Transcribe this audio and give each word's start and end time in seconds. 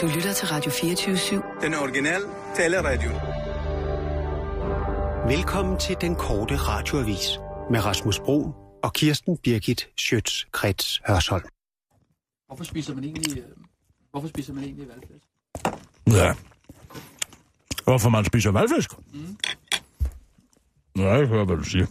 Du 0.00 0.06
lytter 0.06 0.32
til 0.32 0.48
Radio 0.48 0.70
24-7. 0.70 1.62
Den 1.62 1.74
originale 1.74 2.24
taleradio. 2.56 3.10
Velkommen 5.36 5.78
til 5.78 5.96
den 6.00 6.14
korte 6.14 6.56
radioavis 6.56 7.38
med 7.70 7.84
Rasmus 7.84 8.20
Bro 8.20 8.52
og 8.82 8.92
Kirsten 8.92 9.38
Birgit 9.38 9.88
Schøtz-Krets 10.00 11.00
Hørsholm. 11.06 11.44
Hvorfor 12.46 12.64
spiser 12.64 12.94
man 12.94 13.04
egentlig, 13.04 13.38
øh, 13.38 13.44
hvorfor 14.10 14.28
spiser 14.28 14.52
man 14.52 14.64
egentlig 14.64 14.88
valgflæsk? 14.88 15.24
Ja. 16.06 16.34
Hvorfor 17.84 18.08
man 18.08 18.24
spiser 18.24 18.50
valgfisk? 18.50 18.90
Mm. 19.12 19.36
Nej, 20.94 21.08
jeg 21.08 21.26
hører, 21.26 21.44
hvad 21.44 21.56
du 21.56 21.64
siger. 21.64 21.86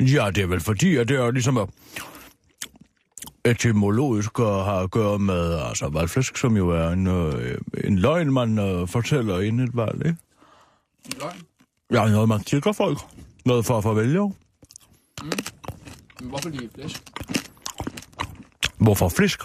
Ja, 0.00 0.30
det 0.30 0.42
er 0.42 0.46
vel 0.46 0.60
fordi, 0.60 0.96
at 0.96 1.08
det 1.08 1.16
er 1.16 1.30
ligesom 1.30 1.56
at 1.56 1.68
etymologisk 3.44 4.38
og 4.38 4.64
har 4.64 4.80
at 4.80 4.90
gøre 4.90 5.18
med 5.18 5.58
altså 5.58 5.88
valgflæsk, 5.88 6.36
som 6.36 6.56
jo 6.56 6.68
er 6.68 6.88
en, 6.88 7.06
øh, 7.06 7.58
en 7.84 7.98
løgn, 7.98 8.32
man 8.32 8.58
øh, 8.58 8.88
fortæller 8.88 9.40
inden 9.40 9.68
et 9.68 9.76
valg, 9.76 10.06
ikke? 10.06 10.18
Løgn. 11.20 11.42
Ja, 11.92 12.10
noget 12.10 12.28
man 12.28 12.44
tilgår 12.44 12.72
folk. 12.72 12.98
Noget 13.44 13.66
for 13.66 13.78
at 13.78 13.82
få 13.82 13.94
vælgere. 13.94 14.32
Men 16.20 16.28
hvorfor 16.28 16.48
lige 16.48 16.70
flæsk? 16.74 17.02
Hvorfor 18.76 19.08
flæsk? 19.08 19.40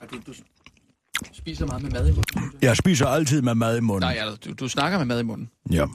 Er 0.00 0.06
det, 0.10 0.26
du 0.26 0.32
spiser 1.32 1.66
meget 1.66 1.82
med 1.82 1.90
mad 1.90 2.08
i 2.08 2.12
munden? 2.12 2.58
Jeg 2.62 2.76
spiser 2.76 3.06
altid 3.06 3.42
med 3.42 3.54
mad 3.54 3.76
i 3.76 3.80
munden. 3.80 4.08
Nej, 4.08 4.16
altså, 4.20 4.36
du, 4.44 4.52
du 4.52 4.68
snakker 4.68 4.98
med 4.98 5.06
mad 5.06 5.20
i 5.20 5.22
munden. 5.22 5.50
Ja. 5.70 5.86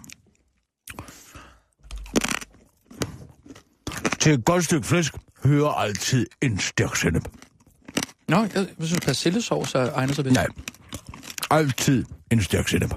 Til 4.20 4.34
et 4.34 4.46
godt 4.46 4.66
stykke 4.66 4.88
flæsk 4.88 5.16
hører 5.44 5.70
altid 5.70 6.28
en 6.42 6.60
stærk 6.60 6.96
sennep. 6.96 7.28
Nå, 8.28 8.38
jeg, 8.38 8.50
jeg 8.56 8.88
synes, 8.88 9.00
persillesovs 9.06 9.76
er 9.76 9.92
egnet 9.94 10.16
sig 10.16 10.24
bedst. 10.24 10.36
Nej. 10.36 10.48
Altid 11.52 12.06
en 12.32 12.42
stærk 12.42 12.68
sennep. 12.68 12.94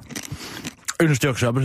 En 1.01 1.15
stærk 1.15 1.39
sennep. 1.39 1.65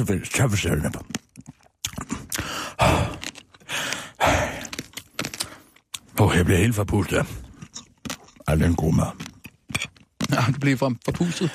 Åh, 6.19 6.27
oh, 6.27 6.35
jeg 6.35 6.45
bliver 6.45 6.59
helt 6.59 6.75
forpustet 6.75 7.17
af 7.17 7.25
al 8.47 8.59
den 8.59 8.75
gode 8.75 8.95
mad. 8.95 9.07
Ja, 10.31 10.43
du 10.53 10.59
bliver 10.59 10.77
fra, 10.77 10.93
forpustet. 11.05 11.51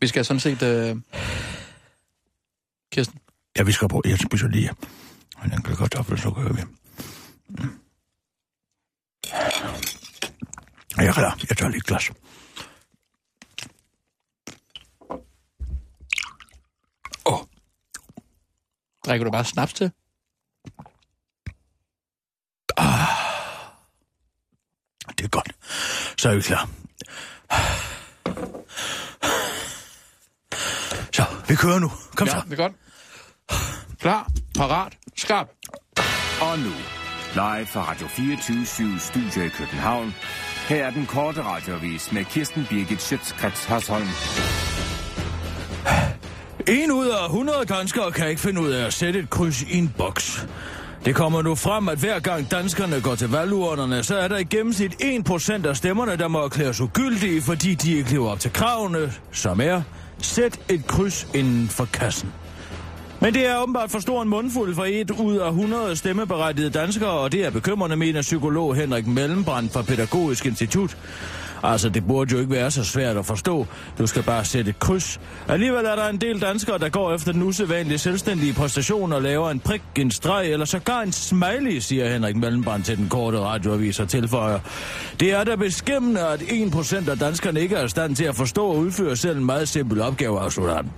Vi 0.00 0.06
skal 0.06 0.24
sådan 0.24 0.40
set... 0.40 0.62
Øh... 0.62 0.96
Kirsten, 2.92 3.18
Ja, 3.58 3.62
vi 3.62 3.72
skal 3.72 3.88
på. 3.88 4.02
Jeg 4.04 4.18
spiser 4.18 4.48
lige 4.48 4.70
en 5.44 5.52
enkelt 5.52 5.78
så 6.20 6.30
kører 6.36 6.52
vi. 6.52 6.62
Jeg 10.98 11.06
er 11.06 11.12
klar. 11.12 11.38
Jeg 11.48 11.56
tager 11.56 11.70
lige 11.70 11.78
et 11.78 11.84
glas. 11.84 12.10
Åh, 17.26 17.34
oh, 17.34 17.40
drikker 19.06 19.24
du 19.24 19.30
bare 19.30 19.44
snaps 19.44 19.72
til? 19.72 19.92
det 25.18 25.24
er 25.24 25.28
godt. 25.28 25.52
Så 26.16 26.30
er 26.30 26.34
vi 26.34 26.42
klar. 26.42 26.68
Så, 31.12 31.24
vi 31.48 31.54
kører 31.54 31.78
nu. 31.78 31.90
Kom 32.16 32.26
ja, 32.26 32.32
så. 32.32 32.42
det 32.44 32.52
er 32.52 32.56
godt. 32.56 32.72
Klar, 34.00 34.30
parat, 34.54 34.96
skarp. 35.16 35.48
Og 36.40 36.58
nu, 36.58 36.72
live 37.34 37.66
fra 37.66 37.90
Radio 37.90 38.06
24 38.06 38.98
Studio 38.98 39.42
i 39.42 39.48
København. 39.48 40.14
Her 40.68 40.84
er 40.84 40.90
den 40.90 41.06
korte 41.06 41.42
radiovis 41.42 42.12
med 42.12 42.24
Kirsten 42.24 42.66
Birgit 42.70 43.02
Schøtzgrads 43.02 43.64
Hasholm. 43.64 44.08
En 46.66 46.92
ud 46.92 47.06
af 47.06 47.26
100 47.26 47.58
danskere 47.68 48.12
kan 48.12 48.28
ikke 48.28 48.40
finde 48.40 48.60
ud 48.60 48.70
af 48.70 48.86
at 48.86 48.92
sætte 48.92 49.18
et 49.18 49.30
kryds 49.30 49.62
i 49.62 49.78
en 49.78 49.94
boks. 49.98 50.46
Det 51.04 51.14
kommer 51.14 51.42
nu 51.42 51.54
frem, 51.54 51.88
at 51.88 51.98
hver 51.98 52.18
gang 52.18 52.50
danskerne 52.50 53.00
går 53.00 53.14
til 53.14 53.28
valgurnerne, 53.28 54.02
så 54.02 54.16
er 54.16 54.28
der 54.28 54.36
i 54.36 54.44
gennemsnit 54.44 54.94
1% 55.02 55.66
af 55.68 55.76
stemmerne, 55.76 56.16
der 56.16 56.28
må 56.28 56.44
erklæres 56.44 56.80
ugyldige, 56.80 57.42
fordi 57.42 57.74
de 57.74 57.94
ikke 57.94 58.10
lever 58.10 58.30
op 58.30 58.40
til 58.40 58.52
kravene, 58.52 59.12
som 59.32 59.60
er, 59.60 59.82
sæt 60.18 60.60
et 60.70 60.86
kryds 60.86 61.26
inden 61.34 61.68
for 61.68 61.84
kassen. 61.84 62.32
Men 63.20 63.34
det 63.34 63.46
er 63.46 63.62
åbenbart 63.62 63.90
for 63.90 63.98
stor 63.98 64.22
en 64.22 64.28
mundfuld 64.28 64.74
for 64.74 64.84
et 64.88 65.10
ud 65.10 65.36
af 65.36 65.48
100 65.48 65.96
stemmeberettigede 65.96 66.70
danskere, 66.70 67.10
og 67.10 67.32
det 67.32 67.44
er 67.44 67.50
bekymrende, 67.50 67.96
mener 67.96 68.22
psykolog 68.22 68.74
Henrik 68.74 69.06
Mellembrand 69.06 69.70
fra 69.70 69.82
Pædagogisk 69.82 70.46
Institut. 70.46 70.96
Altså, 71.62 71.88
det 71.88 72.06
burde 72.06 72.32
jo 72.32 72.38
ikke 72.40 72.52
være 72.52 72.70
så 72.70 72.84
svært 72.84 73.16
at 73.16 73.26
forstå. 73.26 73.66
Du 73.98 74.06
skal 74.06 74.22
bare 74.22 74.44
sætte 74.44 74.70
et 74.70 74.78
kryds. 74.78 75.20
Alligevel 75.48 75.84
er 75.84 75.96
der 75.96 76.08
en 76.08 76.16
del 76.16 76.40
danskere, 76.40 76.78
der 76.78 76.88
går 76.88 77.14
efter 77.14 77.32
den 77.32 77.42
usædvanlige 77.42 77.98
selvstændige 77.98 78.52
præstation 78.52 79.12
og 79.12 79.22
laver 79.22 79.50
en 79.50 79.60
prik, 79.60 79.82
en 79.96 80.10
streg 80.10 80.52
eller 80.52 80.66
sågar 80.66 81.00
en 81.00 81.12
smiley, 81.12 81.78
siger 81.78 82.08
Henrik 82.12 82.36
Mellembrand 82.36 82.84
til 82.84 82.96
den 82.96 83.08
korte 83.08 83.38
radioavis 83.38 84.00
og 84.00 84.08
tilføjer. 84.08 84.58
Det 85.20 85.32
er 85.32 85.44
da 85.44 85.54
beskæmmende, 85.54 86.28
at 86.28 86.40
1% 86.42 87.10
af 87.10 87.18
danskerne 87.18 87.60
ikke 87.60 87.76
er 87.76 87.84
i 87.84 87.88
stand 87.88 88.16
til 88.16 88.24
at 88.24 88.34
forstå 88.34 88.66
og 88.66 88.76
udføre 88.76 89.16
selv 89.16 89.38
en 89.38 89.44
meget 89.44 89.68
simpel 89.68 90.00
opgave, 90.00 90.40
afslutter 90.40 90.76
han. 90.76 90.90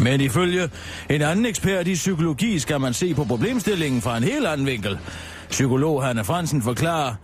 Men 0.00 0.20
ifølge 0.20 0.68
en 1.10 1.22
anden 1.22 1.46
ekspert 1.46 1.88
i 1.88 1.94
psykologi 1.94 2.58
skal 2.58 2.80
man 2.80 2.94
se 2.94 3.14
på 3.14 3.24
problemstillingen 3.24 4.02
fra 4.02 4.16
en 4.16 4.24
helt 4.24 4.46
anden 4.46 4.66
vinkel. 4.66 4.98
Psykolog 5.50 6.04
Hanne 6.04 6.24
Fransen 6.24 6.62
forklarer, 6.62 7.14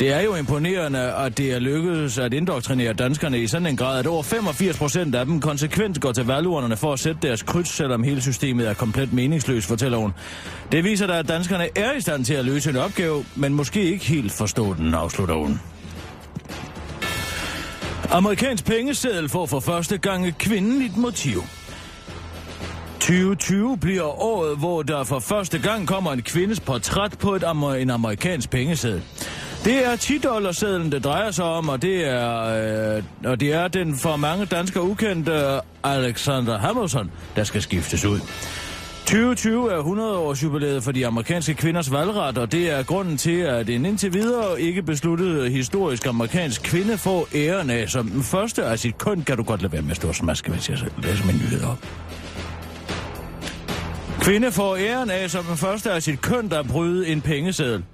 det 0.00 0.12
er 0.12 0.20
jo 0.20 0.34
imponerende, 0.34 0.98
at 0.98 1.38
det 1.38 1.52
er 1.52 1.58
lykkedes 1.58 2.18
at 2.18 2.32
indoktrinere 2.32 2.92
danskerne 2.92 3.38
i 3.38 3.46
sådan 3.46 3.66
en 3.66 3.76
grad, 3.76 3.98
at 3.98 4.06
over 4.06 4.22
85 4.22 4.78
procent 4.78 5.14
af 5.14 5.26
dem 5.26 5.40
konsekvent 5.40 6.00
går 6.00 6.12
til 6.12 6.26
valgurnerne 6.26 6.76
for 6.76 6.92
at 6.92 6.98
sætte 6.98 7.20
deres 7.22 7.42
kryds, 7.42 7.68
selvom 7.68 8.02
hele 8.02 8.22
systemet 8.22 8.68
er 8.68 8.74
komplet 8.74 9.12
meningsløst, 9.12 9.66
fortæller 9.66 9.98
hun. 9.98 10.12
Det 10.72 10.84
viser 10.84 11.06
da, 11.06 11.18
at 11.18 11.28
danskerne 11.28 11.68
er 11.76 11.92
i 11.92 12.00
stand 12.00 12.24
til 12.24 12.34
at 12.34 12.44
løse 12.44 12.70
en 12.70 12.76
opgave, 12.76 13.24
men 13.34 13.54
måske 13.54 13.82
ikke 13.82 14.04
helt 14.04 14.32
forstå 14.32 14.74
den, 14.74 14.94
afslutter 14.94 15.34
hun. 15.34 15.60
Amerikansk 18.10 18.64
pengeseddel 18.64 19.28
får 19.28 19.46
for 19.46 19.60
første 19.60 19.98
gang 19.98 20.28
et 20.28 20.38
kvindeligt 20.38 20.96
motiv. 20.96 21.42
2020 23.04 23.78
bliver 23.78 24.22
året, 24.22 24.58
hvor 24.58 24.82
der 24.82 25.04
for 25.04 25.18
første 25.18 25.58
gang 25.58 25.88
kommer 25.88 26.12
en 26.12 26.22
kvindes 26.22 26.60
portræt 26.60 27.18
på 27.18 27.34
et 27.34 27.44
amer- 27.44 27.74
en 27.74 27.90
amerikansk 27.90 28.50
pengeseddel. 28.50 29.02
Det 29.64 29.86
er 29.86 29.96
10 29.96 30.20
sedlen 30.52 30.92
det 30.92 31.04
drejer 31.04 31.30
sig 31.30 31.44
om, 31.44 31.68
og 31.68 31.82
det 31.82 32.08
er, 32.08 32.96
øh, 32.96 33.02
og 33.24 33.40
det 33.40 33.52
er 33.52 33.68
den 33.68 33.96
for 33.96 34.16
mange 34.16 34.46
danskere 34.46 34.84
ukendte 34.84 35.60
Alexander 35.82 36.58
Hamilton, 36.58 37.10
der 37.36 37.44
skal 37.44 37.62
skiftes 37.62 38.04
ud. 38.04 38.20
2020 39.06 39.72
er 39.72 39.76
100 39.76 40.16
års 40.16 40.42
jubilæet 40.42 40.82
for 40.82 40.92
de 40.92 41.06
amerikanske 41.06 41.54
kvinders 41.54 41.92
valgret, 41.92 42.38
og 42.38 42.52
det 42.52 42.70
er 42.70 42.82
grunden 42.82 43.16
til, 43.16 43.40
at 43.40 43.68
en 43.68 43.86
indtil 43.86 44.12
videre 44.12 44.60
ikke 44.60 44.82
besluttet 44.82 45.52
historisk 45.52 46.06
amerikansk 46.06 46.62
kvinde 46.62 46.98
får 46.98 47.28
æren 47.34 47.70
af 47.70 47.88
som 47.88 48.08
den 48.08 48.22
første 48.22 48.64
af 48.64 48.78
sit 48.78 48.98
køn. 48.98 49.22
Kan 49.22 49.36
du 49.36 49.42
godt 49.42 49.62
lade 49.62 49.72
være 49.72 49.82
med 49.82 49.90
at 49.90 49.96
stå 49.96 50.08
og 50.08 50.14
smaske, 50.14 50.50
hvis 50.50 50.70
jeg 50.70 50.78
læser 51.02 51.26
min 51.26 51.34
nyhed 51.34 51.64
op. 51.64 51.78
Kvinde 54.24 54.52
får 54.52 54.76
æren 54.76 55.10
af 55.10 55.30
som 55.30 55.44
den 55.44 55.56
første 55.56 55.92
af 55.92 56.02
sit 56.02 56.20
køn, 56.20 56.48
der 56.48 56.62
bryde 56.62 57.08
en 57.08 57.20
pengeseddel. 57.20 57.84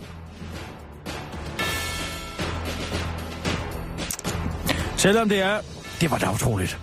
Selvom 4.97 5.29
det 5.29 5.43
er... 5.43 5.59
Det 6.01 6.11
var 6.11 6.19
da 6.19 6.33
utroligt. 6.33 6.79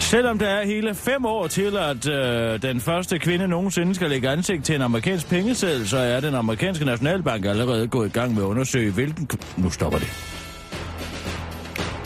Selvom 0.00 0.38
der 0.38 0.48
er 0.48 0.66
hele 0.66 0.94
fem 0.94 1.24
år 1.24 1.46
til, 1.46 1.76
at 1.76 2.08
øh, 2.08 2.62
den 2.62 2.80
første 2.80 3.18
kvinde 3.18 3.48
nogensinde 3.48 3.94
skal 3.94 4.10
lægge 4.10 4.28
ansigt 4.28 4.64
til 4.64 4.74
en 4.74 4.82
amerikansk 4.82 5.28
pengeseddel, 5.28 5.88
så 5.88 5.98
er 5.98 6.20
den 6.20 6.34
amerikanske 6.34 6.84
nationalbank 6.84 7.44
allerede 7.46 7.88
gået 7.88 8.06
i 8.06 8.12
gang 8.12 8.34
med 8.34 8.42
at 8.42 8.46
undersøge, 8.46 8.92
hvilken... 8.92 9.28
Nu 9.56 9.70
stopper 9.70 9.98
det. 9.98 10.08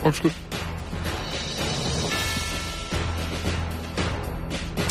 Undskyld. 0.05 0.48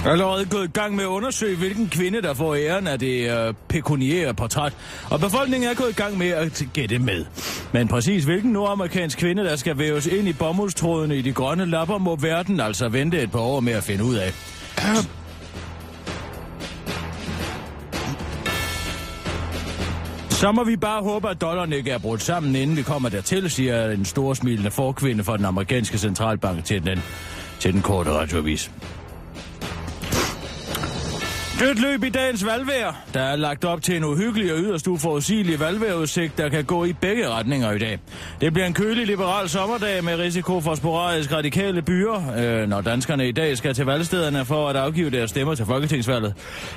Allerede 0.08 0.46
gået 0.46 0.68
i 0.68 0.72
gang 0.72 0.96
med 0.96 1.04
at 1.04 1.08
undersøge, 1.08 1.58
hvilken 1.58 1.90
kvinde, 1.90 2.22
der 2.22 2.34
får 2.34 2.56
æren 2.56 2.88
af 2.88 3.00
det 3.00 3.32
øh, 3.32 3.54
pekuniære 3.68 4.34
portræt. 4.34 4.74
Og 5.10 5.20
befolkningen 5.20 5.70
er 5.70 5.74
gået 5.74 5.90
i 5.90 5.94
gang 5.94 6.18
med 6.18 6.28
at 6.28 6.64
gætte 6.74 7.00
med. 7.00 7.26
Men 7.74 7.88
præcis 7.88 8.24
hvilken 8.24 8.52
nordamerikansk 8.52 9.18
kvinde, 9.18 9.44
der 9.44 9.56
skal 9.56 9.78
væves 9.78 10.06
ind 10.06 10.28
i 10.28 10.34
bomuldstrådene 10.34 11.18
i 11.18 11.22
de 11.22 11.34
grønne 11.34 11.66
lapper, 11.66 11.98
må 11.98 12.16
verden 12.16 12.60
altså 12.60 12.90
vente 12.90 13.22
et 13.22 13.32
par 13.32 13.40
år 13.40 13.60
med 13.60 13.74
at 13.74 13.84
finde 13.84 14.04
ud 14.04 14.16
af. 14.16 14.34
Så 20.30 20.52
må 20.52 20.64
vi 20.64 20.76
bare 20.76 21.04
håbe, 21.04 21.30
at 21.30 21.42
dollaren 21.42 21.74
ikke 21.74 21.92
er 21.92 21.98
brudt 21.98 22.22
sammen, 22.22 22.56
inden 22.56 22.78
vi 22.78 22.82
kommer 22.82 23.10
dertil, 23.10 23.50
siger 23.50 23.92
en 23.92 24.06
storsmilende 24.06 24.72
forkvinde 24.72 25.24
fra 25.24 25.38
den 25.38 25.46
amerikanske 25.46 25.98
centralbank 25.98 26.64
til 26.66 26.86
den, 26.86 27.00
til 27.60 27.74
den 27.74 27.82
korte 27.82 28.12
radioavis. 28.12 28.72
Dødt 31.60 31.82
løb 31.82 32.04
i 32.04 32.10
dagens 32.10 32.46
valgvejr. 32.46 32.94
Der 33.14 33.22
er 33.22 33.36
lagt 33.36 33.66
op 33.66 33.82
til 33.82 33.98
en 33.98 34.04
uhyggelig 34.04 34.54
og 34.54 34.60
yderst 34.60 34.88
uforudsigelig 34.88 35.60
valgvejrudsigt, 35.60 36.38
der 36.38 36.50
kan 36.50 36.64
gå 36.66 36.86
i 36.86 36.94
begge 36.94 37.30
retninger 37.30 37.72
i 37.72 37.78
dag. 37.80 38.00
Det 38.42 38.54
bliver 38.54 38.66
en 38.68 38.74
kølig 38.74 39.08
liberal 39.08 39.50
sommerdag 39.50 40.04
med 40.04 40.20
risiko 40.20 40.62
for 40.62 40.76
sporadisk 40.76 41.34
radikale 41.34 41.82
byer, 41.82 42.34
øh, 42.38 42.70
når 42.70 42.82
danskerne 42.82 43.28
i 43.28 43.32
dag 43.32 43.58
skal 43.58 43.74
til 43.74 43.86
valgstederne 43.86 44.46
for 44.46 44.70
at 44.70 44.76
afgive 44.76 45.10
deres 45.10 45.30
stemmer 45.30 45.56
til 45.56 45.66
folketingsvalget. 45.66 46.34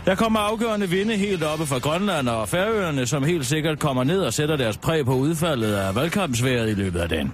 Der 0.07 0.15
kommer 0.15 0.41
afgørende 0.41 0.89
vinde 0.89 1.17
helt 1.17 1.45
oppe 1.45 1.67
fra 1.67 1.79
Grønland 1.79 2.29
og 2.29 2.49
Færøerne, 2.49 3.07
som 3.07 3.25
helt 3.25 3.47
sikkert 3.47 3.79
kommer 3.79 4.05
ned 4.05 4.21
og 4.21 4.33
sætter 4.33 4.57
deres 4.57 4.77
præg 4.77 5.05
på 5.05 5.15
udfaldet 5.15 5.75
af 5.75 5.95
valgkampsværet 5.95 6.71
i 6.71 6.75
løbet 6.75 7.01
af 7.01 7.09
dagen. 7.09 7.33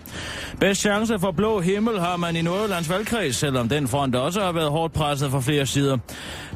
Bedst 0.61 0.81
chance 0.81 1.19
for 1.19 1.31
blå 1.31 1.61
himmel 1.61 2.01
har 2.01 2.17
man 2.17 2.37
i 2.37 2.43
Nordjyllands 2.43 2.91
valgkreds, 2.91 3.37
selvom 3.37 3.69
den 3.69 3.89
front 3.89 4.15
også 4.15 4.41
har 4.41 4.53
været 4.53 4.71
hårdt 4.71 4.93
presset 4.93 5.31
fra 5.31 5.41
flere 5.41 5.67
sider. 5.67 5.99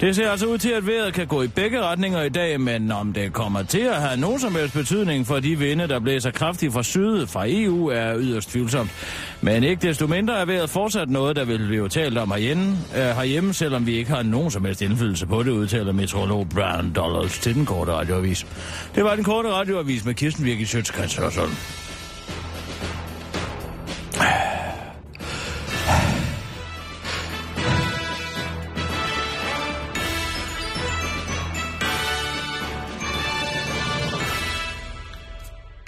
Det 0.00 0.16
ser 0.16 0.30
altså 0.30 0.46
ud 0.46 0.58
til, 0.58 0.79
at 0.80 0.86
vejret 0.86 1.14
kan 1.14 1.26
gå 1.26 1.42
i 1.42 1.48
begge 1.48 1.82
retninger 1.82 2.22
i 2.22 2.28
dag, 2.28 2.60
men 2.60 2.92
om 2.92 3.12
det 3.12 3.32
kommer 3.32 3.62
til 3.62 3.80
at 3.80 3.94
have 3.94 4.20
nogen 4.20 4.40
som 4.40 4.54
helst 4.54 4.74
betydning 4.74 5.26
for 5.26 5.40
de 5.40 5.58
vinde, 5.58 5.88
der 5.88 6.00
blæser 6.00 6.30
kraftigt 6.30 6.72
fra 6.72 6.82
syd 6.82 7.26
fra 7.26 7.44
EU, 7.48 7.86
er 7.86 8.18
yderst 8.18 8.50
tvivlsomt. 8.50 8.90
Men 9.40 9.64
ikke 9.64 9.88
desto 9.88 10.06
mindre 10.06 10.40
er 10.40 10.44
vejret 10.44 10.70
fortsat 10.70 11.10
noget, 11.10 11.36
der 11.36 11.44
vil 11.44 11.66
blive 11.66 11.88
talt 11.88 12.18
om 12.18 12.30
herhjemme, 12.30 12.78
øh, 12.96 13.02
herhjemme, 13.02 13.54
selvom 13.54 13.86
vi 13.86 13.96
ikke 13.96 14.10
har 14.10 14.22
nogen 14.22 14.50
som 14.50 14.64
helst 14.64 14.82
indflydelse 14.82 15.26
på 15.26 15.42
det, 15.42 15.50
udtaler 15.50 15.92
meteorolog 15.92 16.48
Brian 16.48 16.92
Dollars 16.92 17.38
til 17.38 17.54
den 17.54 17.66
korte 17.66 17.92
radioavis. 17.92 18.46
Det 18.94 19.04
var 19.04 19.14
den 19.14 19.24
korte 19.24 19.48
radioavis 19.48 20.04
med 20.04 20.14
Kirsten 20.14 20.44
Birgit 20.44 20.68
Sjøtskrets 20.68 21.16
Hørsholm. 21.16 21.52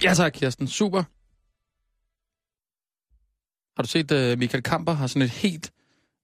Ja 0.03 0.13
tak, 0.13 0.31
Kirsten. 0.33 0.67
Super. 0.67 1.03
Har 3.77 3.83
du 3.83 3.87
set, 3.87 4.11
at 4.11 4.39
Michael 4.39 4.63
Kamper 4.63 4.91
har 4.91 5.07
sådan 5.07 5.21
et 5.21 5.29
helt 5.29 5.71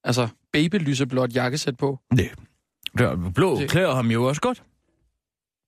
altså 0.04 0.28
babylyseblåt 0.52 1.36
jakkesæt 1.36 1.78
på? 1.78 2.00
Nej. 2.14 2.30
Der 2.98 3.32
blå 3.36 3.56
Det- 3.60 3.70
klæder 3.70 3.94
ham 3.96 4.12
jo 4.12 4.24
også 4.28 4.42
godt. 4.42 4.64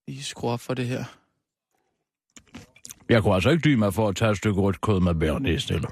Vi 0.07 0.21
skruer 0.21 0.53
op 0.53 0.59
for 0.59 0.73
det 0.73 0.87
her. 0.87 1.03
Jeg 3.09 3.21
kunne 3.23 3.33
altså 3.33 3.49
ikke 3.49 3.61
dybe 3.63 3.79
mig 3.79 3.93
for 3.93 4.07
at 4.09 4.15
tage 4.15 4.31
et 4.31 4.37
stykke 4.37 4.61
rødt 4.61 4.81
kød 4.81 4.99
med 4.99 5.15
bærnæs 5.15 5.65
eller. 5.71 5.89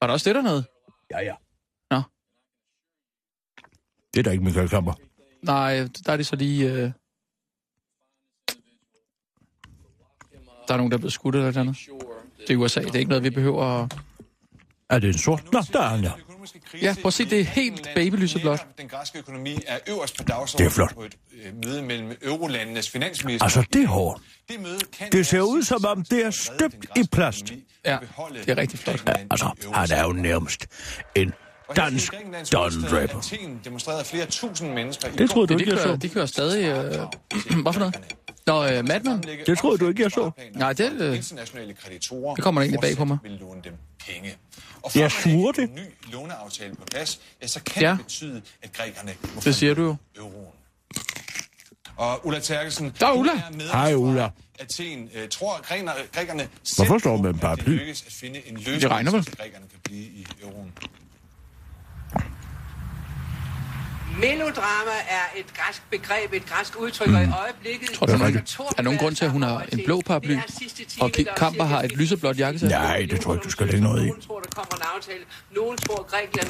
Var 0.00 0.06
der 0.06 0.12
også 0.12 0.28
det 0.30 0.34
dernede? 0.34 0.64
Ja, 1.10 1.18
ja. 1.20 1.34
Nå. 1.90 2.02
Det 4.14 4.20
er 4.20 4.22
da 4.24 4.30
ikke 4.30 4.44
Michael 4.44 4.68
Kamper. 4.68 4.92
Nej, 5.42 5.88
der 6.06 6.12
er 6.12 6.16
det 6.16 6.26
så 6.26 6.36
lige... 6.36 6.72
Øh... 6.72 6.90
Der 10.68 10.74
er 10.74 10.76
nogen, 10.76 10.90
der 10.90 10.96
er 10.96 10.98
blevet 10.98 11.12
skudt 11.12 11.34
eller 11.34 11.48
et 11.48 11.56
eller 11.56 11.60
andet. 11.60 11.76
Det 12.48 12.54
er 12.54 12.56
USA, 12.56 12.80
det 12.80 12.94
er 12.94 12.98
ikke 12.98 13.08
noget, 13.08 13.24
vi 13.24 13.30
behøver 13.30 13.82
at... 13.82 13.92
Er 14.90 14.98
det 14.98 15.08
en 15.08 15.18
sort? 15.18 15.52
Nå, 15.52 15.62
der 15.72 15.80
er 15.80 15.88
han, 15.88 16.00
ja. 16.00 16.10
Ja, 16.82 16.94
prøv 17.02 17.08
at 17.08 17.12
se, 17.12 17.24
det 17.24 17.40
er 17.40 17.44
helt 17.44 17.88
babylyseblåt. 17.94 18.66
Den 18.78 18.88
græske 18.88 19.18
økonomi 19.18 19.58
er 19.66 19.78
øverst 19.88 20.16
på 20.16 20.24
dagsordenen 20.24 20.70
Det 20.70 20.72
er 20.72 20.74
flot. 20.74 20.94
på 20.94 21.02
et 21.02 21.14
øh, 21.44 21.52
møde 21.64 21.82
mellem 21.82 22.16
eurolandenes 22.22 22.90
finansminister. 22.90 23.44
Altså, 23.44 23.64
det 23.72 23.82
er 23.82 23.86
hårdt. 23.86 24.22
det, 24.48 24.60
møde 24.60 24.78
kan 24.98 25.12
Det 25.12 25.26
ser 25.26 25.40
ud, 25.40 25.62
som 25.62 25.84
om 25.84 26.04
det 26.04 26.24
er 26.26 26.30
støbt 26.30 26.86
i 26.96 27.02
plast. 27.12 27.52
Ja, 27.84 27.98
det 28.34 28.48
er 28.48 28.56
rigtig 28.56 28.78
flot. 28.78 28.96
Grækenland 28.96 29.26
Altså, 29.30 29.50
han 29.74 29.90
er 29.90 30.02
jo 30.02 30.12
nærmest 30.12 30.66
en 31.14 31.32
dansk 31.76 32.14
Don 32.52 32.70
Draper. 32.90 33.18
Athen 33.18 33.60
demonstrerede 33.64 34.04
flere 34.04 34.26
tusind 34.26 34.72
mennesker 34.72 35.08
i 35.08 35.12
Det 35.16 35.30
troede 35.30 35.46
du 35.46 35.58
ikke, 35.58 35.70
jeg 35.72 35.78
kører, 35.80 35.94
så. 35.94 35.96
de 35.96 36.08
kører 36.08 36.26
stadig... 36.26 36.64
Øh... 36.64 36.82
Hvad 37.62 37.72
for 37.72 37.80
noget? 37.80 37.98
Nå, 38.46 38.64
øh, 38.66 38.88
Madman? 38.88 39.22
Det 39.46 39.58
troede 39.58 39.78
du 39.78 39.88
ikke, 39.88 40.02
jeg 40.02 40.10
så. 40.10 40.30
Nej, 40.54 40.72
det, 40.72 40.92
øh, 40.92 41.16
Internationale 41.16 41.74
kreditorer 41.74 42.34
det 42.34 42.44
kommer 42.44 42.60
da 42.60 42.64
egentlig 42.64 42.80
bag 42.80 42.96
på 42.96 43.04
mig. 43.04 43.18
vil 43.22 43.32
låne 43.32 43.60
dem 43.64 43.74
penge. 44.08 44.34
Og 44.82 44.90
Jeg 44.94 45.12
for 45.12 45.18
at 45.18 45.22
suger 45.22 45.52
have 45.56 45.66
det. 45.66 45.70
en 45.70 45.74
ny 45.74 46.12
låneaftale 46.12 46.74
på 46.74 46.84
plads, 46.90 47.20
ja, 47.42 47.46
så 47.46 47.60
kan 47.62 47.82
Ja. 47.82 47.90
det 47.90 47.98
betyde, 47.98 48.42
at 48.62 48.72
grækerne 48.72 49.14
må 49.34 49.40
Det 49.44 49.54
siger 49.54 49.74
du 49.74 49.82
jo. 49.82 49.96
euroen. 50.16 50.46
Og 51.96 52.26
Ulla 52.26 52.40
Terkelsen, 52.40 52.92
Der 53.00 53.06
er 53.06 53.12
Ulla. 53.12 53.32
Hej, 53.72 53.94
Ulla. 53.94 54.30
Athen, 54.58 55.10
øh, 55.14 55.28
tror 55.28 55.62
grækerne, 55.62 55.90
grækerne 56.14 56.48
Hvorfor 56.76 56.92
selv 56.94 57.00
står 57.00 57.16
med 57.16 57.30
en 57.30 57.38
at? 57.38 57.56
Det 57.58 57.68
lykkes 57.68 58.04
at 58.06 58.12
finde 58.12 58.48
en 58.48 58.54
løsning, 58.56 58.80
så 58.82 59.30
grækerne 59.38 59.66
kan 59.70 59.78
blive 59.84 60.02
i 60.04 60.26
euroen. 60.42 60.72
Melodrama 64.20 64.96
er 65.08 65.26
et 65.40 65.54
græsk 65.54 65.82
begreb, 65.90 66.32
et 66.32 66.46
græsk 66.46 66.80
udtryk, 66.80 67.08
og 67.08 67.22
i 67.22 67.26
øjeblikket... 67.42 67.90
Tror 67.90 68.06
du, 68.06 68.12
det 68.12 68.20
er 68.20 68.24
Er 68.68 68.74
der 68.76 68.82
nogen 68.82 68.98
grund 68.98 69.14
til, 69.14 69.24
at 69.24 69.30
hun 69.30 69.42
har 69.42 69.64
en 69.72 69.80
blå 69.84 70.00
paraply, 70.06 70.32
er 70.32 70.40
og 71.00 71.16
der 71.16 71.26
Kamper 71.36 71.64
har 71.64 71.82
et 71.82 71.92
lyseblåt 71.96 72.38
jakkesæt? 72.38 72.70
Nej, 72.70 73.06
det 73.10 73.20
tror 73.20 73.32
jeg 73.32 73.36
ikke, 73.36 73.44
du 73.44 73.50
skal 73.50 73.66
lægge 73.66 73.82
noget 73.82 74.06
i. 74.06 74.10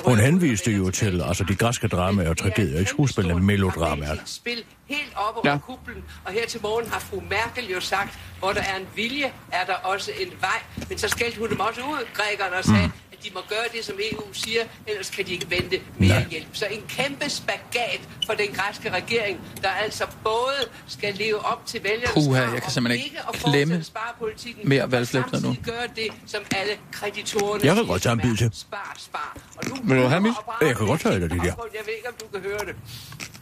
Hun 0.05 0.19
henviste 0.19 0.71
og 0.71 0.77
jo 0.77 0.91
til 0.91 1.23
altså, 1.23 1.45
de 1.45 1.55
græske 1.55 1.89
dramaer 1.89 2.31
og 2.31 2.37
tragedier, 2.37 2.79
ikke? 2.79 2.91
skuespillene, 2.91 3.43
melodramaer. 3.43 4.17
Helt 4.97 5.13
oppe 5.17 5.41
over 5.41 5.51
Ja. 5.51 5.59
kuplen, 5.59 6.05
og 6.25 6.33
her 6.33 6.47
til 6.47 6.61
morgen 6.63 6.89
har 6.93 6.99
fru 7.01 7.21
Merkel 7.31 7.71
jo 7.71 7.81
sagt, 7.81 8.19
hvor 8.39 8.53
der 8.53 8.61
er 8.63 8.77
en 8.77 8.87
vilje, 8.97 9.33
er 9.53 9.65
der 9.67 9.75
også 9.75 10.11
en 10.21 10.29
vej. 10.41 10.61
Men 10.89 10.99
så 10.99 11.09
skældte 11.09 11.39
hun 11.39 11.49
dem 11.51 11.61
også 11.61 11.81
ud, 11.81 12.07
grækerne, 12.15 12.57
og 12.57 12.65
sagde, 12.65 12.91
at 13.13 13.19
de 13.25 13.31
må 13.35 13.41
gøre 13.49 13.65
det, 13.77 13.85
som 13.85 13.95
EU 14.13 14.23
siger, 14.33 14.63
ellers 14.87 15.11
kan 15.11 15.27
de 15.27 15.33
ikke 15.33 15.51
vente 15.51 15.81
mere 15.99 16.09
Nej. 16.09 16.27
hjælp. 16.31 16.47
Så 16.53 16.67
en 16.67 16.83
kæmpe 16.89 17.31
spagat 17.31 18.01
for 18.27 18.33
den 18.35 18.47
græske 18.55 18.91
regering, 18.91 19.41
der 19.63 19.69
altså 19.69 20.07
både 20.25 20.61
skal 20.89 21.15
leve 21.15 21.39
op 21.47 21.67
til 21.67 21.83
vælgernes 21.85 22.11
Puha, 22.15 22.41
krav 22.45 22.53
jeg 22.55 22.63
kan 22.63 22.71
simpelthen 22.73 23.05
ikke 23.05 23.17
ikke 23.17 23.29
at 23.29 23.35
klemme 23.35 23.85
mere 24.65 24.83
og 24.83 24.93
valgflæbner 24.93 25.41
nu. 25.41 25.57
gøre 25.65 25.87
det, 25.97 26.09
som 26.27 26.41
alle 26.57 26.73
kreditorerne 26.93 27.65
Jeg 27.65 27.75
kan 27.77 27.87
godt 27.87 28.03
tage 28.03 28.13
en 28.13 28.21
bid 28.21 28.37
til. 28.37 28.51
Spar, 28.55 28.95
spar. 28.99 29.37
Og 29.57 29.63
nu 29.69 29.75
Vil 29.85 29.97
du 30.03 30.07
have 30.09 30.21
mit? 30.21 30.33
og 30.47 30.67
Jeg 30.67 30.77
kan 30.77 30.87
godt 30.87 31.01
tage 31.01 31.17
et 31.17 31.23
af 31.23 31.29
de 31.29 31.37
der. 31.39 31.45
Jeg 31.45 31.55
ved 31.87 31.95
ikke, 31.97 32.09
om 32.09 32.15
du 32.21 32.27
kan 32.33 32.41
høre 32.51 32.59
det. 32.59 32.75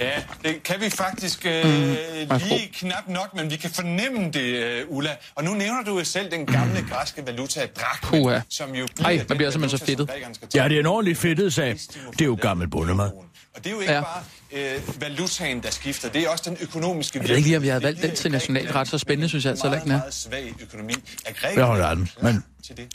Ja, 0.00 0.22
det 0.44 0.62
kan 0.62 0.80
vi 0.80 0.90
faktisk 0.90 1.39
øh, 1.48 2.30
værsgo. 2.30 2.48
lige 2.48 2.70
knap 2.72 3.08
nok, 3.08 3.34
men 3.36 3.50
vi 3.50 3.56
kan 3.56 3.70
fornemme 3.70 4.30
det, 4.30 4.40
øh, 4.42 4.84
Ulla. 4.88 5.16
Og 5.34 5.44
nu 5.44 5.54
nævner 5.54 5.82
du 5.84 5.98
jo 5.98 6.04
selv 6.04 6.30
den 6.30 6.46
gamle 6.46 6.86
græske 6.90 7.26
valuta, 7.26 7.66
drakmen, 7.80 8.22
Puha. 8.22 8.40
som 8.48 8.74
jo 8.74 8.86
Ej, 9.04 9.10
den 9.16 9.24
man 9.28 9.36
bliver 9.36 9.50
simpelthen 9.50 9.78
så 9.78 9.84
fedtet. 9.86 10.10
Ja, 10.54 10.68
det 10.68 10.76
er 10.76 10.80
en 10.80 10.86
ordentlig 10.86 11.16
fedtet 11.16 11.54
sag. 11.54 11.68
Det 12.12 12.20
er 12.20 12.24
jo 12.24 12.38
gammel 12.42 12.68
bondemad. 12.68 13.06
euroen. 13.10 13.26
Og 13.56 13.64
det 13.64 13.70
er 13.70 13.74
jo 13.74 13.80
ikke 13.80 13.92
Ja. 13.92 14.00
bare 14.00 14.22
øh, 14.52 15.00
valutaen, 15.00 15.62
der 15.62 15.70
skifter. 15.70 16.08
Det 16.08 16.22
er 16.22 16.28
også 16.28 16.44
den 16.50 16.56
økonomiske 16.60 17.18
Jeg 17.18 17.28
ved 17.28 17.36
ikke 17.36 17.48
lige, 17.48 17.56
om 17.56 17.62
vi 17.62 17.68
havde 17.68 17.82
valgt 17.82 18.02
den 18.02 18.14
til 18.14 18.30
nationalret. 18.30 18.88
Så 18.88 18.98
spændende 18.98 19.28
synes 19.28 19.44
jeg 19.44 19.50
altså 19.50 19.66
ikke, 19.66 19.84
den 19.84 19.90
er. 19.92 19.96
Meget 19.98 20.14
svag 20.14 20.54
økonomi. 20.60 20.92
Er 21.26 21.50
Jeg 21.56 21.64
holder 21.64 21.86
af 21.86 21.96
den, 21.96 22.10
men- 22.22 22.44
Til 22.66 22.76
det? 22.76 22.88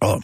Og, 0.00 0.22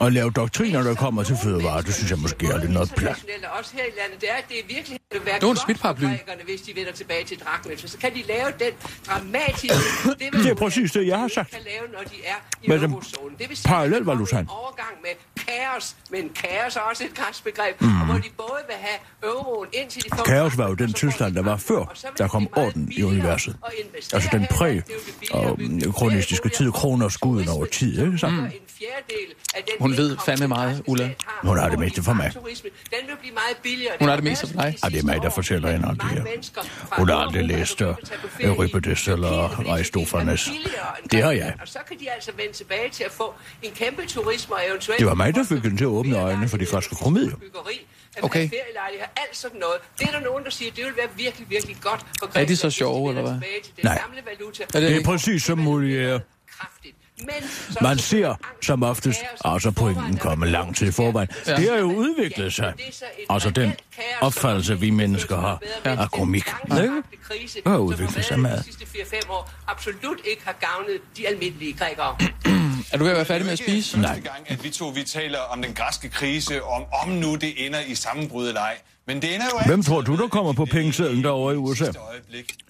og 0.00 0.12
lave 0.12 0.30
doktriner, 0.30 0.82
der 0.82 0.94
kommer 0.94 1.22
til 1.22 1.36
fødevarer, 1.44 1.80
det 1.80 1.94
synes 1.94 2.10
jeg 2.10 2.18
måske 2.18 2.46
er 2.46 2.58
lidt 2.58 2.72
noget 2.72 2.92
plat. 2.96 3.24
Også 3.58 3.76
her 3.76 3.84
i 3.84 3.94
landet, 4.00 4.20
det 4.20 4.30
er, 4.30 4.34
at 4.34 4.44
det 4.48 4.58
er 4.58 4.66
virkelig 4.68 4.98
vil 5.12 5.26
være 5.26 5.34
Det 5.34 5.42
var 5.42 5.48
en 5.48 5.54
godt 5.54 5.58
smidt 5.58 5.78
for 5.78 5.82
paraply. 5.82 6.04
grækerne, 6.04 6.42
hvis 6.44 6.60
de 6.60 6.76
vender 6.76 6.92
tilbage 6.92 7.24
til. 7.24 7.42
For 7.80 7.88
så 7.88 7.98
kan 7.98 8.14
de 8.14 8.22
lave 8.28 8.48
den 8.58 8.72
dramatiske... 9.06 9.76
Det 10.44 10.50
er 10.50 10.54
præcis 10.54 10.92
det, 10.92 11.06
jeg 11.06 11.18
har 11.18 11.28
sagt. 11.28 11.50
kan 11.50 11.60
lave, 11.64 11.92
når 11.92 12.02
de 12.12 12.16
er 12.24 12.38
i 12.62 12.84
eurozonen. 12.84 13.36
Det 13.38 13.48
vil 13.48 13.56
sige, 13.56 13.68
parallelvalutaen. 13.68 14.40
at 14.40 14.46
der 14.46 14.52
kommer 14.52 14.60
en 14.60 14.64
overgang 14.64 14.94
med 15.02 15.10
kaos, 15.52 15.96
men 16.10 16.28
kaos 16.28 16.76
er 16.76 16.80
også 16.80 17.04
et 17.04 17.14
græsbegreb, 17.14 17.80
mm. 17.80 18.00
og 18.00 18.06
hvor 18.06 18.14
de 18.14 18.28
både 18.36 18.62
vil 18.66 18.76
have 18.80 18.98
euroen 19.22 19.68
indtil 19.72 20.04
de 20.04 20.08
får... 20.16 20.24
Kaos 20.24 20.58
var 20.58 20.68
jo 20.68 20.74
den 20.74 20.92
tilstand, 20.92 21.34
der 21.34 21.42
var 21.42 21.56
før, 21.56 21.94
der 22.18 22.28
kom 22.28 22.48
orden 22.56 22.92
i 22.92 23.02
universet. 23.02 23.56
Altså 24.12 24.28
den 24.32 24.46
præg 24.50 24.82
og 25.30 25.56
mm, 25.58 25.92
kronistiske 25.92 26.48
tid, 26.48 26.72
kroner 26.72 27.04
og 27.04 27.12
skuden 27.12 27.48
over 27.48 27.66
tid, 27.66 28.06
ikke 28.06 28.18
så? 28.18 28.28
Mm. 28.28 28.38
En 28.38 28.50
fjerdedel 28.78 29.34
af 29.54 29.62
den 29.62 29.74
Hun 29.80 29.96
ved 29.96 30.16
fandme 30.26 30.48
meget, 30.48 30.82
Ulla. 30.86 31.10
Hun 31.42 31.58
har 31.58 31.68
det 31.68 31.78
meste 31.78 32.02
for 32.02 32.12
mig. 32.12 32.32
Den 32.34 32.42
vil 33.06 33.16
blive 33.20 33.34
meget 33.34 33.56
billigere. 33.62 33.92
Hun 33.98 34.08
har 34.08 34.16
det 34.16 34.24
meste 34.24 34.46
for 34.46 34.54
dig. 34.62 34.76
Ja, 34.84 34.88
det 34.88 34.98
er 34.98 35.04
mig, 35.04 35.22
der 35.22 35.30
fortæller 35.30 35.72
hende 35.72 35.88
om 35.88 35.98
det 35.98 36.10
her. 36.10 36.24
Hun 36.98 37.08
har 37.08 37.16
aldrig 37.16 37.44
læst 37.44 37.80
uh, 37.80 37.94
Euripides 38.40 39.08
eller 39.08 39.68
Aristofanes. 39.70 40.50
Det 41.10 41.22
har 41.22 41.32
jeg. 41.32 41.54
Og 41.60 41.68
så 41.68 41.78
kan 41.88 41.98
de 42.00 42.10
altså 42.10 42.30
vende 42.36 42.52
tilbage 42.52 42.90
til 42.90 43.04
at 43.04 43.12
få 43.12 43.34
en 43.62 43.70
kæmpe 43.74 44.06
turisme 44.06 44.54
og 44.54 44.60
eventuelt... 44.68 44.98
Det 44.98 45.06
var 45.06 45.14
mig, 45.14 45.34
der 45.34 45.41
fik 45.44 45.62
hende 45.62 45.76
til 45.76 45.84
at 45.84 45.88
åbne 45.88 46.16
øjnene 46.18 46.48
for 46.48 46.56
de 46.56 46.66
græske 46.66 46.94
komedier. 46.94 47.36
Okay. 48.22 48.50
alt 49.16 49.36
sådan 49.36 49.60
noget. 49.60 49.76
Det 49.98 50.08
er 50.08 50.12
der 50.12 50.20
nogen, 50.20 50.44
der 50.44 50.50
siger, 50.50 50.70
det 50.72 50.84
vil 50.84 50.92
være 50.96 51.08
virkelig, 51.16 51.50
virkelig 51.50 51.76
godt 51.80 52.06
for 52.18 52.30
Er 52.34 52.44
de 52.44 52.56
så 52.56 52.70
sjove, 52.70 53.08
eller 53.08 53.22
hvad? 53.22 53.32
tilbage 53.32 53.62
til 53.64 53.72
den 53.76 53.84
Nej. 53.84 53.98
gamle 54.06 54.22
valuta. 54.26 54.62
Er 54.62 54.80
det 54.80 54.90
Det 54.90 54.96
er 55.00 55.04
præcis 55.04 55.42
som 55.42 55.58
Molière. 55.58 56.20
Kraftigt. 56.58 56.96
Man 57.80 57.98
ser 57.98 58.34
som 58.62 58.82
oftest, 58.82 59.20
altså 59.44 59.70
pointen 59.70 60.16
kommer 60.16 60.46
lang 60.46 60.76
tid 60.76 60.88
i 60.88 60.92
forvejen. 60.92 61.28
Ja. 61.46 61.56
Det 61.56 61.70
har 61.70 61.76
jo 61.76 61.92
udviklet 61.92 62.52
sig. 62.52 62.72
Altså 63.30 63.50
den 63.50 63.72
opfattelse, 64.20 64.80
vi 64.80 64.90
mennesker 64.90 65.36
har 65.36 65.60
af 65.84 66.10
komik. 66.10 66.46
Ikke? 66.82 67.02
Det 67.54 67.62
har 67.66 67.78
udviklet 67.78 68.24
sig 68.24 68.40
meget. 68.40 68.58
De 68.58 68.64
sidste 68.64 68.84
4-5 68.84 69.30
år 69.30 69.50
absolut 69.68 70.18
ikke 70.24 70.42
har 70.44 70.56
gavnet 70.60 71.00
de 71.16 71.28
almindelige 71.28 71.72
grækere. 71.72 72.16
Er 72.92 72.98
du 72.98 73.04
ved 73.04 73.10
at 73.10 73.16
være 73.16 73.24
færdig 73.26 73.44
med 73.44 73.52
at 73.52 73.58
spise? 73.58 74.00
Nej. 74.00 74.20
gang, 74.20 74.36
at 74.46 74.64
vi 74.64 74.70
to 74.70 74.86
vi 74.88 75.02
taler 75.02 75.38
om 75.38 75.62
den 75.62 75.74
græske 75.74 76.08
krise, 76.08 76.62
om 76.62 76.84
om 77.02 77.08
nu 77.08 77.34
det 77.34 77.66
ender 77.66 77.80
i 77.80 77.94
sammenbrud 77.94 78.48
eller 78.48 78.60
ej. 78.60 78.76
Men 79.06 79.22
det 79.22 79.34
ender 79.34 79.46
jo 79.52 79.58
Hvem 79.66 79.82
tror 79.82 80.00
du, 80.00 80.16
der 80.16 80.28
kommer 80.28 80.52
på 80.52 80.64
pengesedlen 80.64 81.24
derovre 81.24 81.54
i 81.54 81.56
USA? 81.56 81.84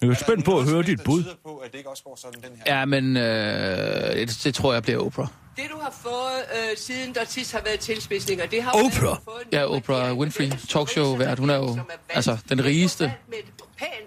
Jeg 0.01 0.09
er 0.09 0.13
spændt 0.13 0.45
på 0.45 0.59
at 0.59 0.69
høre 0.69 0.83
dit 0.83 1.03
bud. 1.03 1.23
på, 1.45 1.57
at 1.57 1.71
det 1.71 1.77
ikke 1.77 1.89
også 1.89 2.03
går 2.03 2.15
sådan 2.21 2.41
den 2.41 2.49
her. 2.65 2.77
Ja, 2.79 2.85
men 2.85 3.17
øh, 3.17 4.15
det, 4.27 4.41
det 4.43 4.55
tror 4.55 4.73
jeg 4.73 4.83
bliver 4.83 4.99
Oprah. 5.05 5.27
Det, 5.55 5.63
du 5.71 5.77
har 5.81 5.93
fået 6.01 6.43
øh, 6.71 6.77
siden 6.77 7.15
der 7.15 7.25
sidst 7.25 7.51
har 7.51 7.61
været 7.65 7.79
tilspidsninger, 7.79 8.45
det 8.45 8.63
har 8.63 8.71
Oprah? 8.71 9.01
du 9.01 9.07
har 9.07 9.21
fået 9.25 9.41
en 9.41 9.47
Ja, 9.51 9.65
Oprah 9.75 10.17
Winfrey, 10.17 10.49
talkshow-vært. 10.69 11.39
Hun 11.39 11.49
er 11.49 11.55
jo, 11.55 11.79
altså, 12.09 12.37
den 12.49 12.65
rigeste 12.65 13.13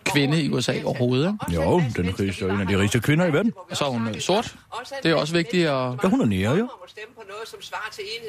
kvinde 0.04 0.42
i 0.42 0.50
USA 0.50 0.82
overhovedet, 0.84 1.38
ikke? 1.48 1.62
Jo, 1.62 1.82
den 1.96 2.20
rigeste 2.20 2.44
en 2.44 2.60
af 2.60 2.66
de 2.66 2.78
rigeste 2.78 3.00
kvinder 3.00 3.26
i 3.26 3.32
verden. 3.32 3.52
Og 3.70 3.76
så 3.76 3.84
er 3.84 3.88
hun, 3.88 4.08
øh, 4.08 4.20
sort. 4.20 4.54
Det 5.02 5.10
er 5.10 5.14
også 5.14 5.32
vigtigt 5.34 5.66
at- 5.68 5.72
Ja, 6.02 6.08
hun 6.08 6.20
er 6.20 6.24
nære, 6.26 6.54
jo. 6.54 6.64
at 6.64 6.70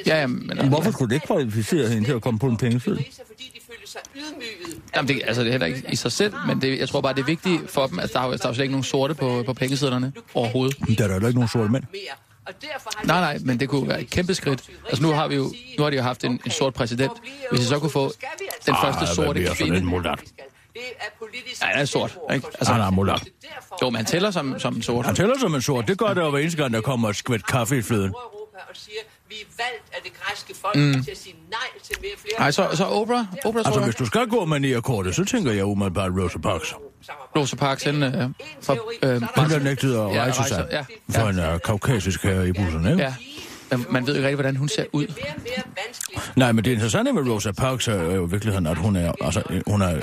Ja, 0.08 0.28
men- 0.28 0.68
Hvorfor 0.70 0.92
skulle 0.92 1.10
det 1.10 1.16
ikke 1.16 1.28
kvalificere 1.28 1.90
hende 1.90 2.06
til 2.08 2.12
at 2.14 2.22
komme 2.22 2.40
på 2.40 2.48
en 2.48 2.58
pengeseddel? 2.58 3.06
Fordi 3.28 3.52
de 3.56 3.60
følte 3.72 3.92
sig 3.92 4.02
ydmyget. 4.16 4.82
Jamen, 4.96 5.08
det, 5.08 5.22
altså, 5.26 5.42
det 5.42 5.48
er 5.48 5.52
heller 5.52 5.68
ikke 5.68 5.84
i 5.92 5.96
sig 5.96 6.12
selv, 6.12 6.34
men 6.48 6.62
det, 6.62 6.80
jeg 6.80 6.90
tror 6.90 7.02
bare, 7.02 7.14
det 7.14 7.22
er 7.22 7.26
vigtigt 7.26 7.72
for 7.72 7.88
dem. 7.88 8.00
Altså, 8.00 8.20
der 8.20 8.26
er 8.26 8.38
der 8.38 8.50
er 8.50 8.54
slet 8.54 8.64
ikke 8.64 8.72
nogen 8.72 8.84
sorte 8.84 9.14
på, 9.14 9.44
på 9.46 9.54
pengesedlerne 9.54 10.14
overhovedet. 10.34 10.78
Der 10.98 11.04
er 11.04 11.08
da 11.08 11.14
heller 11.14 11.28
ikke 11.28 11.40
nogen 11.40 11.50
sorte 11.50 11.72
mænd. 11.72 11.84
Nej, 13.04 13.20
nej, 13.22 13.38
men 13.46 13.60
det 13.60 13.70
kunne 13.70 13.88
være 13.88 14.02
et 14.02 14.10
kæmpe 14.10 14.34
skridt. 14.34 14.64
Altså, 14.90 15.04
nu 15.04 15.10
har 15.12 15.28
vi 15.28 15.36
jo, 15.36 15.54
nu 15.78 15.84
har 15.84 15.90
de 15.90 15.96
jo 15.96 16.02
haft 16.02 16.24
en, 16.24 16.40
en 16.46 16.52
sort 16.52 16.74
præsident. 16.74 17.12
Hvis 17.52 17.60
de 17.62 17.66
så 17.66 17.80
kunne 17.80 17.90
få 17.90 18.12
den 18.66 18.76
første 18.84 19.02
Ah, 19.02 19.08
sorte 19.08 19.48
sådan 19.48 19.74
en 19.74 19.90
kvinde. 19.90 20.18
Det 20.78 20.84
er 21.00 21.10
politisk 21.20 21.62
Ja, 21.62 21.68
han 21.68 21.82
er 21.82 21.86
sort, 21.86 22.18
ikke? 22.34 22.48
Altså, 22.48 22.74
han 22.74 22.82
er 22.82 22.90
mulat. 22.90 23.24
Jo, 23.82 23.90
men 23.90 23.96
han 23.96 24.06
tæller 24.06 24.32
som, 24.32 24.60
som 24.60 24.76
en 24.76 24.82
sort. 24.82 25.06
Han 25.06 25.16
tæller 25.16 25.40
som 25.40 25.56
en 25.56 25.62
sort. 25.62 25.88
Det 25.88 25.98
gør 25.98 26.14
det 26.14 26.22
jo 26.22 26.30
hver 26.30 26.40
eneste 26.40 26.62
gang, 26.62 26.74
der 26.74 26.82
kommer 26.82 27.10
et 27.10 27.16
skvæt 27.16 27.46
kaffe 27.46 27.78
i 27.78 27.82
fløden. 27.82 28.10
Europa 28.10 28.58
og 28.70 28.76
siger, 28.76 29.00
vi 29.30 29.36
er 29.42 29.64
valgt 29.64 29.86
af 29.96 30.00
det 30.04 30.12
græske 30.22 30.56
folk 30.62 30.76
mm. 30.76 31.04
til 31.04 31.12
at 31.12 31.18
sige 31.18 31.36
nej 31.50 31.82
til 31.84 31.96
mere 32.02 32.12
flere. 32.18 32.40
Nej, 32.40 32.52
så, 32.52 32.70
så 32.74 32.86
Oprah, 32.86 33.26
Oprah 33.46 33.66
Altså, 33.66 33.82
hvis 33.82 33.96
du 33.96 34.06
skal 34.06 34.28
gå 34.28 34.46
med 34.46 34.60
nierkortet, 34.60 35.16
så 35.16 35.26
tænker 35.26 35.52
jeg 35.52 35.66
umiddelbart 35.66 36.12
Rosa 36.20 36.38
Parks. 36.38 36.74
Rosa 37.36 37.56
Parks, 37.56 37.84
han 37.84 38.04
øh, 38.04 38.30
for, 38.62 38.74
øh, 39.04 39.22
Hun 39.38 39.50
der 39.50 39.60
nægtede 39.60 40.02
at 40.02 40.18
rejse 40.18 40.44
sig 40.44 40.68
ja. 40.72 40.86
for 41.10 41.28
en 41.30 41.40
uh, 41.40 41.60
kaukasisk 41.60 42.24
herre 42.24 42.48
i 42.48 42.52
bussen, 42.52 42.92
ikke? 42.92 43.04
ja. 43.04 43.14
Men 43.72 43.86
Man 43.90 44.08
ved 44.08 44.14
jo 44.14 44.18
ikke 44.18 44.28
rigtig, 44.28 44.36
hvordan 44.36 44.56
hun 44.56 44.70
ser 44.70 44.86
ud. 44.94 45.08
Nej, 46.36 46.52
men 46.52 46.66
det 46.66 46.72
interessante 46.72 47.14
med 47.14 47.32
Rosa 47.32 47.52
Parks 47.52 47.88
er 47.88 48.04
jo 48.16 48.28
i 48.28 48.30
virkeligheden, 48.32 48.68
at 48.68 48.78
hun 48.78 48.96
er, 48.96 49.12
altså, 49.22 49.62
hun 49.68 49.82
er, 49.82 50.02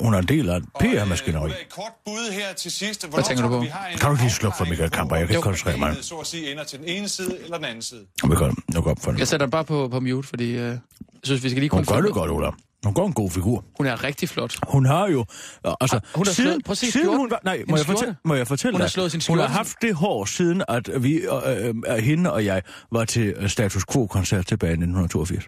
hun 0.00 0.14
er 0.14 0.18
en 0.18 0.28
del 0.28 0.48
af 0.48 0.56
et 0.56 0.64
PR-maskineri. 0.80 1.50
Et 1.50 1.56
kort 1.70 1.92
bud 2.04 2.32
her 2.32 2.52
til 2.54 2.70
sidst. 2.72 3.08
Hvornår 3.08 3.24
tænker 3.24 3.42
du 3.42 3.48
på? 3.48 3.60
vi 3.60 3.66
har 3.66 3.86
en 3.92 3.98
Kan 3.98 4.10
du 4.10 4.16
lige 4.16 4.30
slukke 4.30 4.58
for 4.58 4.64
Michael 4.64 4.90
Kamper? 4.90 5.16
Jeg 5.16 5.26
kan 5.26 5.36
ikke 5.36 5.42
koncentrere 5.42 5.76
mig. 5.78 5.96
Så 6.00 6.14
at 6.14 6.26
sige 6.26 6.52
ender 6.52 6.64
til 6.64 6.78
den 6.78 6.88
ene 6.88 7.08
side 7.08 7.38
eller 7.44 7.56
den 7.56 7.64
anden 7.66 7.82
side. 7.82 8.00
Vi 8.28 8.36
kan 8.36 8.56
lukke 8.74 8.90
op 8.90 8.96
for 9.02 9.10
Jeg 9.10 9.18
det. 9.18 9.28
sætter 9.28 9.46
den 9.46 9.50
bare 9.50 9.64
på, 9.64 9.88
på 9.88 10.00
mute, 10.00 10.28
fordi 10.28 10.50
øh, 10.50 10.56
jeg 10.58 10.78
synes, 11.24 11.44
vi 11.44 11.50
skal 11.50 11.60
lige 11.60 11.70
Hun 11.70 11.84
kunne... 11.84 11.96
gør 11.96 12.02
det 12.02 12.12
godt, 12.12 12.30
Ola. 12.30 12.50
Hun 12.84 12.94
gør 12.94 13.02
en 13.02 13.12
god 13.12 13.30
figur. 13.30 13.64
Hun 13.76 13.86
er 13.86 14.04
rigtig 14.04 14.28
flot. 14.28 14.54
Hun 14.68 14.86
har 14.86 15.08
jo... 15.08 15.24
Altså, 15.80 15.96
Ah, 15.96 16.02
hun 16.14 16.26
har 16.26 16.32
siden, 16.32 16.50
slået- 16.52 16.64
prøv 16.64 16.72
at 16.72 16.78
se 16.78 16.90
siden 16.92 17.16
hun 17.16 17.30
var... 17.30 17.40
Nej, 17.44 17.64
må 17.68 17.76
jeg, 17.76 17.86
fortælle, 17.86 17.98
skjorte. 18.12 18.18
må 18.24 18.34
jeg 18.34 18.46
fortælle 18.48 18.74
Hun 18.74 18.80
har 18.80 18.88
slået 18.88 19.10
sin 19.12 19.20
Hun 19.28 19.38
har 19.38 19.46
skjorte. 19.46 19.56
haft 19.56 19.76
det 19.82 19.94
hår 19.94 20.24
siden, 20.24 20.62
at 20.68 21.02
vi, 21.02 21.14
øh, 21.14 21.74
øh, 21.88 21.94
hende 21.98 22.32
og 22.32 22.44
jeg 22.44 22.62
var 22.92 23.04
til 23.04 23.34
øh, 23.36 23.48
Status 23.48 23.84
Quo-koncert 23.92 24.46
tilbage 24.46 24.70
i 24.70 24.72
1982. 24.72 25.44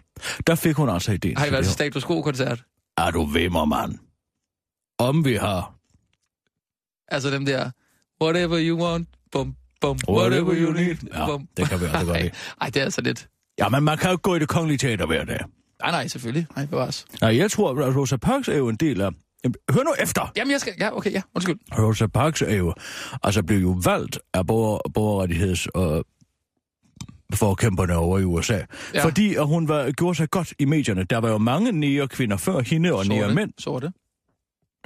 Der 0.47 0.55
fik 0.55 0.75
hun 0.75 0.89
altså 0.89 1.11
idéen. 1.11 1.33
Har 1.39 1.45
I 1.45 1.51
været 1.51 1.63
til. 1.63 1.73
Status 1.73 2.05
Quo-koncert? 2.05 2.63
Er 2.97 3.11
du 3.11 3.25
vimmer, 3.25 3.65
mand? 3.65 3.97
Om 4.99 5.25
vi 5.25 5.35
har... 5.35 5.73
Altså 7.07 7.29
dem 7.29 7.45
der... 7.45 7.71
Whatever 8.23 8.57
you 8.61 8.83
want, 8.85 9.07
bum, 9.31 9.55
bum. 9.81 9.97
Whatever 10.09 10.53
you 10.55 10.71
need. 10.71 10.95
Ja, 11.13 11.25
bum. 11.25 11.47
det 11.57 11.69
kan 11.69 11.79
vi 11.81 11.85
altså 11.85 12.05
godt 12.05 12.19
lide. 12.21 12.31
Ej, 12.61 12.67
det 12.69 12.79
er 12.79 12.83
altså 12.83 13.01
lidt... 13.01 13.27
Ja, 13.59 13.69
men 13.69 13.83
man 13.83 13.97
kan 13.97 14.11
jo 14.11 14.17
gå 14.23 14.35
i 14.35 14.39
det 14.39 14.47
kongelige 14.47 14.77
teater 14.77 15.05
hver 15.05 15.25
dag. 15.25 15.39
Nej, 15.81 15.91
nej, 15.91 16.07
selvfølgelig. 16.07 16.47
Nej, 16.55 16.65
bevares. 16.65 17.05
Nej, 17.21 17.37
jeg 17.37 17.51
tror, 17.51 17.85
at 17.85 17.95
Rosa 17.95 18.17
Parks 18.17 18.47
er 18.47 18.55
jo 18.57 18.69
en 18.69 18.75
del 18.75 19.01
af... 19.01 19.11
Jamen, 19.43 19.55
Hør 19.71 19.83
nu 19.83 19.93
efter! 19.99 20.31
Jamen, 20.37 20.51
jeg 20.51 20.59
skal... 20.61 20.73
Ja, 20.79 20.97
okay, 20.97 21.11
ja. 21.11 21.21
Undskyld. 21.35 21.55
Rosa 21.79 22.07
Parks 22.07 22.41
er 22.41 22.55
jo, 22.55 22.73
altså 23.23 23.43
blev 23.43 23.59
jo 23.59 23.79
valgt 23.85 24.19
af 24.33 24.47
borger, 24.47 24.79
borgerrettigheds 24.93 25.67
og 25.67 26.05
forkæmperne 27.33 27.95
over 27.95 28.19
i 28.19 28.23
USA. 28.23 28.59
Ja. 28.93 29.05
Fordi 29.05 29.35
at 29.35 29.47
hun 29.47 29.67
var, 29.67 29.91
gjorde 29.91 30.15
sig 30.15 30.29
godt 30.29 30.53
i 30.59 30.65
medierne. 30.65 31.03
Der 31.03 31.17
var 31.17 31.29
jo 31.29 31.37
mange 31.37 31.71
nære 31.71 32.07
kvinder 32.07 32.37
før 32.37 32.59
hende 32.59 32.93
og 32.93 33.07
nære 33.07 33.33
mænd, 33.33 33.51
Sorte. 33.57 33.91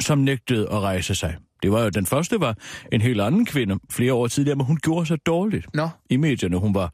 som 0.02 0.18
nægtede 0.18 0.68
at 0.72 0.80
rejse 0.80 1.16
sig. 1.16 1.38
Det 1.64 1.72
var 1.72 1.84
jo, 1.84 1.90
den 1.90 2.06
første 2.06 2.40
var 2.40 2.56
en 2.92 3.02
helt 3.02 3.22
anden 3.22 3.46
kvinde 3.46 3.80
flere 3.92 4.14
år 4.14 4.28
tidligere, 4.28 4.56
men 4.56 4.66
hun 4.66 4.78
gjorde 4.78 5.06
sig 5.06 5.18
dårligt 5.26 5.66
Nå, 5.74 5.90
i 6.10 6.18
medierne. 6.18 6.58
Hun 6.58 6.76
var 6.76 6.92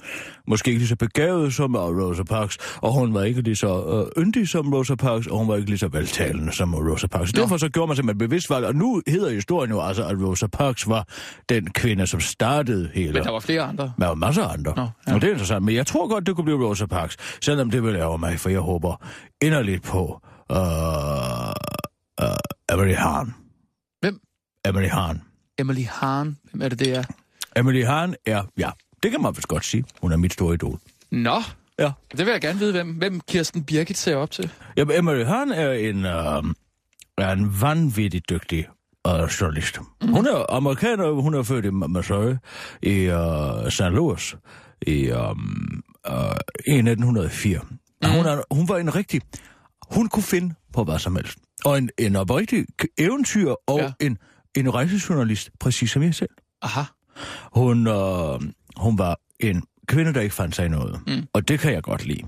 måske 0.48 0.68
ikke 0.70 0.80
lige 0.80 0.88
så 0.88 0.96
begavet 0.96 1.54
som 1.54 1.76
Rosa 1.76 2.24
Parks, 2.24 2.58
og 2.78 2.94
hun 2.94 3.14
var 3.14 3.24
ikke 3.24 3.42
lige 3.42 3.56
så 3.56 4.08
øh, 4.18 4.24
yndig 4.24 4.50
som 4.50 4.74
Rosa 4.74 4.96
Parks, 4.96 5.28
og 5.28 5.38
hun 5.38 5.48
var 5.48 5.56
ikke 5.56 5.70
lige 5.70 5.78
så 5.78 5.88
veltalende 5.88 6.54
som 6.54 6.76
Rosa 6.76 7.08
Parks. 7.08 7.34
Nå. 7.34 7.42
Derfor 7.42 7.58
så 7.58 7.70
gjorde 7.70 7.88
man 7.88 7.96
simpelthen 7.96 8.30
bevidst 8.30 8.50
valg, 8.50 8.66
og 8.66 8.76
nu 8.76 9.02
hedder 9.08 9.30
historien 9.30 9.72
jo 9.72 9.82
altså, 9.82 10.06
at 10.06 10.18
Rosa 10.22 10.48
Parks 10.48 10.90
var 10.90 11.08
den 11.50 11.70
kvinde, 11.70 12.08
som 12.08 12.20
startede 12.20 12.90
hele... 12.94 13.14
men 13.14 13.24
der 13.24 13.32
var 13.32 13.40
flere 13.40 13.62
andre. 13.62 13.94
Der 14.00 14.08
var 14.08 14.16
masser 14.16 14.44
af 14.44 14.54
andre. 14.54 14.74
Nå, 14.76 14.88
ja. 15.08 15.14
Og 15.14 15.22
det 15.22 15.28
er 15.28 15.32
interessant. 15.32 15.66
Men 15.66 15.76
jeg 15.76 15.88
tror 15.88 16.08
godt, 16.08 16.28
det 16.28 16.36
kunne 16.36 16.46
blive 16.46 16.68
Rosa 16.68 16.86
Parks. 16.86 17.18
Selvom 17.42 17.72
det 17.72 17.84
vil 17.84 17.94
lave 17.94 18.18
mig, 18.18 18.40
for 18.40 18.50
jeg 18.50 18.60
håber 18.60 19.06
inderligt 19.42 19.84
på 19.84 20.22
uh, 20.50 20.58
uh, 22.22 22.74
Emily 22.74 22.94
Hahn. 22.94 23.45
Emily 24.66 24.88
Hahn. 24.88 25.22
Emily 25.58 25.86
Hahn. 25.90 26.38
Hvem 26.52 26.62
er 26.62 26.70
det, 26.70 26.80
det 26.80 26.96
er? 26.96 27.04
Emily 27.56 27.86
Hahn 27.86 28.16
er, 28.26 28.44
ja, 28.58 28.70
det 29.04 29.12
kan 29.12 29.22
man 29.22 29.36
vist 29.36 29.48
godt 29.48 29.66
sige. 29.66 29.84
Hun 30.02 30.12
er 30.12 30.18
mit 30.18 30.34
store 30.34 30.54
idol. 30.54 30.80
Nå, 31.12 31.42
Ja. 31.80 31.92
det 32.12 32.26
vil 32.26 32.32
jeg 32.32 32.42
gerne 32.42 32.60
vide, 32.60 32.72
hvem, 32.72 32.90
hvem 32.94 33.22
Kirsten 33.28 33.64
Birgit 33.64 33.98
ser 33.98 34.16
op 34.16 34.32
til. 34.32 34.52
ja 34.78 34.84
Emily 34.98 35.24
Hahn 35.26 35.52
er 35.52 35.72
en, 35.72 35.96
uh, 35.98 36.52
er 37.18 37.32
en 37.32 37.62
vanvittigt 37.62 38.30
dygtig 38.30 38.68
uh, 39.08 39.14
journalist. 39.42 39.80
Mm-hmm. 39.80 40.14
Hun 40.16 40.26
er 40.28 40.46
amerikaner, 40.54 41.12
hun 41.12 41.34
er 41.34 41.44
født 41.44 41.66
i 41.66 41.70
Missouri, 41.70 42.36
i 42.82 43.10
uh, 43.10 43.70
St. 43.70 43.82
Louis, 43.82 44.36
i, 44.88 45.12
um, 45.12 45.84
uh, 46.10 46.14
i 46.68 46.72
1904. 46.78 47.60
Mm. 47.62 48.10
Hun, 48.10 48.26
er, 48.26 48.42
hun 48.52 48.70
var 48.70 48.78
en 48.78 48.96
rigtig... 48.96 49.22
Hun 49.92 50.10
kunne 50.10 50.24
finde 50.24 50.56
på 50.74 50.84
hvad 50.84 51.00
som 51.00 51.16
helst. 51.16 51.38
Og 51.66 51.78
en, 51.78 51.90
en 51.98 52.16
oprigtig 52.16 52.66
eventyr 52.98 53.50
og 53.68 53.80
ja. 53.80 53.92
en, 54.00 54.18
en 54.56 54.74
rejsejournalist, 54.74 55.50
præcis 55.60 55.92
som 55.92 56.04
jeg 56.04 56.16
selv. 56.16 56.30
Aha. 56.62 56.82
Hun, 57.54 57.88
øh, 57.88 58.42
hun 58.78 58.98
var 58.98 59.20
en 59.40 59.64
kvinde, 59.88 60.14
der 60.14 60.22
ikke 60.22 60.36
fandt 60.36 60.56
sig 60.56 60.70
noget. 60.70 61.00
Mm. 61.08 61.28
Og 61.34 61.48
det 61.48 61.60
kan 61.60 61.74
jeg 61.74 61.84
godt 61.84 62.06
lide. 62.06 62.22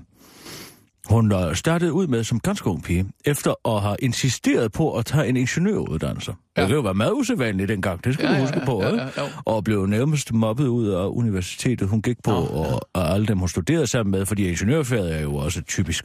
Hun 1.08 1.32
øh, 1.32 1.54
startede 1.54 1.92
ud 1.92 2.06
med 2.06 2.24
som 2.24 2.40
ganske 2.40 2.66
ung 2.70 2.82
pige, 2.82 3.06
efter 3.24 3.68
at 3.76 3.82
have 3.82 3.96
insisteret 3.98 4.72
på 4.72 4.96
at 4.96 5.06
tage 5.06 5.26
en 5.28 5.36
ingeniøruddannelse. 5.36 6.30
Ja. 6.30 6.36
Ja. 6.56 6.62
Det 6.62 6.68
kan 6.68 6.76
jo 6.76 6.82
være 6.82 6.94
meget 6.94 7.12
usædvanligt 7.12 7.68
dengang, 7.68 8.04
det 8.04 8.14
skal 8.14 8.24
Ja, 8.26 8.30
du 8.30 8.34
ja, 8.36 8.40
huske 8.40 8.58
ja, 8.58 8.64
på. 8.64 8.82
ja, 8.82 8.94
ja, 8.94 9.04
jo. 9.18 9.24
Og 9.44 9.64
blev 9.64 9.86
nærmest 9.86 10.32
mobbet 10.32 10.66
ud 10.66 10.88
af 10.88 11.06
universitetet, 11.06 11.88
hun 11.88 12.02
gik 12.02 12.16
på, 12.24 12.30
Nå, 12.30 12.36
og, 12.36 12.80
og 12.92 13.10
alle 13.14 13.26
dem, 13.26 13.38
hun 13.38 13.48
studerede 13.48 13.86
sammen 13.86 14.10
med, 14.10 14.26
fordi 14.26 14.48
ingeniørfaget 14.48 15.16
er 15.16 15.20
jo 15.20 15.34
også 15.36 15.62
typisk 15.62 16.04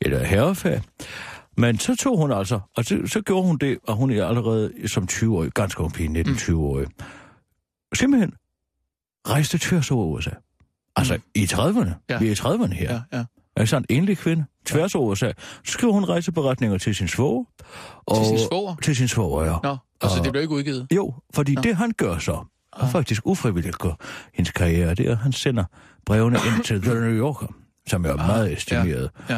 et 0.00 0.12
øh, 0.12 0.20
herrefag. 0.20 0.82
Men 1.56 1.78
så 1.78 1.96
tog 1.96 2.18
hun 2.18 2.32
altså, 2.32 2.60
og 2.76 2.84
så, 2.84 2.98
så 3.06 3.20
gjorde 3.20 3.46
hun 3.46 3.58
det, 3.58 3.78
og 3.86 3.96
hun 3.96 4.10
er 4.10 4.26
allerede 4.26 4.88
som 4.88 5.08
20-årig, 5.12 5.52
ganske 5.52 5.80
ung 5.80 5.92
pige, 5.92 6.20
19-20-årig, 6.22 6.86
simpelthen 7.94 8.32
rejste 9.28 9.58
tværs 9.58 9.90
over 9.90 10.06
USA. 10.06 10.30
Altså 10.96 11.14
Mm. 11.14 11.22
i 11.34 11.44
30'erne. 11.44 11.90
Ja. 12.10 12.18
Vi 12.18 12.26
er 12.26 12.30
i 12.30 12.34
30'erne 12.34 12.72
her. 12.74 12.92
Ja, 13.12 13.18
ja. 13.18 13.24
Altså 13.56 13.76
en 13.76 13.84
enlig 13.88 14.18
kvinde, 14.18 14.44
tværs 14.66 14.94
over 14.94 15.10
USA. 15.10 15.32
Så 15.64 15.72
skriver 15.72 15.92
hun 15.92 16.04
rejseberetninger 16.04 16.78
til 16.78 16.94
sin 16.94 17.08
svoger. 17.08 17.44
Og, 18.06 18.16
Til 18.16 18.26
sin 18.26 18.38
svoger? 18.48 18.76
Til 18.82 18.96
sin 18.96 19.08
svoger, 19.08 19.44
ja. 19.44 19.56
Nå, 19.62 19.76
altså 20.00 20.18
Og- 20.18 20.24
det 20.24 20.32
blev 20.32 20.42
ikke 20.42 20.54
udgivet. 20.54 20.86
Jo, 20.94 21.14
fordi 21.34 21.54
Nå. 21.54 21.62
det 21.62 21.76
han 21.76 21.92
gør 21.96 22.18
så, 22.18 22.44
og 22.72 22.88
faktisk 22.88 23.26
ufrivilligt 23.26 23.78
gør 23.78 23.92
hendes 24.34 24.50
karriere, 24.52 24.94
det 24.94 25.06
er, 25.06 25.12
at 25.12 25.18
han 25.18 25.32
sender 25.32 25.64
brevene 26.06 26.36
ind 26.56 26.64
til 26.64 26.82
The 26.82 26.94
New 26.94 27.10
Yorker, 27.12 27.46
som 27.90 28.04
er 28.04 28.10
et 28.10 28.16
meget 28.16 28.52
estimeret 28.52 29.10
ja. 29.28 29.36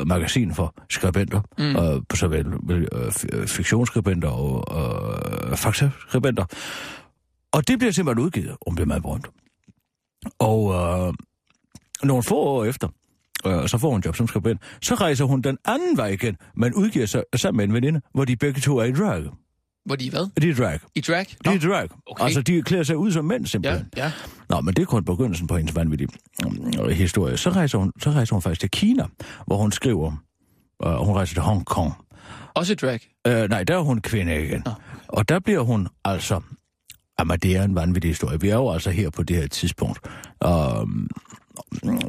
øh, 0.00 0.06
magasin 0.06 0.54
for 0.54 0.74
skribenter, 0.90 1.40
Mm. 1.58 1.76
øh, 1.76 2.02
såvel 2.14 2.46
øh, 2.70 2.86
f- 3.08 3.46
fiktionsskribenter 3.46 4.28
og 4.28 4.64
øh, 5.50 5.56
faktaskribenter. 5.56 6.44
Og 7.52 7.68
det 7.68 7.78
bliver 7.78 7.92
simpelthen 7.92 8.24
udgivet, 8.24 8.50
og 8.50 8.58
hun 8.66 8.74
bliver 8.74 8.86
meget 8.86 9.02
berømt. 9.02 9.26
Og 10.38 10.74
øh, 10.74 11.14
nogle 12.02 12.22
få 12.22 12.36
år 12.36 12.64
efter, 12.64 12.88
øh, 13.46 13.68
så 13.68 13.78
får 13.78 13.90
hun 13.90 14.02
job 14.06 14.16
som 14.16 14.28
skribent, 14.28 14.60
så 14.82 14.94
rejser 14.94 15.24
hun 15.24 15.40
den 15.42 15.58
anden 15.64 15.96
vej 15.96 16.06
igen, 16.08 16.36
men 16.56 16.74
udgiver 16.74 17.06
sig 17.06 17.22
sammen 17.36 17.56
med 17.56 17.64
en 17.64 17.74
veninde, 17.74 18.00
hvor 18.14 18.24
de 18.24 18.36
begge 18.36 18.60
to 18.60 18.78
er 18.78 18.84
i 18.84 18.92
drag. 18.92 19.24
Hvor 19.86 19.96
de 19.96 20.06
er 20.06 20.10
hvad? 20.10 20.42
De 20.42 20.48
er 20.50 20.54
drag. 20.54 20.80
I 20.94 21.00
drag? 21.00 21.26
De 21.44 21.50
er 21.54 21.58
drag. 21.58 21.88
Okay. 22.06 22.24
Altså, 22.24 22.42
de 22.42 22.62
klæder 22.62 22.84
sig 22.84 22.96
ud 22.96 23.12
som 23.12 23.24
mænd, 23.24 23.44
Ja, 23.44 23.48
simpelthen. 23.48 23.86
ja. 23.96 24.12
Nå, 24.48 24.60
men 24.60 24.74
det 24.74 24.82
er 24.82 24.86
kun 24.86 25.04
begyndelsen 25.04 25.46
på 25.46 25.56
hendes 25.56 25.76
vanvittige 25.76 26.08
um, 26.46 26.88
historie. 26.92 27.36
Så 27.36 27.50
rejser, 27.50 27.78
hun, 27.78 27.92
så 28.00 28.10
rejser 28.10 28.34
hun 28.34 28.42
faktisk 28.42 28.60
til 28.60 28.70
Kina, 28.70 29.04
hvor 29.46 29.56
hun 29.56 29.72
skriver, 29.72 30.12
uh, 30.86 30.92
hun 31.06 31.14
rejser 31.16 31.34
til 31.34 31.42
Hongkong. 31.42 31.92
Også 32.54 32.72
i 32.72 32.76
drag. 32.76 33.00
Uh, 33.28 33.48
nej, 33.50 33.64
der 33.64 33.74
er 33.76 33.80
hun 33.80 34.00
kvinde 34.00 34.44
igen. 34.44 34.62
Nå. 34.64 34.72
Og 35.08 35.28
der 35.28 35.38
bliver 35.38 35.60
hun 35.60 35.88
altså... 36.04 36.40
Jamen, 37.18 37.38
det 37.38 37.56
er 37.56 37.62
en 37.64 37.74
vanvittig 37.74 38.10
historie. 38.10 38.40
Vi 38.40 38.48
er 38.48 38.54
jo 38.54 38.70
altså 38.70 38.90
her 38.90 39.10
på 39.10 39.22
det 39.22 39.36
her 39.36 39.46
tidspunkt 39.48 39.98
um, 40.46 41.08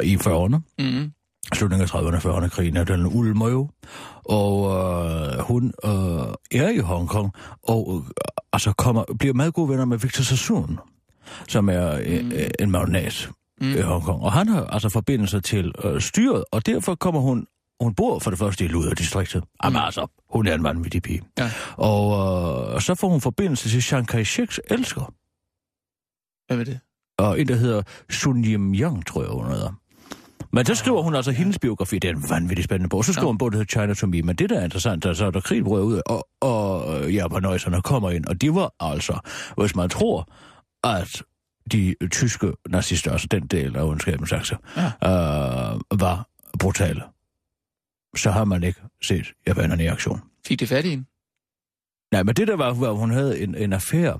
i 0.04 0.16
40'erne. 0.16 0.58
Mm. 0.80 1.12
Slutningen 1.54 1.84
af 1.84 1.96
30'erne 1.96 2.28
og 2.28 2.38
40'erne 2.38 2.48
krigen, 2.48 2.76
den 2.76 3.06
ulmer 3.06 3.50
jo. 3.50 3.70
Og 4.26 4.70
øh, 4.70 5.40
hun 5.40 5.74
øh, 5.86 6.62
er 6.62 6.70
i 6.70 6.78
Hongkong, 6.78 7.32
og 7.64 8.04
øh, 8.06 8.12
altså 8.54 8.74
kommer, 8.74 9.04
bliver 9.20 9.34
meget 9.34 9.54
gode 9.54 9.70
venner 9.70 9.86
med 9.86 9.98
Victor 9.98 10.24
Sassoon, 10.24 10.80
som 11.48 11.70
er 11.70 11.98
mm. 11.98 12.32
øh, 12.32 12.50
en 12.60 12.72
magnat 12.72 13.30
mm. 13.62 13.76
i 13.76 13.82
Hongkong. 13.82 14.22
Og 14.22 14.32
han 14.32 14.48
har 14.48 14.66
altså 14.66 14.90
forbindelse 14.90 15.40
til 15.40 15.74
øh, 15.84 16.02
styret, 16.02 16.44
og 16.52 16.66
derfor 16.66 16.96
kommer 16.96 17.22
hun 17.22 17.46
hun 17.82 17.94
bor 17.96 18.20
for 18.20 18.30
det 18.30 18.40
første 18.40 18.66
i 18.66 18.68
Luder-distriktet. 18.68 19.44
Mm. 19.44 19.50
Jamen 19.64 19.82
altså, 19.82 20.08
hun 20.30 20.48
er 20.48 20.56
en 20.56 20.64
vanvittig 20.64 21.02
pige. 21.02 21.22
Ja. 21.38 21.52
Og 21.76 22.74
øh, 22.74 22.82
så 22.82 22.96
får 22.96 23.10
hun 23.10 23.22
forbindelse 23.22 23.70
til 23.70 23.84
Chiang 23.84 24.16
Kai-sheks 24.16 24.60
elsker. 24.70 25.14
Hvad 26.48 26.58
med 26.58 26.66
det? 26.66 26.80
Og 27.18 27.40
en, 27.40 27.48
der 27.48 27.56
hedder 27.56 27.82
Sun 28.10 28.44
Yim 28.46 28.74
Yang, 28.74 29.06
tror 29.06 29.22
jeg, 29.22 29.32
hun 29.32 29.46
hedder. 29.46 29.72
Men 30.58 30.66
så 30.66 30.76
skriver 30.76 31.02
hun 31.02 31.16
altså 31.16 31.32
hendes 31.32 31.60
biografi, 31.60 32.00
det 32.00 32.10
er 32.10 32.14
en 32.16 32.24
vanvittig 32.30 32.66
spændende 32.66 32.90
bog. 32.90 33.06
Så 33.06 33.14
skriver 33.14 33.28
Ja. 33.28 33.32
hun 33.32 33.38
bog, 33.38 33.52
der 33.52 33.58
hedder 33.58 33.70
China 33.72 33.94
to 33.94 34.08
Me. 34.08 34.22
Men 34.22 34.36
det, 34.36 34.50
der 34.50 34.60
er 34.60 34.64
interessant, 34.64 35.06
er 35.06 35.14
så, 35.14 35.26
er 35.26 35.32
der 35.32 35.40
krigen 35.42 35.64
brød 35.64 35.84
ud, 35.84 36.02
og, 36.06 36.28
og 36.42 36.96
øh, 37.04 37.16
japanøjserne 37.16 37.82
kommer 37.82 38.12
ind. 38.12 38.26
Og 38.26 38.42
de 38.42 38.56
var 38.56 38.74
altså, 38.80 39.20
hvis 39.58 39.76
man 39.76 39.90
tror, 39.90 40.28
at 40.84 41.24
de 41.72 41.96
tyske 42.12 42.54
nazister, 42.70 43.12
altså 43.12 43.28
den 43.32 43.48
del 43.48 43.76
af 43.76 43.84
ondskabens 43.84 44.32
akse, 44.32 44.58
Ja. 44.78 44.86
øh, 44.86 45.80
var 46.00 46.28
brutale, 46.60 47.02
så 48.18 48.32
har 48.32 48.46
man 48.46 48.64
ikke 48.64 48.82
set 49.04 49.34
japanerne 49.48 49.84
i 49.84 49.88
aktion. 49.88 50.22
Fik 50.48 50.60
det 50.60 50.70
fat 50.70 50.86
i 50.86 50.90
hende? 50.90 51.06
Nej, 52.12 52.24
men 52.24 52.36
det 52.36 52.48
der 52.48 52.56
var, 52.56 52.74
var 52.74 52.92
hun 52.92 53.12
havde 53.12 53.40
en, 53.40 53.56
en 53.56 53.74
affære 53.74 54.20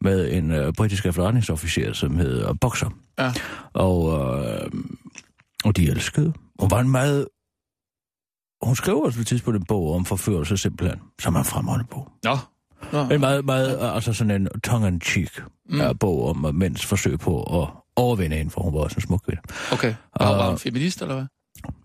med 0.00 0.32
en 0.32 0.50
øh, 0.50 0.72
britisk 0.72 1.06
efterretningsofficer, 1.06 1.92
som 1.92 2.16
hed 2.16 2.48
øh, 2.48 2.54
Boxer. 2.60 2.90
Ja. 3.18 3.32
Og, 3.72 4.12
øh, 4.44 4.70
og 5.64 5.76
de 5.76 5.88
elskede. 5.88 6.32
Hun 6.60 6.70
var 6.70 6.80
en 6.80 6.88
meget... 6.90 7.28
Hun 8.62 8.76
skrev 8.76 8.96
også 8.98 9.18
på 9.18 9.20
et 9.20 9.26
tidspunkt 9.26 9.58
en 9.60 9.64
bog 9.68 9.94
om 9.94 10.04
forførelse 10.04 10.56
simpelthen, 10.56 11.00
som 11.20 11.34
er 11.34 11.38
en 11.38 11.44
fremragende 11.44 11.86
bog. 11.90 12.08
Nå. 12.24 12.36
Nå. 12.92 13.08
En 13.14 13.20
meget, 13.20 13.44
meget, 13.44 13.78
altså 13.94 14.12
sådan 14.12 14.30
en 14.42 14.48
tongue-in-cheek 14.64 15.40
Mm. 15.68 15.76
mm. 15.78 15.98
bog 15.98 16.28
om 16.28 16.54
mænds 16.54 16.86
forsøg 16.86 17.18
på 17.18 17.62
at 17.62 17.68
overvinde 17.96 18.36
hende, 18.36 18.50
for 18.50 18.60
hun 18.62 18.74
var 18.74 18.80
også 18.80 18.94
en 18.96 19.00
smuk 19.00 19.20
kvinde. 19.26 19.40
Okay. 19.72 19.94
Og 20.12 20.30
Og- 20.30 20.36
var 20.38 20.48
hun 20.48 20.58
feminist, 20.58 21.02
eller 21.02 21.14
hvad? 21.14 21.26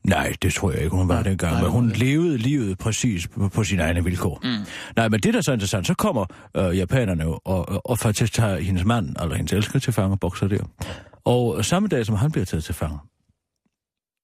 Nej, 0.04 0.34
det 0.42 0.54
tror 0.54 0.72
jeg 0.72 0.80
ikke, 0.84 0.96
hun 0.96 1.08
var 1.08 1.24
dengang, 1.24 1.54
nej, 1.54 1.62
men 1.62 1.72
hun 1.72 1.90
levede 1.90 2.38
livet 2.38 2.78
præcis 2.78 3.28
på, 3.28 3.50
på 3.50 3.63
sine 3.63 3.84
egne 3.84 4.04
vilkår. 4.04 4.40
Mm. 4.44 4.66
Nej, 4.96 5.10
men 5.10 5.20
det 5.20 5.34
der 5.34 5.38
er 5.38 5.44
så 5.44 5.51
interessant, 5.54 5.88
så 5.88 5.94
kommer 5.94 6.25
øh, 6.58 6.78
japanerne 6.78 7.24
jo 7.24 7.40
og, 7.46 7.70
og, 7.70 7.90
og 7.90 8.00
faktisk 8.00 8.34
tager 8.34 8.60
hendes 8.60 8.86
mand, 8.86 9.16
eller 9.22 9.36
hendes 9.36 9.54
elsker 9.54 9.80
til 9.80 9.94
fange, 9.94 10.18
bokser 10.18 10.48
der. 10.48 10.63
Og 11.25 11.66
samme 11.66 11.88
dag, 11.88 12.06
som 12.06 12.16
han 12.16 12.32
bliver 12.32 12.46
taget 12.46 12.63
til 12.63 12.75
fange, 12.75 12.98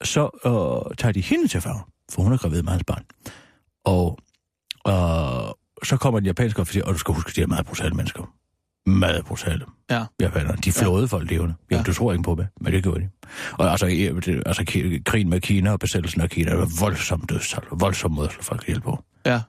så 0.04 0.22
øh, 0.46 0.96
tager 0.98 1.12
de 1.12 1.22
hende 1.22 1.48
til 1.48 1.62
fange, 1.62 1.82
for 2.12 2.22
hun 2.22 2.34
er 2.34 2.38
gravid 2.38 2.62
med 2.64 2.72
hans 2.72 2.84
barn. 2.88 3.04
Og 3.86 4.20
øh, 4.88 5.54
så 5.84 5.98
kommer 5.98 6.20
den 6.20 6.28
japanske 6.28 6.62
officer, 6.62 6.84
og 6.84 6.94
du 6.94 6.98
skal 7.00 7.14
huske, 7.14 7.32
de 7.36 7.42
er 7.42 7.48
meget 7.48 7.66
brutale 7.66 7.94
mennesker. 7.96 8.34
Meget 8.86 9.26
brutale. 9.26 9.66
Ja. 9.90 10.06
Japanerne. 10.22 10.58
De 10.58 10.72
flåede 10.72 11.02
ja. 11.04 11.08
folk 11.08 11.30
levende. 11.32 11.56
Jamen, 11.72 11.80
Ja. 11.86 11.92
du 11.92 11.94
tror 11.94 12.12
ikke 12.12 12.24
på 12.24 12.36
det, 12.36 12.48
men 12.62 12.74
det 12.74 12.84
gjorde 12.84 13.00
de. 13.02 13.10
Og 13.52 13.72
altså, 13.72 13.86
det- 13.86 14.44
altså 14.46 14.64
krigen 15.06 15.30
med 15.30 15.42
Kina 15.42 15.72
og 15.72 15.80
besættelsen 15.80 16.22
af 16.22 16.30
Kina 16.30 16.56
var 16.56 16.68
voldsomt 16.80 17.30
dødstal, 17.30 17.64
voldsomt 17.72 18.14
måde 18.16 18.28
at 18.28 18.34
slå 18.34 18.44
folk 18.44 18.64
ihjel 18.64 18.82
på. 18.82 19.04
Ja. 19.26 19.42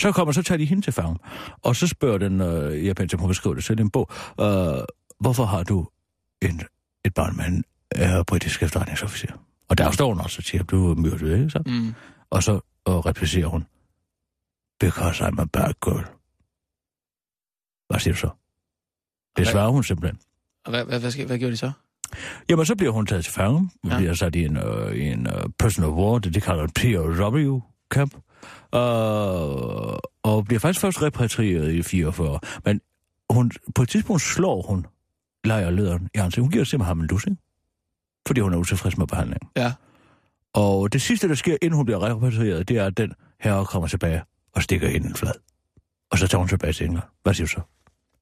Så 0.00 0.12
kommer, 0.12 0.32
så 0.32 0.42
tager 0.42 0.58
de 0.58 0.64
hende 0.64 0.82
til 0.82 0.92
fange. 0.92 1.16
Og 1.62 1.76
så 1.76 1.86
spørger 1.86 2.18
den 2.18 2.40
øh, 2.40 2.86
japanske, 2.86 3.18
hun 3.18 3.28
kan 3.28 3.34
skrive 3.34 3.54
det 3.54 3.64
selv 3.64 3.78
i 3.78 3.82
en 3.82 3.90
bog, 3.90 4.10
øh, 4.40 4.78
hvorfor 5.20 5.44
har 5.44 5.62
du 5.62 5.88
en, 6.42 6.62
et 7.04 7.14
barn 7.14 7.36
med 7.36 7.44
en 7.44 7.64
øh, 7.96 8.24
britisk 8.24 8.62
efterretningsofficer? 8.62 9.32
Og 9.68 9.78
der 9.78 9.90
står 9.90 10.08
hun 10.08 10.20
også 10.20 10.42
til, 10.42 10.58
at 10.58 10.70
du 10.70 10.90
er 10.90 10.94
myrdet, 10.94 11.38
ikke 11.38 11.50
så? 11.50 11.62
Mm. 11.66 11.94
Og 12.30 12.42
så 12.42 12.60
og 12.84 13.06
replicerer 13.06 13.46
hun, 13.46 13.66
because 14.80 15.24
I'm 15.24 15.40
a 15.40 15.44
bad 15.44 15.72
girl. 15.84 16.04
Hvad 17.88 18.00
siger 18.00 18.14
du 18.14 18.18
så? 18.20 18.26
Det 19.36 19.44
Hvad- 19.44 19.52
svarer 19.52 19.70
hun 19.70 19.84
simpelthen. 19.84 20.18
Og 20.64 20.70
hvad, 20.70 20.84
hvad, 20.84 21.00
hvad, 21.00 21.26
hvad 21.26 21.38
gjorde 21.38 21.52
de 21.52 21.56
så? 21.56 21.72
Jamen, 22.48 22.66
så 22.66 22.76
bliver 22.76 22.92
hun 22.92 23.06
taget 23.06 23.24
til 23.24 23.32
fange. 23.32 23.58
Hun 23.58 23.90
Ja. 23.92 23.96
bliver 23.96 24.14
sat 24.14 24.34
i 24.34 24.44
en, 24.44 24.56
øh, 24.56 24.94
i 24.94 25.00
en 25.08 25.26
uh, 25.26 25.32
prisoner 25.58 25.88
of 25.88 25.94
war, 25.94 26.18
det 26.18 26.34
de 26.34 26.40
kalder 26.40 26.64
en 26.64 26.70
POW-camp. 26.78 28.14
Uh, 28.72 29.98
og 30.22 30.44
bliver 30.44 30.58
faktisk 30.60 30.80
først 30.80 31.02
repatrieret 31.02 31.72
i 31.72 31.82
44. 31.82 32.40
Men 32.64 32.80
hun, 33.30 33.50
på 33.74 33.82
et 33.82 33.88
tidspunkt 33.88 34.22
slår 34.22 34.62
hun 34.62 34.86
lejerlederen 35.44 36.08
i 36.14 36.18
ansigtet. 36.18 36.42
Hun 36.42 36.50
giver 36.50 36.64
simpelthen 36.64 36.86
ham 36.88 37.00
en 37.00 37.06
lussing, 37.06 37.38
fordi 38.28 38.40
hun 38.40 38.52
er 38.52 38.58
utilfreds 38.58 38.98
med 38.98 39.06
behandlingen. 39.06 39.48
Ja. 39.56 39.72
Og 40.54 40.92
det 40.92 41.02
sidste, 41.02 41.28
der 41.28 41.34
sker, 41.34 41.56
inden 41.62 41.76
hun 41.76 41.84
bliver 41.84 42.02
repatrieret, 42.02 42.68
det 42.68 42.76
er, 42.78 42.84
at 42.86 42.96
den 42.96 43.12
herre 43.40 43.64
kommer 43.64 43.88
tilbage 43.88 44.22
og 44.54 44.62
stikker 44.62 44.88
hende 44.88 45.08
en 45.08 45.14
flad. 45.14 45.32
Og 46.10 46.18
så 46.18 46.26
tager 46.28 46.38
hun 46.38 46.48
tilbage 46.48 46.72
til 46.72 46.86
England. 46.86 47.04
Hvad 47.22 47.34
siger 47.34 47.46
du 47.46 47.50
så? 47.50 47.60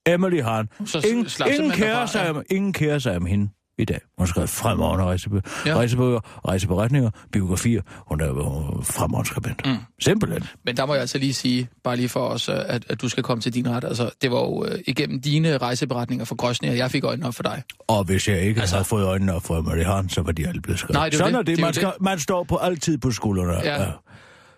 Emily 0.07 0.43
Hahn. 0.43 0.69
Så 0.85 0.99
Ingen, 0.99 1.27
ingen, 1.55 1.71
kærer 1.71 2.07
sig 2.07 2.25
ja. 2.25 2.31
om, 2.31 2.43
ingen 2.51 2.73
kærer 2.73 2.99
sig 2.99 3.17
om 3.17 3.27
hende 3.27 3.49
i 3.79 3.85
dag. 3.85 4.01
Hun 4.19 4.23
har 4.23 4.27
skrevet 4.27 4.49
fremragende 4.51 5.05
rejsebøger, 5.05 5.43
Ja. 5.67 5.71
ja. 5.71 5.77
rejsebøger, 5.77 6.21
rejseberetninger, 6.49 7.11
biografier. 7.33 7.83
Hun 8.09 8.21
er 8.21 8.27
jo 8.27 8.81
fremragende 8.83 9.29
skribent. 9.29 9.67
Mm. 9.67 9.77
Simpelthen. 10.01 10.45
Men 10.65 10.77
der 10.77 10.87
må 10.87 10.95
jeg 10.95 11.01
altså 11.01 11.19
lige 11.19 11.35
sige, 11.35 11.69
bare 11.85 11.97
lige 11.97 12.09
for 12.09 12.29
os, 12.29 12.49
at, 12.49 12.87
at 12.89 13.01
du 13.03 13.09
skal 13.09 13.23
komme 13.23 13.41
til 13.43 13.55
din 13.55 13.71
ret. 13.71 13.85
Altså, 13.85 14.11
det 14.23 14.31
var 14.31 14.39
jo 14.41 14.65
øh, 14.65 14.79
igennem 14.87 15.21
dine 15.21 15.59
rejseberetninger 15.59 16.25
for 16.25 16.35
Grøsnære, 16.35 16.77
jeg 16.77 16.91
fik 16.91 17.05
øjnene 17.05 17.27
op 17.27 17.35
for 17.35 17.43
dig. 17.43 17.63
Og 17.89 18.05
hvis 18.05 18.29
jeg 18.29 18.41
ikke 18.43 18.61
Altså- 18.61 18.77
havde 18.77 18.85
fået 18.85 19.05
øjnene 19.05 19.35
op 19.35 19.43
for 19.43 19.57
Emily 19.59 19.83
Hahn, 19.85 20.09
så 20.09 20.23
var 20.23 20.33
de 20.33 20.49
alle 20.49 20.61
blevet 20.63 20.79
skrevet. 20.79 20.95
Nej, 20.95 21.09
det 21.09 21.19
Sådan 21.19 21.33
det. 21.35 21.39
er 21.39 21.43
det. 21.43 21.57
Det 21.57 21.65
man, 21.65 21.75
skal, 21.75 21.93
man 22.01 22.19
står 22.19 22.45
på 22.45 22.57
altid 22.57 22.99
på 22.99 23.11
skuldrene. 23.11 23.53
Ja. 23.53 23.93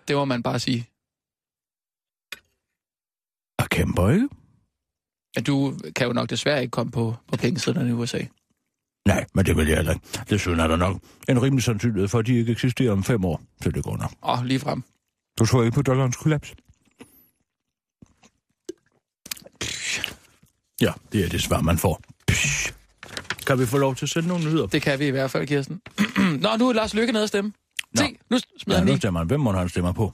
Det 0.07 0.15
må 0.15 0.25
man 0.25 0.43
bare 0.43 0.59
sige. 0.59 0.85
Og 3.59 3.69
kæmper, 3.69 4.09
ikke? 4.09 4.27
Du 5.47 5.73
kan 5.95 6.07
jo 6.07 6.13
nok 6.13 6.29
desværre 6.29 6.61
ikke 6.61 6.71
komme 6.71 6.91
på, 6.91 7.15
på 7.27 7.37
pengesiden 7.37 7.87
i 7.89 7.91
USA. 7.91 8.19
Nej, 9.09 9.25
men 9.33 9.45
det 9.45 9.57
vil 9.57 9.67
jeg 9.67 9.75
heller 9.75 9.93
ikke. 9.93 10.05
Desuden 10.29 10.59
er 10.59 10.67
der 10.67 10.75
nok 10.75 10.97
en 11.29 11.41
rimelig 11.41 11.63
sandsynlighed 11.63 12.07
for, 12.07 12.19
at 12.19 12.25
de 12.27 12.37
ikke 12.39 12.51
eksisterer 12.51 12.91
om 12.91 13.03
fem 13.03 13.25
år. 13.25 13.41
Så 13.63 13.71
det 13.71 13.83
går 13.83 13.97
nok. 13.97 14.11
Åh, 14.23 14.45
lige 14.45 14.59
frem. 14.59 14.83
Du 15.39 15.45
tror 15.45 15.63
ikke 15.63 15.75
på 15.75 15.81
dollarens 15.81 16.15
kollaps? 16.17 16.53
Ja, 20.81 20.91
det 21.11 21.25
er 21.25 21.29
det 21.29 21.41
svar, 21.43 21.61
man 21.61 21.77
får. 21.77 22.01
Psh. 22.27 22.73
Kan 23.47 23.59
vi 23.59 23.65
få 23.65 23.77
lov 23.77 23.95
til 23.95 24.05
at 24.05 24.09
sende 24.09 24.27
nogle 24.27 24.43
nyheder? 24.45 24.67
Det 24.67 24.81
kan 24.81 24.99
vi 24.99 25.07
i 25.07 25.11
hvert 25.11 25.31
fald, 25.31 25.47
Kirsten. 25.47 25.81
Nå, 26.43 26.49
nu 26.59 26.69
er 26.69 26.73
Lars 26.73 26.93
Lykke 26.93 27.13
nede 27.13 27.23
at 27.23 27.29
stemme. 27.29 27.53
Nå. 27.93 28.01
Se, 28.01 28.17
nu 28.29 28.37
smider 28.37 28.79
Ja, 28.79 28.85
han 28.85 28.87
nu 28.93 28.97
stemmer 28.97 29.19
han. 29.19 29.27
Hvem 29.27 29.39
må 29.39 29.51
han 29.51 29.69
stemmer 29.69 29.91
på? 29.91 30.13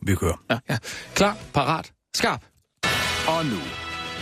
Vi 0.00 0.14
kører. 0.14 0.44
Ja, 0.50 0.58
ja. 0.68 0.78
Klar, 1.14 1.36
parat, 1.54 1.92
skarp. 2.14 2.44
Og 3.28 3.46
nu, 3.46 3.58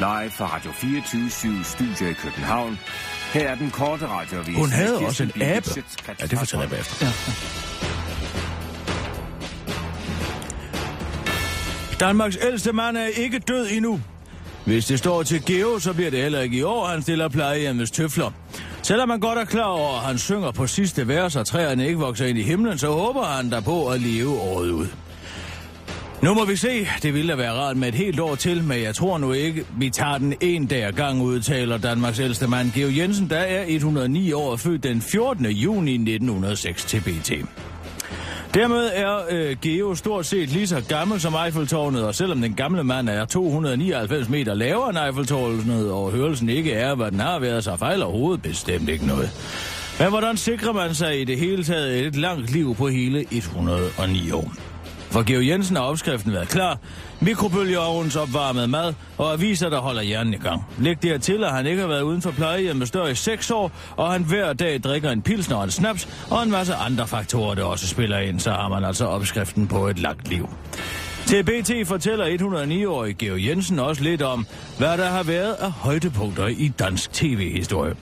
live 0.01 0.31
fra 0.31 0.47
Radio 0.47 0.73
24 0.73 1.65
Studio 1.65 2.11
i 2.11 2.13
København. 2.13 2.79
Her 3.33 3.49
er 3.49 3.55
den 3.55 3.71
korte 3.71 4.07
radiovis. 4.07 4.57
Hun 4.57 4.71
havde 4.71 4.99
også 4.99 5.23
en. 5.23 5.31
Schøtz-Krets 5.31 6.21
Ja, 6.21 6.27
det 6.27 6.39
fortæller 6.39 6.63
jeg 6.63 6.71
bagefter. 6.71 7.07
Ja. 7.07 7.13
Danmarks 12.01 12.39
ældste 12.43 12.73
mand 12.73 12.97
er 12.97 13.07
ikke 13.07 13.39
død 13.39 13.67
endnu. 13.71 14.01
Hvis 14.65 14.87
det 14.87 14.99
står 14.99 15.23
til 15.23 15.45
Geo, 15.45 15.79
så 15.79 15.93
bliver 15.93 16.11
det 16.11 16.23
heller 16.23 16.41
ikke 16.41 16.57
i 16.57 16.63
år, 16.63 16.87
han 16.87 17.03
stiller 17.03 17.29
plejehjemmets 17.29 17.91
tøfler. 17.91 18.31
Selvom 18.83 19.09
man 19.09 19.21
godt 19.21 19.39
er 19.39 19.45
klar 19.45 19.65
over, 19.65 19.99
at 19.99 20.07
han 20.07 20.19
synger 20.19 20.51
på 20.51 20.67
sidste 20.67 21.09
vers, 21.09 21.37
og 21.37 21.47
træerne 21.47 21.87
ikke 21.87 21.99
vokser 21.99 22.27
ind 22.27 22.39
i 22.39 22.43
himlen, 22.43 22.79
så 22.79 22.93
håber 22.93 23.25
han 23.25 23.51
der 23.51 23.61
på 23.61 23.89
at 23.89 24.01
leve 24.01 24.41
året 24.41 24.71
ud. 24.71 24.87
Nu 26.22 26.35
må 26.35 26.44
vi 26.44 26.56
se. 26.56 26.87
Det 27.02 27.14
ville 27.14 27.33
da 27.33 27.37
være 27.37 27.52
rart 27.52 27.76
med 27.76 27.88
et 27.88 27.94
helt 27.94 28.20
år 28.20 28.35
til, 28.35 28.64
men 28.64 28.83
jeg 28.83 28.94
tror 28.94 29.18
nu 29.18 29.33
ikke, 29.33 29.64
vi 29.78 29.90
tager 29.90 30.18
den 30.18 30.35
en 30.40 30.66
dag 30.66 30.92
gang, 30.92 31.22
udtaler 31.22 31.78
Danmarks 31.78 32.20
ældste 32.20 32.46
mand 32.46 32.72
Geo 32.72 32.88
Jensen, 32.96 33.30
der 33.30 33.38
er 33.38 33.64
109 33.66 34.33
år 34.33 34.50
og 34.50 34.61
født 34.61 34.83
den 34.83 35.00
14. 35.00 35.46
juni 35.46 35.92
1906 35.92 36.85
til 36.85 37.00
BT. 37.00 37.33
Dermed 38.54 38.90
er 38.94 39.18
øh, 39.30 39.56
Geo 39.62 39.94
stort 39.94 40.26
set 40.26 40.48
lige 40.48 40.66
så 40.66 40.83
gammel 40.88 41.20
som 41.20 41.35
Eiffeltårnet, 41.44 42.04
og 42.04 42.14
selvom 42.14 42.40
den 42.40 42.54
gamle 42.54 42.85
mand 42.85 43.09
er 43.09 43.24
299 43.24 44.28
meter 44.28 44.54
lavere 44.54 44.90
end 44.90 44.98
Eiffeltårnet, 44.98 45.90
og 45.90 46.11
hørelsen 46.11 46.48
ikke 46.48 46.72
er, 46.72 46.94
hvad 46.94 47.11
den 47.11 47.20
har 47.20 47.38
været, 47.38 47.64
så 47.64 47.76
fejler 47.76 48.06
hovedet 48.06 48.42
bestemt 48.42 48.88
ikke 48.88 49.06
noget. 49.06 49.30
Men 49.98 50.09
hvordan 50.09 50.37
sikrer 50.37 50.72
man 50.72 50.94
sig 50.94 51.20
i 51.20 51.24
det 51.24 51.38
hele 51.38 51.64
taget 51.64 52.06
et 52.06 52.16
langt 52.16 52.52
liv 52.52 52.74
på 52.74 52.88
hele 52.88 53.24
109 53.30 54.30
år? 54.30 54.69
For 55.11 55.23
Geo 55.23 55.40
Jensen 55.40 55.77
har 55.77 55.83
opskriften 55.83 56.33
været 56.33 56.49
klar. 56.49 56.79
Mikrobølgeovens 57.20 58.16
opvarmet 58.16 58.70
mad 58.70 58.94
og 59.18 59.33
aviser, 59.33 59.68
der 59.68 59.79
holder 59.79 60.03
hjernen 60.03 60.35
i 60.35 60.37
gang. 60.37 60.64
Læg 60.79 61.03
dertil, 61.03 61.44
at 61.44 61.51
han 61.51 61.66
ikke 61.66 61.81
har 61.81 61.88
været 61.88 62.03
uden 62.03 62.23
for 62.23 62.31
plejehjemmet 62.31 62.88
større 62.88 63.11
i 63.11 63.14
6 63.14 63.51
år, 63.51 63.73
og 63.96 64.12
han 64.12 64.23
hver 64.23 64.53
dag 64.53 64.81
drikker 64.81 65.11
en 65.11 65.23
pilsner 65.23 65.57
og 65.57 65.64
en 65.64 65.70
snaps, 65.70 66.09
og 66.31 66.42
en 66.42 66.51
masse 66.51 66.75
andre 66.75 67.07
faktorer, 67.07 67.55
der 67.55 67.64
også 67.64 67.87
spiller 67.87 68.18
ind, 68.18 68.40
så 68.40 68.51
har 68.51 68.68
man 68.68 68.85
altså 68.85 69.07
opskriften 69.07 69.66
på 69.66 69.87
et 69.87 69.99
langt 69.99 70.29
liv. 70.29 70.49
Til 71.27 71.44
BT 71.44 71.88
fortæller 71.88 72.27
109-årige 72.27 73.14
Geo 73.14 73.37
Jensen 73.37 73.79
også 73.79 74.03
lidt 74.03 74.23
om, 74.23 74.46
hvad 74.79 74.99
der 74.99 75.07
har 75.07 75.23
været 75.23 75.53
af 75.53 75.70
højdepunkter 75.70 76.46
i 76.46 76.73
dansk 76.79 77.12
tv-historie. 77.12 77.94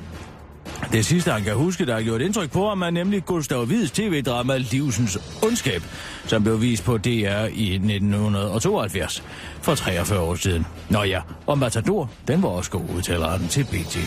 Det 0.93 1.07
sidste, 1.07 1.31
han 1.31 1.43
kan 1.43 1.55
huske, 1.55 1.87
der 1.87 1.95
har 1.95 2.03
gjort 2.03 2.21
indtryk 2.21 2.51
på 2.51 2.69
ham, 2.69 2.83
er 2.83 2.91
nemlig 2.91 3.25
Gustav 3.25 3.65
Hvids 3.65 3.91
tv-drama 3.91 4.57
Livsens 4.57 5.19
Ondskab, 5.43 5.83
som 6.27 6.43
blev 6.43 6.61
vist 6.61 6.85
på 6.85 6.99
DR 6.99 7.45
i 7.53 7.75
1972, 7.75 9.23
for 9.63 9.75
43 9.75 10.21
år 10.21 10.35
siden. 10.35 10.67
Nå 10.91 11.03
ja, 11.03 11.21
og 11.47 11.59
Matador, 11.59 12.11
den 12.29 12.43
var 12.43 12.49
også 12.49 12.71
god, 12.71 12.85
udtaler 12.97 13.29
han 13.29 13.49
til 13.49 13.65
BT. 13.65 13.99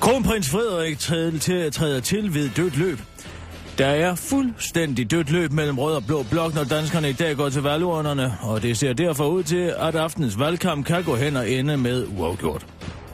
Kronprins 0.00 0.50
Frederik 0.50 0.98
træder 0.98 1.38
til, 1.38 1.72
træder 1.72 2.00
til 2.00 2.34
ved 2.34 2.50
dødt 2.56 2.76
løb. 2.76 2.98
Der 3.78 3.86
er 3.86 4.14
fuldstændig 4.14 5.10
dødt 5.10 5.30
løb 5.30 5.52
mellem 5.52 5.78
rød 5.78 5.94
og 5.94 6.04
blå 6.06 6.22
blok, 6.30 6.54
når 6.54 6.64
danskerne 6.64 7.10
i 7.10 7.12
dag 7.12 7.36
går 7.36 7.48
til 7.48 7.62
valgurnerne, 7.62 8.34
og 8.40 8.62
det 8.62 8.78
ser 8.78 8.92
derfor 8.92 9.26
ud 9.26 9.42
til, 9.42 9.74
at 9.78 9.94
aftens 9.94 10.38
valgkamp 10.38 10.86
kan 10.86 11.04
gå 11.04 11.16
hen 11.16 11.36
og 11.36 11.50
ende 11.50 11.76
med 11.76 12.06
uafgjort. 12.18 12.66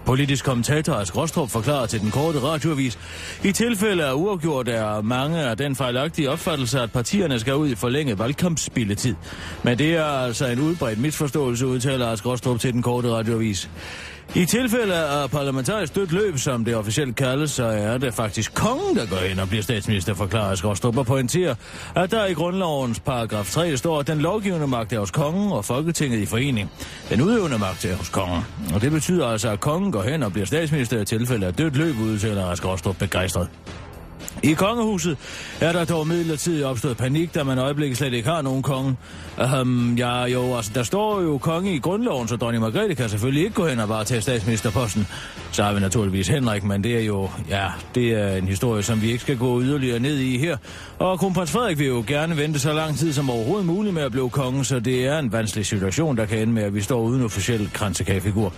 Politisk 0.04 0.44
kommentator 0.44 0.94
Ask 0.94 1.16
Rostrup 1.16 1.50
forklarer 1.50 1.86
til 1.86 2.00
den 2.00 2.10
korte 2.10 2.38
radioavis, 2.42 2.98
i 3.44 3.52
tilfælde 3.52 4.04
af 4.04 4.12
uafgjort 4.12 4.68
er 4.68 5.00
mange 5.02 5.38
af 5.38 5.56
den 5.56 5.76
fejlagtige 5.76 6.30
opfattelse, 6.30 6.80
at 6.80 6.92
partierne 6.92 7.40
skal 7.40 7.54
ud 7.54 7.68
i 7.68 7.74
forlænget 7.74 8.18
valgkampsspilletid. 8.18 9.14
Men 9.62 9.78
det 9.78 9.96
er 9.96 10.04
altså 10.04 10.46
en 10.46 10.58
udbredt 10.58 10.98
misforståelse, 10.98 11.66
udtaler 11.66 12.06
Ask 12.06 12.26
Rostrup 12.26 12.60
til 12.60 12.72
den 12.72 12.82
korte 12.82 13.10
radioavis. 13.10 13.70
I 14.34 14.44
tilfælde 14.44 14.94
af 14.94 15.30
parlamentarisk 15.30 15.94
dødt 15.94 16.12
løb, 16.12 16.38
som 16.38 16.64
det 16.64 16.76
officielt 16.76 17.16
kaldes, 17.16 17.50
så 17.50 17.64
er 17.64 17.98
det 17.98 18.14
faktisk 18.14 18.54
kongen, 18.54 18.96
der 18.96 19.06
går 19.06 19.30
ind 19.30 19.40
og 19.40 19.48
bliver 19.48 19.62
statsminister, 19.62 20.14
forklarer 20.14 20.54
Skorstrup 20.54 20.96
og 20.96 21.06
pointerer, 21.06 21.54
at 21.96 22.10
der 22.10 22.26
i 22.26 22.32
grundlovens 22.32 23.00
paragraf 23.00 23.50
3 23.50 23.76
står, 23.76 24.00
at 24.00 24.06
den 24.06 24.18
lovgivende 24.18 24.66
magt 24.66 24.92
er 24.92 24.98
hos 24.98 25.10
kongen 25.10 25.52
og 25.52 25.64
Folketinget 25.64 26.18
i 26.18 26.26
forening. 26.26 26.70
Den 27.08 27.20
udøvende 27.20 27.58
magt 27.58 27.84
er 27.84 27.96
hos 27.96 28.08
kongen. 28.08 28.42
Og 28.74 28.80
det 28.80 28.92
betyder 28.92 29.26
altså, 29.26 29.48
at 29.48 29.60
kongen 29.60 29.92
går 29.92 30.02
hen 30.02 30.22
og 30.22 30.32
bliver 30.32 30.46
statsminister 30.46 31.00
i 31.00 31.04
tilfælde 31.04 31.46
af 31.46 31.54
dødt 31.54 31.76
løb, 31.76 31.94
udtaler 31.98 32.54
Skorstrup 32.54 32.96
begejstret. 32.98 33.48
I 34.42 34.52
kongehuset 34.52 35.16
er 35.60 35.72
der 35.72 35.84
dog 35.84 36.06
midlertidigt 36.06 36.64
opstået 36.64 36.96
panik, 36.96 37.34
da 37.34 37.44
man 37.44 37.58
øjeblikket 37.58 37.98
slet 37.98 38.12
ikke 38.12 38.28
har 38.28 38.42
nogen 38.42 38.62
konge. 38.62 38.96
Um, 39.60 39.94
ja, 39.98 40.24
jo, 40.24 40.56
altså, 40.56 40.70
der 40.74 40.82
står 40.82 41.20
jo 41.20 41.38
konge 41.38 41.74
i 41.74 41.78
grundloven, 41.78 42.28
så 42.28 42.36
dronning 42.36 42.62
Margrethe 42.62 42.94
kan 42.94 43.08
selvfølgelig 43.08 43.44
ikke 43.44 43.54
gå 43.54 43.66
hen 43.66 43.80
og 43.80 43.88
bare 43.88 44.04
tage 44.04 44.20
statsministerposten. 44.20 45.06
Så 45.52 45.62
har 45.62 45.72
vi 45.72 45.80
naturligvis 45.80 46.28
Henrik, 46.28 46.64
men 46.64 46.84
det 46.84 46.96
er 46.96 47.04
jo, 47.04 47.30
ja, 47.48 47.66
det 47.94 48.10
er 48.10 48.36
en 48.36 48.48
historie, 48.48 48.82
som 48.82 49.02
vi 49.02 49.06
ikke 49.06 49.20
skal 49.20 49.38
gå 49.38 49.62
yderligere 49.62 49.98
ned 49.98 50.16
i 50.16 50.38
her. 50.38 50.56
Og 50.98 51.18
kronprins 51.18 51.50
Frederik 51.50 51.78
vil 51.78 51.86
jo 51.86 52.04
gerne 52.06 52.36
vente 52.36 52.58
så 52.58 52.72
lang 52.72 52.96
tid 52.96 53.12
som 53.12 53.30
overhovedet 53.30 53.66
muligt 53.66 53.94
med 53.94 54.02
at 54.02 54.12
blive 54.12 54.30
konge, 54.30 54.64
så 54.64 54.80
det 54.80 55.06
er 55.06 55.18
en 55.18 55.32
vanskelig 55.32 55.66
situation, 55.66 56.16
der 56.16 56.26
kan 56.26 56.38
ende 56.38 56.52
med, 56.52 56.62
at 56.62 56.74
vi 56.74 56.80
står 56.80 57.00
uden 57.00 57.24
officiel 57.24 57.70
kransekagefigur. 57.72 58.52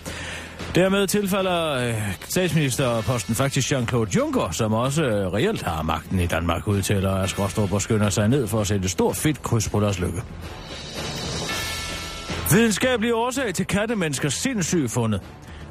Dermed 0.74 1.06
tilfalder 1.06 1.72
øh, 1.72 1.94
statsministerposten 2.28 3.34
faktisk 3.34 3.72
Jean-Claude 3.72 4.16
Juncker, 4.16 4.50
som 4.50 4.72
også 4.72 5.04
øh, 5.04 5.32
reelt 5.32 5.62
har 5.62 5.82
magten 5.82 6.18
i 6.18 6.26
Danmark, 6.26 6.68
udtaler 6.68 7.10
Ask 7.10 7.38
Rostrup 7.38 7.72
og 7.72 7.82
skynder 7.82 8.10
sig 8.10 8.28
ned 8.28 8.46
for 8.46 8.60
at 8.60 8.66
sætte 8.66 8.84
et 8.84 8.90
stort 8.90 9.16
fedt 9.16 9.42
kryds 9.42 9.68
på 9.68 9.80
deres 9.80 10.00
lykke. 10.00 10.22
Videnskabelig 12.50 13.14
årsag 13.14 13.54
til 13.54 13.66
kattemenneskers 13.66 14.34
sindssyge 14.34 14.88
fundet. 14.88 15.20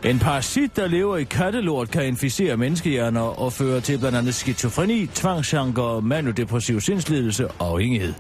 En 0.06 0.20
parasit, 0.20 0.76
der 0.76 0.88
lever 0.88 1.17
i 1.17 1.24
kattelort, 1.24 1.91
kan 1.91 2.06
inficere 2.06 2.58
menneskehjerner 2.58 3.22
og 3.22 3.54
føre 3.54 3.82
til 3.82 3.98
blandt 3.98 4.17
andet 4.17 4.36
skizofreni, 4.36 5.08
tvangsanker, 5.08 6.00
manodepressiv 6.00 6.82
sindslidelse 6.82 7.48
og 7.48 7.67
afhængighed. 7.67 8.13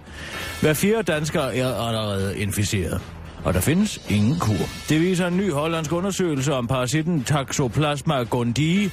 Hver 0.61 0.73
fjerde 0.73 1.03
dansker 1.03 1.41
er 1.41 1.73
allerede 1.73 2.37
inficeret 2.37 3.01
og 3.43 3.53
der 3.53 3.59
findes 3.59 4.01
ingen 4.09 4.39
kur. 4.39 4.65
Det 4.89 5.01
viser 5.01 5.27
en 5.27 5.37
ny 5.37 5.51
hollandsk 5.51 5.91
undersøgelse 5.91 6.53
om 6.53 6.67
parasitten 6.67 7.23
Taxoplasma 7.23 8.23
gondii. 8.23 8.91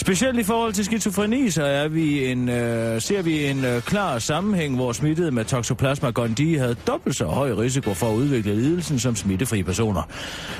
Specielt 0.00 0.38
i 0.38 0.42
forhold 0.42 0.72
til 0.72 0.84
skizofreni, 0.84 1.50
så 1.50 1.64
er 1.64 1.88
vi 1.88 2.26
en, 2.26 2.48
øh, 2.48 3.00
ser 3.00 3.22
vi 3.22 3.46
en 3.46 3.64
øh, 3.64 3.82
klar 3.82 4.18
sammenhæng, 4.18 4.76
hvor 4.76 4.92
smittede 4.92 5.30
med 5.30 5.44
Toxoplasma 5.44 6.10
gondii 6.10 6.54
havde 6.54 6.76
dobbelt 6.86 7.16
så 7.16 7.24
høj 7.24 7.52
risiko 7.52 7.94
for 7.94 8.10
at 8.10 8.14
udvikle 8.14 8.54
lidelsen 8.54 8.98
som 8.98 9.16
smittefri 9.16 9.62
personer. 9.62 10.02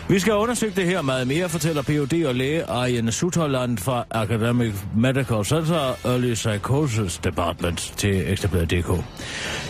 Vi 0.09 0.19
skal 0.19 0.33
undersøge 0.33 0.73
det 0.77 0.85
her 0.85 1.03
meget 1.03 1.27
mere, 1.27 1.49
fortæller 1.49 1.83
Ph.D. 1.83 2.25
og 2.27 2.35
læge 2.35 2.65
Arjen 2.65 3.13
Sutherland 3.13 3.79
fra 3.79 4.05
Academic 4.11 4.75
Medical 4.97 5.45
Center 5.45 5.97
Early 6.05 6.35
Psychosis 6.35 7.19
Department 7.19 7.95
til 7.97 8.33
Ekstrabladet.dk. 8.33 9.05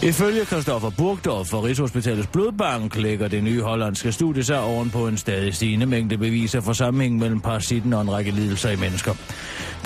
Ifølge 0.03 0.45
Christoffer 0.45 0.91
Burgdorf 0.99 1.47
fra 1.47 1.63
Rigshospitalets 1.63 2.27
Blodbank 2.27 2.97
lægger 2.97 3.29
det 3.29 3.45
nye 3.45 3.58
hollandske 3.61 4.13
studie 4.13 4.45
sig 4.45 4.61
oven 4.61 4.91
på 4.91 5.09
en 5.09 5.17
stadig 5.17 5.55
stigende 5.55 5.87
mængde 5.87 6.19
beviser 6.19 6.61
for 6.61 6.73
sammenhæng 6.73 7.19
mellem 7.19 7.41
parasitten 7.41 7.93
og 7.93 8.03
en 8.03 8.11
række 8.11 8.31
lidelser 8.31 8.71
i 8.71 8.77
mennesker. 8.77 9.15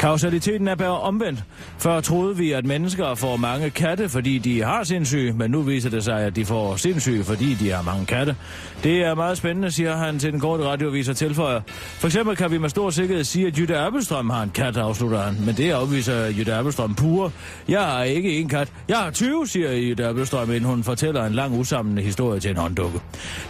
Kausaliteten 0.02 0.68
er 0.68 0.74
bare 0.74 1.00
omvendt. 1.00 1.44
Før 1.78 2.00
troede 2.00 2.36
vi, 2.36 2.52
at 2.52 2.66
mennesker 2.66 3.14
får 3.14 3.36
mange 3.36 3.70
katte, 3.70 4.08
fordi 4.08 4.38
de 4.38 4.62
har 4.62 4.84
sindssyge, 4.84 5.32
men 5.32 5.50
nu 5.50 5.62
viser 5.62 5.90
det 5.90 6.04
sig, 6.04 6.20
at 6.20 6.36
de 6.36 6.44
får 6.44 6.76
sindssyge, 6.76 7.24
fordi 7.24 7.54
de 7.54 7.70
har 7.70 7.82
mange 7.82 8.06
katte. 8.06 8.36
Det 8.84 9.04
er 9.04 9.14
meget 9.14 9.38
spændende, 9.38 9.70
siger 9.70 9.96
han 9.96 10.18
til 10.18 10.32
den 10.32 10.40
korte 10.40 10.64
radioavis 10.64 11.08
og 11.08 11.16
tilføjer. 11.16 11.60
For 11.68 12.06
eksempel 12.06 12.36
kan 12.36 12.50
vi 12.50 12.58
med 12.58 12.68
stor 12.68 12.90
sikkerhed 12.90 13.24
sige, 13.24 13.46
at 13.46 13.58
Jytte 13.58 13.78
Appelstrøm 13.78 14.30
har 14.30 14.42
en 14.42 14.50
kat, 14.50 14.76
afslutter 14.76 15.22
han. 15.22 15.36
Men 15.46 15.56
det 15.56 15.70
afviser 15.70 16.26
Jytte 16.26 16.54
Appelstrøm 16.54 16.94
pure. 16.94 17.30
Jeg 17.68 17.82
har 17.82 18.02
ikke 18.02 18.38
en 18.38 18.48
kat. 18.48 18.72
Jeg 18.88 18.96
har 18.96 19.10
20, 19.10 19.46
siger 19.46 19.72
Jytte 19.72 20.06
Appelstrøm, 20.06 20.50
inden 20.50 20.64
hun 20.64 20.84
fortæller 20.84 21.26
en 21.26 21.32
lang 21.32 21.58
usammenhængende 21.58 22.02
historie 22.06 22.40
til 22.40 22.50
en 22.50 22.56
hånddukke. 22.56 23.00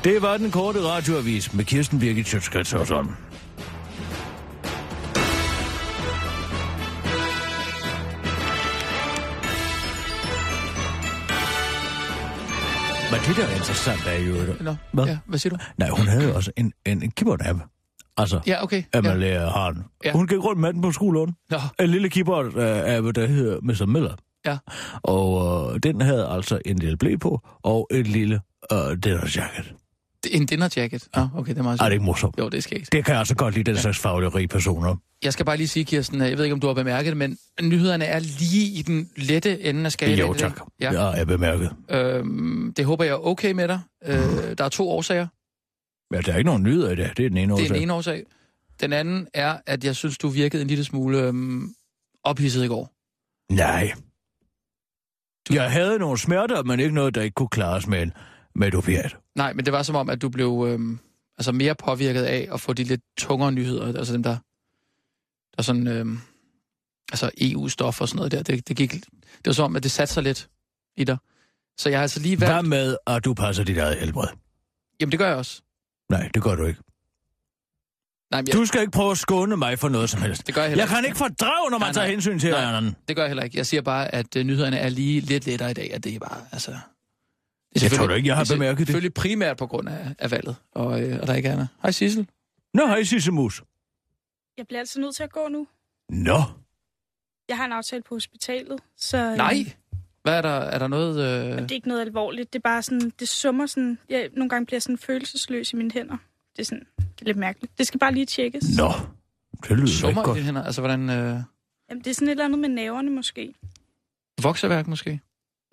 Det 0.04 0.22
var 0.22 0.36
den 0.36 0.50
korte 0.50 0.78
radioavis 0.82 1.54
med 1.54 1.64
Kirsten 1.64 1.98
Birgit 1.98 2.28
Sjøtskrets 2.28 2.74
Men 13.12 13.20
det, 13.26 13.36
der 13.36 13.46
er 13.46 13.54
interessant, 13.56 14.00
er 14.06 14.18
jo... 14.18 14.34
Nå, 14.60 14.74
Hvad? 14.92 15.04
Ja, 15.04 15.18
hvad 15.26 15.38
siger 15.38 15.56
du? 15.56 15.62
Nej, 15.78 15.88
hun 15.88 16.06
havde 16.08 16.24
jo 16.24 16.34
også 16.34 16.50
en, 16.56 16.72
en, 16.86 17.02
en 17.02 17.12
keyboard-app. 17.20 17.58
Altså, 18.16 18.40
Ja, 18.46 18.62
okay. 18.62 18.82
Amalie 18.94 19.26
Ja. 19.28 19.42
ja. 19.42 19.48
Hahn. 19.50 19.76
Ja. 19.76 20.08
Ja. 20.08 20.12
Hun 20.12 20.26
gik 20.26 20.38
rundt 20.38 20.60
med 20.60 20.72
den 20.72 20.82
på 20.82 20.92
skolen. 20.92 21.34
Nå, 21.50 21.58
En 21.80 21.88
lille 21.88 22.08
keyboard-app, 22.08 23.12
der 23.12 23.26
hedder 23.26 23.58
Mr. 23.62 23.86
Miller. 23.86 24.14
ja. 24.46 24.58
Og 25.02 25.72
øh, 25.74 25.80
den 25.82 26.00
havde 26.00 26.28
altså 26.28 26.58
en 26.66 26.78
lille 26.78 26.96
blæ 26.96 27.16
på, 27.16 27.40
og 27.62 27.88
en 27.90 28.02
lille 28.06 28.40
øh, 28.72 28.78
dinner 29.04 29.30
jacket. 29.36 29.74
En 30.30 30.46
dinner 30.46 30.68
jacket. 30.76 31.08
Ja, 31.16 31.26
okay, 31.36 31.50
det 31.52 31.58
er 31.58 31.62
meget 31.62 31.74
Er 31.80 31.82
det 31.84 31.86
sjovt. 31.86 31.92
ikke 31.92 32.04
morsomt? 32.04 32.34
Jo, 32.38 32.48
det 32.48 32.58
er 32.58 32.62
skægt. 32.62 32.92
Det 32.92 33.04
kan 33.04 33.12
jeg 33.12 33.18
altså 33.18 33.34
godt 33.34 33.54
lide, 33.54 33.70
den 33.72 33.76
slags 33.80 33.98
faglige 33.98 34.48
personer. 34.48 34.96
Jeg 35.24 35.32
skal 35.32 35.46
bare 35.46 35.56
lige 35.56 35.68
sige, 35.68 35.84
Kirsten, 35.84 36.20
jeg 36.20 36.36
ved 36.38 36.44
ikke, 36.44 36.54
om 36.54 36.60
du 36.60 36.66
har 36.66 36.74
bemærket 36.74 37.10
det, 37.10 37.16
men 37.16 37.38
nyhederne 37.62 38.04
er 38.04 38.18
lige 38.18 38.78
i 38.78 38.82
den 38.82 39.10
lette 39.16 39.60
ende 39.60 39.84
af 39.84 39.92
skalaen. 39.92 40.18
Jo, 40.18 40.34
tak. 40.34 40.60
Ja. 40.80 40.92
Ja, 40.92 41.06
jeg 41.08 41.26
bemærket. 41.26 41.72
Øhm, 41.90 42.72
det 42.76 42.84
håber 42.84 43.04
jeg 43.04 43.12
er 43.12 43.26
okay 43.26 43.52
med 43.52 43.68
dig. 43.68 43.80
Øh, 44.04 44.14
der 44.58 44.64
er 44.64 44.68
to 44.68 44.90
årsager. 44.90 45.26
Ja, 46.14 46.20
der 46.20 46.32
er 46.32 46.36
ikke 46.38 46.46
nogen 46.48 46.62
nyheder 46.62 46.90
i 46.90 46.96
det. 46.96 47.10
Det 47.16 47.24
er 47.24 47.28
den 47.28 47.38
ene 47.38 47.52
Det 47.54 47.58
er 47.58 47.64
årsag. 47.64 47.74
den 47.74 47.82
ene 47.82 47.92
årsag. 47.92 48.22
Den 48.80 48.92
anden 48.92 49.26
er, 49.34 49.56
at 49.66 49.84
jeg 49.84 49.96
synes, 49.96 50.18
du 50.18 50.28
virkede 50.28 50.62
en 50.62 50.68
lille 50.68 50.84
smule 50.84 51.18
øhm, 51.18 51.74
ophidset 52.24 52.64
i 52.64 52.68
går. 52.68 52.92
Nej. 53.54 53.92
Jeg 55.50 55.70
havde 55.70 55.98
nogle 55.98 56.18
smerter, 56.18 56.62
men 56.62 56.80
ikke 56.80 56.94
noget, 56.94 57.14
der 57.14 57.22
ikke 57.22 57.34
kunne 57.34 57.48
klares 57.48 57.86
med, 57.86 58.02
en, 58.02 58.12
med 58.54 58.68
et 58.68 58.74
opiat. 58.74 59.16
Nej, 59.36 59.52
men 59.52 59.64
det 59.64 59.72
var 59.72 59.82
som 59.82 59.96
om, 59.96 60.10
at 60.10 60.22
du 60.22 60.28
blev 60.28 60.66
øhm, 60.68 60.98
altså 61.38 61.52
mere 61.52 61.74
påvirket 61.74 62.22
af 62.22 62.48
at 62.52 62.60
få 62.60 62.72
de 62.72 62.84
lidt 62.84 63.00
tungere 63.18 63.52
nyheder. 63.52 63.98
Altså 63.98 64.12
dem, 64.12 64.22
der, 64.22 64.36
der 65.56 65.62
sådan... 65.62 65.86
Øhm, 65.86 66.20
altså 67.12 67.30
EU-stof 67.40 68.00
og 68.00 68.08
sådan 68.08 68.16
noget 68.16 68.32
der. 68.32 68.42
Det, 68.42 68.68
det, 68.68 68.76
gik, 68.76 68.92
det 68.92 69.46
var 69.46 69.52
som 69.52 69.64
om, 69.64 69.76
at 69.76 69.82
det 69.82 69.90
satte 69.90 70.14
sig 70.14 70.22
lidt 70.22 70.48
i 70.96 71.04
dig. 71.04 71.16
Så 71.78 71.88
jeg 71.88 71.98
har 71.98 72.02
altså 72.02 72.20
lige 72.20 72.40
valgt... 72.40 72.54
Hvad 72.54 72.62
med, 72.62 72.96
at 73.06 73.24
du 73.24 73.34
passer 73.34 73.64
dit 73.64 73.78
eget 73.78 73.96
helbred? 74.00 74.28
Jamen, 75.00 75.10
det 75.10 75.18
gør 75.18 75.26
jeg 75.28 75.36
også. 75.36 75.62
Nej, 76.10 76.28
det 76.34 76.42
gør 76.42 76.54
du 76.54 76.66
ikke. 76.66 76.80
Nej, 78.30 78.42
jeg, 78.46 78.54
Du 78.54 78.66
skal 78.66 78.80
ikke 78.80 78.90
prøve 78.90 79.10
at 79.10 79.18
skåne 79.18 79.56
mig 79.56 79.78
for 79.78 79.88
noget 79.88 80.10
som 80.10 80.22
helst. 80.22 80.46
det 80.46 80.54
gør 80.54 80.60
jeg 80.62 80.70
heller 80.70 80.84
Jeg 80.84 80.88
kan 80.88 81.04
ikke 81.04 81.16
fordrage, 81.18 81.70
når 81.70 81.78
man 81.78 81.86
Nej, 81.86 81.92
tager 81.92 82.04
nej. 82.06 82.10
hensyn 82.10 82.38
til 82.38 82.50
Nej. 82.50 82.76
anden. 82.76 82.96
Det 83.08 83.16
gør 83.16 83.22
jeg 83.22 83.28
heller 83.30 83.42
ikke. 83.42 83.58
Jeg 83.58 83.66
siger 83.66 83.80
bare, 83.82 84.14
at 84.14 84.36
øh, 84.36 84.44
nyhederne 84.44 84.78
er 84.78 84.88
lige 84.88 85.20
lidt 85.20 85.46
lettere 85.46 85.70
i 85.70 85.74
dag, 85.74 85.94
at 85.94 86.04
det 86.04 86.14
er 86.14 86.18
bare, 86.18 86.40
altså... 86.52 86.76
Det 87.74 87.82
er 87.82 87.86
Jeg 87.86 87.90
tror 87.98 88.06
da 88.06 88.14
ikke, 88.14 88.28
jeg 88.28 88.36
har 88.36 88.44
det 88.44 88.50
er 88.50 88.54
bemærket 88.54 88.78
det. 88.78 88.86
Selvfølgelig 88.86 89.14
primært 89.14 89.56
på 89.56 89.66
grund 89.66 89.88
af, 89.88 90.14
af 90.18 90.30
valget, 90.30 90.56
og, 90.74 91.02
øh, 91.02 91.18
og 91.20 91.26
der 91.26 91.34
ikke 91.34 91.48
er 91.48 91.52
andet. 91.52 91.68
Hej 91.82 91.90
Sissel. 91.90 92.26
Nå, 92.74 92.86
hej 92.86 93.02
Sissemus. 93.02 93.62
Jeg 94.58 94.66
bliver 94.66 94.78
altså 94.80 95.00
nødt 95.00 95.14
til 95.16 95.22
at 95.22 95.32
gå 95.32 95.48
nu. 95.48 95.66
Nå, 96.10 96.42
Jeg 97.48 97.56
har 97.56 97.64
en 97.64 97.72
aftale 97.72 98.02
på 98.02 98.14
hospitalet, 98.14 98.80
så... 98.96 99.16
øh, 99.18 99.36
Nej! 99.36 99.54
Hvad 100.22 100.34
er 100.38 100.42
der? 100.42 100.48
Er 100.48 100.78
der 100.78 100.88
noget... 100.88 101.18
Øh... 101.20 101.58
Det 101.58 101.70
er 101.70 101.74
ikke 101.74 101.88
noget 101.88 102.00
alvorligt. 102.00 102.52
Det 102.52 102.58
er 102.58 102.62
bare 102.62 102.82
sådan, 102.82 103.12
det 103.20 103.28
summer 103.28 103.66
sådan... 103.66 103.98
Jeg, 104.08 104.28
nogle 104.36 104.48
gange 104.50 104.66
bliver 104.66 104.76
jeg 104.76 104.82
sådan 104.82 104.98
følelsesløs 104.98 105.72
i 105.72 105.76
mine 105.76 105.90
hænder. 105.92 106.16
Det 106.56 106.62
er 106.62 106.64
sådan, 106.64 106.86
det 106.98 107.20
er 107.20 107.24
lidt 107.26 107.36
mærkeligt. 107.36 107.78
Det 107.78 107.86
skal 107.86 108.00
bare 108.00 108.14
lige 108.14 108.26
tjekkes. 108.26 108.64
nå. 108.76 108.88
Det 109.62 109.70
lyder 109.70 109.80
ikke 109.82 109.88
Summer 109.92 110.22
i 110.22 110.24
godt. 110.24 110.36
dine 110.36 110.44
hænder? 110.46 110.62
Altså, 110.64 110.80
hvordan... 110.80 111.10
Øh... 111.10 111.16
Jamen, 111.90 112.04
det 112.04 112.06
er 112.06 112.14
sådan 112.14 112.28
et 112.28 112.30
eller 112.30 112.44
andet 112.44 112.58
med 112.58 112.68
naverne 112.68 113.10
måske. 113.10 113.54
Vokseværk 114.42 114.86
måske? 114.86 115.20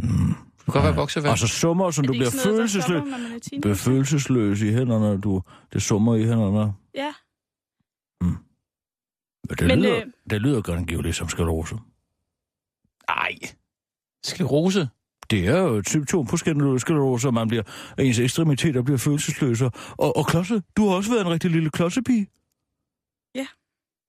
Mm. 0.04 0.34
Kan 0.72 0.82
godt 0.82 0.84
være 0.84 0.96
vokseværk. 0.96 1.32
Og 1.32 1.38
så 1.38 1.48
summer, 1.48 1.92
som 1.92 2.04
Er 2.04 2.08
du 2.08 2.14
bliver 2.14 2.40
følelsesløs. 2.44 3.02
er? 3.02 3.60
Bliver 3.62 3.76
følelsesløs 3.76 4.62
i 4.62 4.72
hænderne, 4.72 5.22
du, 5.22 5.42
det 5.74 5.82
summer 5.82 6.16
i 6.16 6.24
hænderne. 6.24 6.74
Ja. 6.96 7.14
Men 9.50 9.58
det, 9.58 9.68
Men, 9.68 9.80
lyder, 9.80 9.96
øh, 9.96 10.06
det 10.30 10.42
lyder 10.42 10.62
grangiveligt 10.62 11.16
som 11.16 11.30
sklerose. 11.30 11.76
Nej. 13.10 13.32
Sklerose? 14.26 14.90
Det 15.30 15.48
er 15.48 15.60
jo 15.60 15.76
et 15.76 15.90
symptom 15.90 16.28
på 16.28 16.38
sklerose, 16.38 17.28
at 17.28 17.34
man 17.34 17.48
bliver, 17.48 17.64
at 17.98 18.06
ens 18.06 18.20
ekstremiteter 18.20 18.82
bliver 18.82 18.98
følelsesløse. 18.98 19.66
Og, 19.98 20.18
og 20.18 20.28
klodse, 20.28 20.62
du 20.78 20.88
har 20.88 20.96
også 20.96 21.12
været 21.12 21.26
en 21.26 21.32
rigtig 21.32 21.52
lille 21.52 21.70
klodsepige. 21.70 22.28
Ja. 23.36 23.48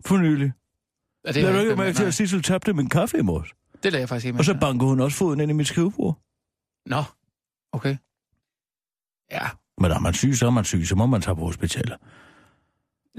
For 0.06 0.16
nylig. 0.16 0.52
Er 1.24 1.32
Det 1.32 1.42
Lad 1.42 1.54
du 1.54 1.60
ikke 1.60 1.76
mærke 1.76 1.92
til, 1.96 2.04
at 2.04 2.14
Sissel 2.14 2.42
tabte 2.42 2.72
min 2.72 2.88
kaffe 2.88 3.18
i 3.18 3.22
morges. 3.22 3.50
Det 3.82 3.92
lader 3.92 3.98
jeg 3.98 4.08
faktisk 4.08 4.26
ikke 4.26 4.38
Og 4.38 4.44
så 4.44 4.58
bankede 4.60 4.88
hun 4.88 5.00
også 5.00 5.16
foden 5.18 5.40
ind 5.40 5.50
i 5.50 5.54
mit 5.54 5.66
skrivebord. 5.66 6.18
Nå, 6.86 7.02
okay. 7.72 7.96
Ja, 9.32 9.48
Men 9.78 9.90
er 9.90 9.98
man 9.98 10.14
syg, 10.14 10.36
så 10.36 10.46
er 10.46 10.50
man 10.50 10.64
syg, 10.64 10.86
så 10.86 10.96
må 10.96 11.06
man 11.06 11.20
tage 11.20 11.36
på 11.36 11.44
hospitalet. 11.44 11.96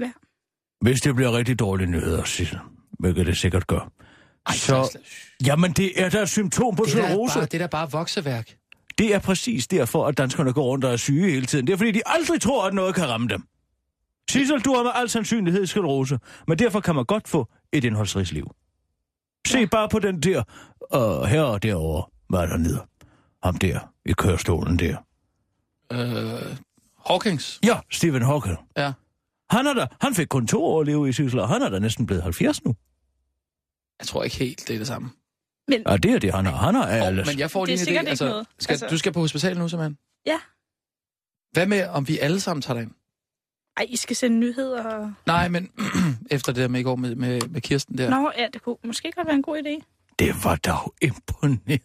Ja. 0.00 0.12
Hvis 0.80 1.00
det 1.00 1.14
bliver 1.14 1.32
rigtig 1.32 1.58
dårlige 1.58 1.90
nyheder, 1.90 2.24
Sissel, 2.24 2.58
hvilket 2.98 3.26
det 3.26 3.36
sikkert 3.36 3.66
gør. 3.66 3.92
Ej, 4.46 4.54
så, 4.54 4.98
jamen 5.46 5.72
det 5.72 6.02
er 6.02 6.10
da 6.10 6.22
et 6.22 6.28
symptom 6.28 6.76
på 6.76 6.82
er 6.82 6.88
sklerose. 6.88 7.38
bare, 7.38 7.46
det 7.46 7.54
er 7.54 7.58
da 7.58 7.66
bare 7.66 7.90
vokseværk. 7.90 8.56
Det 8.98 9.14
er 9.14 9.18
præcis 9.18 9.66
derfor, 9.66 10.06
at 10.06 10.18
danskerne 10.18 10.52
går 10.52 10.64
rundt 10.64 10.84
og 10.84 10.92
er 10.92 10.96
syge 10.96 11.30
hele 11.30 11.46
tiden. 11.46 11.66
Det 11.66 11.72
er 11.72 11.76
fordi, 11.76 11.90
de 11.90 12.02
aldrig 12.06 12.40
tror, 12.40 12.66
at 12.66 12.74
noget 12.74 12.94
kan 12.94 13.08
ramme 13.08 13.28
dem. 13.28 13.42
Sissel, 14.30 14.60
du 14.60 14.74
har 14.74 14.82
med 14.82 14.90
al 14.94 15.08
sandsynlighed 15.08 15.66
sklerose, 15.66 16.18
men 16.48 16.58
derfor 16.58 16.80
kan 16.80 16.94
man 16.94 17.04
godt 17.04 17.28
få 17.28 17.48
et 17.72 17.84
indholdsrigt 17.84 18.32
liv. 18.32 18.50
Se 19.46 19.58
ja. 19.58 19.66
bare 19.66 19.88
på 19.88 19.98
den 19.98 20.20
der, 20.20 20.42
og 20.80 21.28
her 21.28 21.42
og 21.42 21.62
derovre, 21.62 22.04
hvad 22.28 22.40
er 22.40 22.46
der 22.46 22.56
nede? 22.56 22.86
Ham 23.44 23.56
der, 23.56 23.80
i 24.06 24.12
kørestolen 24.12 24.78
der. 24.78 24.96
Øh, 25.92 26.56
Hawkins? 27.06 27.60
Ja, 27.64 27.80
Stephen 27.90 28.22
Hawking. 28.22 28.58
Ja. 28.76 28.92
Han, 29.50 29.66
er 29.66 29.74
der, 29.74 29.86
han 30.00 30.14
fik 30.14 30.26
kun 30.26 30.46
to 30.46 30.64
år 30.64 30.80
at 30.80 30.86
leve 30.86 31.08
i 31.08 31.12
Sissel, 31.12 31.40
og 31.40 31.48
han 31.48 31.62
er 31.62 31.68
da 31.68 31.78
næsten 31.78 32.06
blevet 32.06 32.22
70 32.22 32.64
nu. 32.64 32.74
Jeg 34.00 34.06
tror 34.06 34.22
ikke 34.24 34.36
helt, 34.36 34.68
det 34.68 34.74
er 34.74 34.78
det 34.78 34.86
samme. 34.86 35.10
Men 35.68 35.82
Ja, 35.88 35.96
det 35.96 36.10
er 36.12 36.18
det, 36.18 36.34
han 36.34 36.46
har. 36.46 36.56
Han 36.56 36.74
har 36.74 36.86
alles. 36.86 37.26
Men 37.26 37.38
jeg 37.38 37.50
får 37.50 37.66
Det 37.66 37.72
er 37.72 37.76
lige 37.76 37.80
en 37.80 37.82
idé. 37.82 37.84
sikkert 37.84 38.02
ikke 38.02 38.10
Altså, 38.10 38.24
noget. 38.28 38.46
skal, 38.58 38.72
Altså- 38.72 38.86
Du 38.86 38.98
skal 38.98 39.12
på 39.12 39.20
hospitalet 39.20 39.58
nu, 39.58 39.68
simpelthen? 39.68 39.98
Ja. 40.26 40.38
Hvad 41.52 41.66
med, 41.66 41.86
om 41.88 42.08
vi 42.08 42.18
alle 42.18 42.40
sammen 42.40 42.62
tager 42.62 42.74
dig 42.74 42.82
ind? 42.82 42.92
ej, 43.76 43.86
I 43.88 43.96
skal 43.96 44.16
sende 44.16 44.38
nyheder. 44.38 45.12
Nej, 45.26 45.48
men 45.48 45.70
efter 46.30 46.52
det 46.52 46.60
der 46.62 46.68
med 46.68 46.80
i 46.80 46.82
går 46.82 46.96
med, 46.96 47.14
med, 47.14 47.40
med 47.48 47.60
Kirsten 47.60 47.98
der. 47.98 48.10
Nå, 48.10 48.32
ja, 48.38 48.46
det 48.52 48.62
kunne 48.62 48.76
måske 48.84 49.12
godt 49.12 49.26
være 49.26 49.36
en 49.36 49.42
god 49.42 49.58
idé. 49.66 49.84
Det 50.18 50.44
var 50.44 50.56
dog 50.56 50.94
imponerende. 51.02 51.78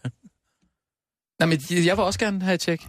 Nej, 1.40 1.48
men 1.50 1.60
jeg 1.70 1.98
vil 1.98 2.04
også 2.04 2.20
gerne 2.20 2.42
have 2.42 2.54
et 2.54 2.60
tjek. 2.60 2.88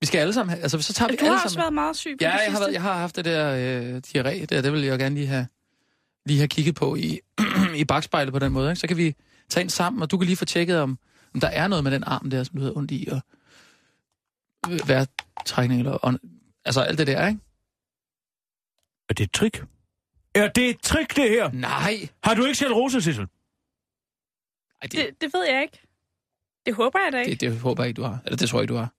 Vi 0.00 0.06
skal 0.06 0.18
alle 0.18 0.32
sammen 0.32 0.50
have, 0.50 0.62
altså 0.62 0.82
så 0.82 0.92
tager 0.92 1.08
vi 1.10 1.16
Du 1.16 1.24
alle 1.24 1.36
har 1.36 1.44
også 1.44 1.54
sammen. 1.54 1.62
været 1.62 1.72
meget 1.74 1.96
syg 1.96 2.16
på 2.20 2.24
Ja, 2.24 2.32
det 2.32 2.44
jeg 2.44 2.52
har, 2.52 2.58
været, 2.60 2.72
jeg 2.72 2.82
har 2.82 2.94
haft 2.94 3.16
det 3.16 3.24
der 3.24 3.54
øh, 3.54 3.96
diarré 4.06 4.44
der, 4.44 4.62
det 4.62 4.72
vil 4.72 4.82
jeg 4.82 4.98
gerne 4.98 5.14
lige 5.14 5.26
have, 5.26 5.46
lige 6.26 6.38
have 6.38 6.48
kigget 6.48 6.74
på 6.74 6.96
i, 6.96 7.18
i 7.76 7.84
bagspejlet 7.84 8.32
på 8.32 8.38
den 8.38 8.52
måde. 8.52 8.70
Ikke? 8.70 8.80
Så 8.80 8.86
kan 8.86 8.96
vi 8.96 9.14
tage 9.48 9.62
ind 9.62 9.70
sammen, 9.70 10.02
og 10.02 10.10
du 10.10 10.18
kan 10.18 10.26
lige 10.26 10.36
få 10.36 10.44
tjekket, 10.44 10.78
om, 10.80 10.98
om 11.34 11.40
der 11.40 11.48
er 11.48 11.68
noget 11.68 11.84
med 11.84 11.92
den 11.92 12.04
arm 12.04 12.30
der, 12.30 12.44
som 12.44 12.54
du 12.56 12.60
hedder 12.60 12.76
ondt 12.76 12.90
i, 12.90 13.08
og 13.10 13.20
øh, 14.70 14.88
vejrtrækning, 14.88 15.80
eller 15.80 16.04
ånd, 16.04 16.18
altså 16.64 16.80
alt 16.80 16.98
det 16.98 17.06
der, 17.06 17.26
ikke? 17.28 17.40
Er 19.08 19.14
det 19.14 19.24
et 19.24 19.32
trick? 19.32 19.64
Er 20.34 20.48
det 20.48 20.70
et 20.70 20.80
trick, 20.80 21.16
det 21.16 21.30
her? 21.30 21.50
Nej! 21.52 22.08
Har 22.24 22.34
du 22.34 22.44
ikke 22.44 22.58
selv 22.58 22.72
rose, 22.72 23.02
Sissel? 23.02 23.24
Ej, 24.82 24.86
det, 24.86 24.92
Det, 24.92 25.20
det 25.20 25.34
ved 25.34 25.44
jeg 25.48 25.62
ikke. 25.62 25.80
Det 26.66 26.74
håber 26.74 26.98
jeg 27.04 27.12
da 27.12 27.18
ikke. 27.20 27.30
det, 27.30 27.40
det, 27.40 27.60
håber 27.60 27.82
jeg 27.82 27.88
ikke, 27.88 27.96
du 27.98 28.02
har. 28.06 28.18
Eller 28.24 28.36
det 28.36 28.48
tror 28.48 28.58
jeg 28.58 28.62
ikke, 28.62 28.72
du 28.74 28.78
har. 28.78 28.92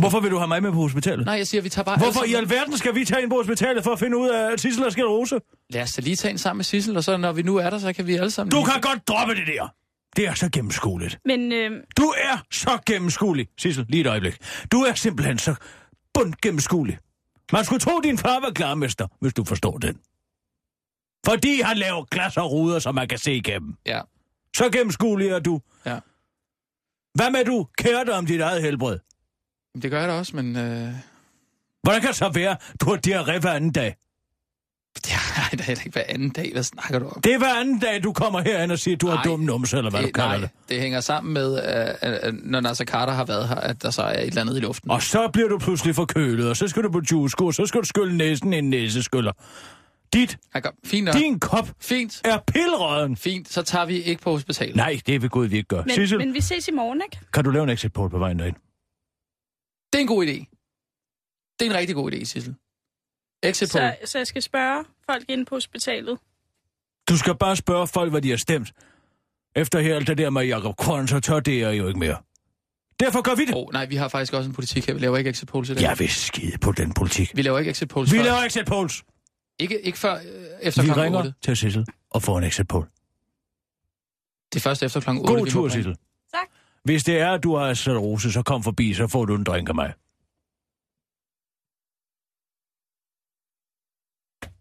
Hvorfor 0.00 0.20
vil 0.20 0.30
du 0.30 0.36
have 0.38 0.48
mig 0.48 0.62
med 0.62 0.72
på 0.72 0.76
hospitalet? 0.78 1.26
Nej, 1.26 1.34
jeg 1.34 1.46
siger, 1.46 1.62
vi 1.62 1.68
tager 1.68 1.84
bare 1.84 1.98
Hvorfor 1.98 2.24
i 2.24 2.34
alverden 2.34 2.76
skal 2.78 2.94
vi 2.94 3.04
tage 3.04 3.22
ind 3.22 3.30
på 3.30 3.36
hospitalet 3.36 3.84
for 3.84 3.92
at 3.92 3.98
finde 3.98 4.16
ud 4.16 4.28
af, 4.28 4.52
at 4.52 4.60
Sissel 4.60 4.82
har 4.82 4.90
sklerose? 4.90 5.40
Lad 5.70 5.82
os 5.82 5.92
da 5.92 6.02
lige 6.02 6.16
tage 6.16 6.32
en 6.32 6.38
sammen 6.38 6.58
med 6.58 6.64
Sissel, 6.64 6.96
og 6.96 7.04
så 7.04 7.16
når 7.16 7.32
vi 7.32 7.42
nu 7.42 7.56
er 7.56 7.70
der, 7.70 7.78
så 7.78 7.92
kan 7.92 8.06
vi 8.06 8.14
alle 8.14 8.30
sammen... 8.30 8.50
Du 8.50 8.56
lige- 8.56 8.66
kan 8.70 8.80
godt 8.80 9.08
droppe 9.08 9.34
det 9.34 9.46
der. 9.46 9.68
Det 10.16 10.26
er 10.28 10.34
så 10.34 10.48
gennemskueligt. 10.52 11.18
Men 11.24 11.52
øh, 11.52 11.70
Du 11.96 12.02
er 12.02 12.38
så 12.50 12.78
gennemskuelig, 12.86 13.48
Sissel. 13.58 13.86
Lige 13.88 14.00
et 14.00 14.06
øjeblik. 14.06 14.36
Du 14.72 14.80
er 14.80 14.94
simpelthen 14.94 15.38
så 15.38 15.54
bund 16.14 16.34
gennemskuelig. 16.42 16.98
Man 17.52 17.64
skulle 17.64 17.80
tro, 17.80 18.00
din 18.00 18.18
far 18.18 18.40
var 18.40 18.50
klarmester, 18.50 19.06
hvis 19.20 19.34
du 19.34 19.44
forstår 19.44 19.78
den. 19.78 19.98
Fordi 21.26 21.60
han 21.60 21.76
laver 21.76 22.04
glas 22.04 22.36
og 22.36 22.50
ruder, 22.52 22.78
som 22.78 22.94
man 22.94 23.08
kan 23.08 23.18
se 23.18 23.34
igennem. 23.34 23.74
Ja, 23.86 24.00
Så 24.56 24.70
gennemskuelig 24.70 25.28
er 25.28 25.38
du. 25.38 25.60
ja. 25.86 25.98
Hvad 27.14 27.30
med 27.30 27.44
du 27.44 27.66
kærer 27.78 28.04
dig 28.04 28.14
om 28.14 28.26
dit 28.26 28.40
eget 28.40 28.62
helbred? 28.62 28.98
Det 29.82 29.90
gør 29.90 30.00
jeg 30.00 30.08
da 30.08 30.14
også, 30.14 30.36
men... 30.36 30.56
Øh... 30.56 30.88
Hvordan 31.82 32.00
kan 32.00 32.08
det 32.08 32.16
så 32.16 32.28
være, 32.28 32.56
du 32.80 32.90
har 32.90 33.00
diarré 33.06 33.40
hver 33.40 33.52
anden 33.52 33.72
dag? 33.72 33.96
Det 34.96 35.12
er 35.12 35.56
det 35.56 35.68
er 35.68 35.70
ikke 35.70 35.90
hver 35.92 36.02
anden 36.08 36.30
dag. 36.30 36.50
Hvad 36.52 36.62
snakker 36.62 36.98
du 36.98 37.08
om? 37.08 37.20
Det 37.20 37.34
er 37.34 37.38
hver 37.38 37.60
anden 37.60 37.78
dag, 37.78 38.04
du 38.04 38.12
kommer 38.12 38.40
herind 38.40 38.72
og 38.72 38.78
siger, 38.78 38.96
du 38.96 39.06
har 39.08 39.14
Nej. 39.14 39.24
dum 39.24 39.40
numse, 39.40 39.76
eller 39.76 39.90
hvad 39.90 40.00
du 40.00 40.06
det, 40.06 40.14
kalder 40.14 40.30
nej, 40.30 40.38
det. 40.38 40.50
det 40.68 40.80
hænger 40.80 41.00
sammen 41.00 41.34
med, 41.34 41.52
uh, 41.52 42.28
uh, 42.28 42.34
når 42.44 42.60
Nasser 42.60 42.84
Carter 42.84 43.12
har 43.12 43.24
været 43.24 43.48
her, 43.48 43.54
at 43.54 43.82
der 43.82 43.90
så 43.90 44.02
er 44.02 44.18
et 44.18 44.26
eller 44.26 44.40
andet 44.40 44.56
i 44.56 44.60
luften. 44.60 44.90
Og 44.90 45.02
så 45.02 45.28
bliver 45.28 45.48
du 45.48 45.58
pludselig 45.58 45.94
forkølet, 45.94 46.48
og 46.48 46.56
så 46.56 46.68
skal 46.68 46.82
du 46.82 46.90
på 46.90 47.00
juice 47.12 47.36
og 47.40 47.54
så 47.54 47.66
skal 47.66 47.80
du 47.80 47.86
skylle 47.86 48.16
næsen 48.16 48.52
i 48.52 48.58
en 48.58 48.70
næseskyller. 48.70 49.32
Dit, 50.14 50.38
gør, 50.62 50.70
fint 50.84 51.04
nok. 51.04 51.14
din 51.14 51.40
kop 51.40 51.68
Fint. 51.80 52.20
er 52.24 52.38
pillerøden. 52.46 53.16
Fint, 53.16 53.48
så 53.48 53.62
tager 53.62 53.84
vi 53.86 54.02
ikke 54.02 54.22
på 54.22 54.30
hospitalet. 54.30 54.76
Nej, 54.76 55.00
det 55.06 55.22
vil 55.22 55.30
Gud, 55.30 55.46
vi 55.46 55.56
ikke 55.56 55.68
gør. 55.68 55.82
men, 55.82 55.94
Sissel, 55.94 56.18
men 56.18 56.34
vi 56.34 56.40
ses 56.40 56.68
i 56.68 56.72
morgen, 56.72 57.02
ikke? 57.04 57.26
kan 57.32 57.44
du 57.44 57.50
lave 57.50 57.62
en 57.62 57.68
exit 57.70 57.92
på 57.92 58.08
vejen 58.08 58.38
derind? 58.38 58.56
Det 59.92 59.98
er 59.98 60.00
en 60.00 60.06
god 60.06 60.26
idé. 60.26 60.38
Det 61.58 61.66
er 61.66 61.70
en 61.70 61.76
rigtig 61.76 61.94
god 61.96 62.12
idé, 62.12 62.24
Sissel. 62.24 62.54
Exit. 63.42 63.70
Så, 63.70 63.96
så 64.04 64.18
jeg 64.18 64.26
skal 64.26 64.42
spørge 64.42 64.84
folk 65.10 65.24
inde 65.28 65.44
på 65.44 65.54
hospitalet. 65.54 66.18
Du 67.08 67.16
skal 67.18 67.34
bare 67.38 67.56
spørge 67.56 67.86
folk, 67.86 68.10
hvad 68.10 68.22
de 68.22 68.30
har 68.30 68.36
stemt. 68.36 68.72
Efter 69.56 69.80
her 69.80 69.96
alt 69.96 70.06
det 70.06 70.18
der 70.18 70.30
med 70.30 70.42
Jacob 70.42 70.76
Korn, 70.76 71.08
så 71.08 71.20
tør 71.20 71.40
det 71.40 71.58
jeg 71.58 71.78
jo 71.78 71.88
ikke 71.88 72.00
mere. 72.00 72.16
Derfor 73.00 73.22
gør 73.22 73.34
vi 73.34 73.44
det. 73.44 73.54
Oh, 73.56 73.72
nej, 73.72 73.86
vi 73.86 73.96
har 73.96 74.08
faktisk 74.08 74.32
også 74.32 74.48
en 74.48 74.54
politik 74.54 74.86
her. 74.86 74.94
Vi 74.94 75.00
laver 75.00 75.16
ikke 75.18 75.30
exit 75.30 75.48
polls 75.48 75.70
i 75.70 75.74
dag. 75.74 75.82
Jeg 75.82 75.98
vil 75.98 76.08
skide 76.08 76.58
på 76.58 76.72
den 76.72 76.92
politik. 76.94 77.32
Vi 77.36 77.42
laver 77.42 77.58
ikke 77.58 77.70
exit 77.70 77.88
polls 77.88 78.12
Vi 78.12 78.16
før. 78.18 78.24
laver 78.24 78.38
exit 78.38 78.66
polls. 78.66 79.04
Ikke, 79.58 79.80
ikke 79.80 79.98
før 79.98 80.14
øh, 80.14 80.20
efter 80.60 80.82
Vi 80.82 80.86
klokken 80.86 81.04
ringer 81.04 81.18
8. 81.18 81.34
til 81.42 81.56
Sissel 81.56 81.86
og 82.10 82.22
får 82.22 82.38
en 82.38 82.44
exit 82.44 82.68
poll. 82.68 82.86
Det 84.52 84.60
er 84.60 84.60
først 84.60 84.82
efter 84.82 85.00
klokken 85.00 85.22
8. 85.28 85.34
God 85.34 85.46
tur. 85.46 85.68
Sissel. 85.68 85.96
Tak. 86.32 86.48
Hvis 86.84 87.04
det 87.04 87.18
er, 87.20 87.32
at 87.32 87.42
du 87.42 87.56
har 87.56 87.98
rose, 87.98 88.32
så 88.32 88.42
kom 88.42 88.62
forbi, 88.62 88.94
så 88.94 89.06
får 89.06 89.24
du 89.24 89.34
en 89.34 89.44
drink 89.44 89.68
af 89.68 89.74
mig. 89.74 89.92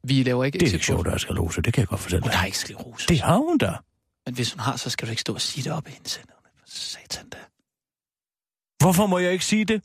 Vi 0.07 0.23
laver 0.23 0.43
ikke 0.45 0.57
Det 0.59 0.69
er 0.69 0.73
ikke 0.73 0.85
sjovt, 0.85 1.07
at 1.07 1.11
jeg 1.13 1.19
skal 1.19 1.35
lose. 1.35 1.61
Det 1.61 1.73
kan 1.73 1.81
jeg 1.81 1.87
godt 1.87 2.01
fortælle 2.01 2.23
Hun 2.23 2.29
dig. 2.29 2.39
har 2.39 2.45
ikke 2.45 2.57
sklerose. 2.57 3.07
Det 3.07 3.21
har 3.21 3.37
hun 3.37 3.57
da. 3.57 3.73
Men 4.25 4.35
hvis 4.35 4.51
hun 4.53 4.59
har, 4.59 4.75
så 4.75 4.89
skal 4.89 5.07
du 5.07 5.09
ikke 5.09 5.21
stå 5.21 5.33
og 5.33 5.41
sige 5.41 5.63
det 5.63 5.71
op 5.71 5.87
i 5.87 5.91
hendes 5.91 6.15
hænder. 6.15 6.33
Satan 6.65 7.29
da. 7.29 7.37
Hvorfor 8.83 9.07
må 9.07 9.17
jeg 9.17 9.31
ikke 9.31 9.45
sige 9.45 9.65
det? 9.65 9.83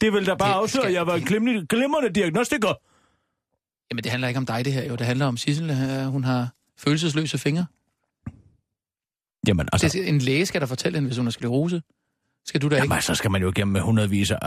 Det 0.00 0.12
vil 0.12 0.26
da 0.26 0.34
bare 0.34 0.48
Det 0.48 0.54
afsløre, 0.62 0.86
at 0.86 0.92
jeg 0.92 1.06
var 1.06 1.14
en 1.14 1.24
glimrende, 1.24 1.66
glimrende 1.66 2.10
diagnostiker. 2.10 2.74
Jamen, 3.90 4.04
det 4.04 4.10
handler 4.10 4.28
ikke 4.28 4.38
om 4.38 4.46
dig, 4.46 4.64
det 4.64 4.72
her 4.72 4.84
jo. 4.84 4.96
Det 4.96 5.06
handler 5.06 5.26
om 5.26 5.36
Sissel. 5.36 5.70
øh, 5.70 6.06
Hun 6.06 6.24
har 6.24 6.48
følelsesløse 6.76 7.38
fingre. 7.38 7.66
Jamen, 9.46 9.68
altså, 9.72 9.86
Altså... 9.86 9.98
Det, 9.98 10.08
en 10.08 10.18
læge 10.18 10.46
skal 10.46 10.60
der 10.60 10.66
fortælle 10.66 10.96
hende, 10.98 11.06
hvis 11.08 11.16
hun 11.16 11.26
har 11.26 11.30
sklerose. 11.30 11.82
Skal 12.46 12.62
du 12.62 12.68
da 12.68 12.74
ikke? 12.76 12.84
jamen, 12.84 13.02
så 13.02 13.14
skal 13.14 13.30
man 13.30 13.42
jo 13.42 13.48
igennem 13.50 13.72
med 13.72 13.80
hundredvis 13.80 14.30
af, 14.30 14.38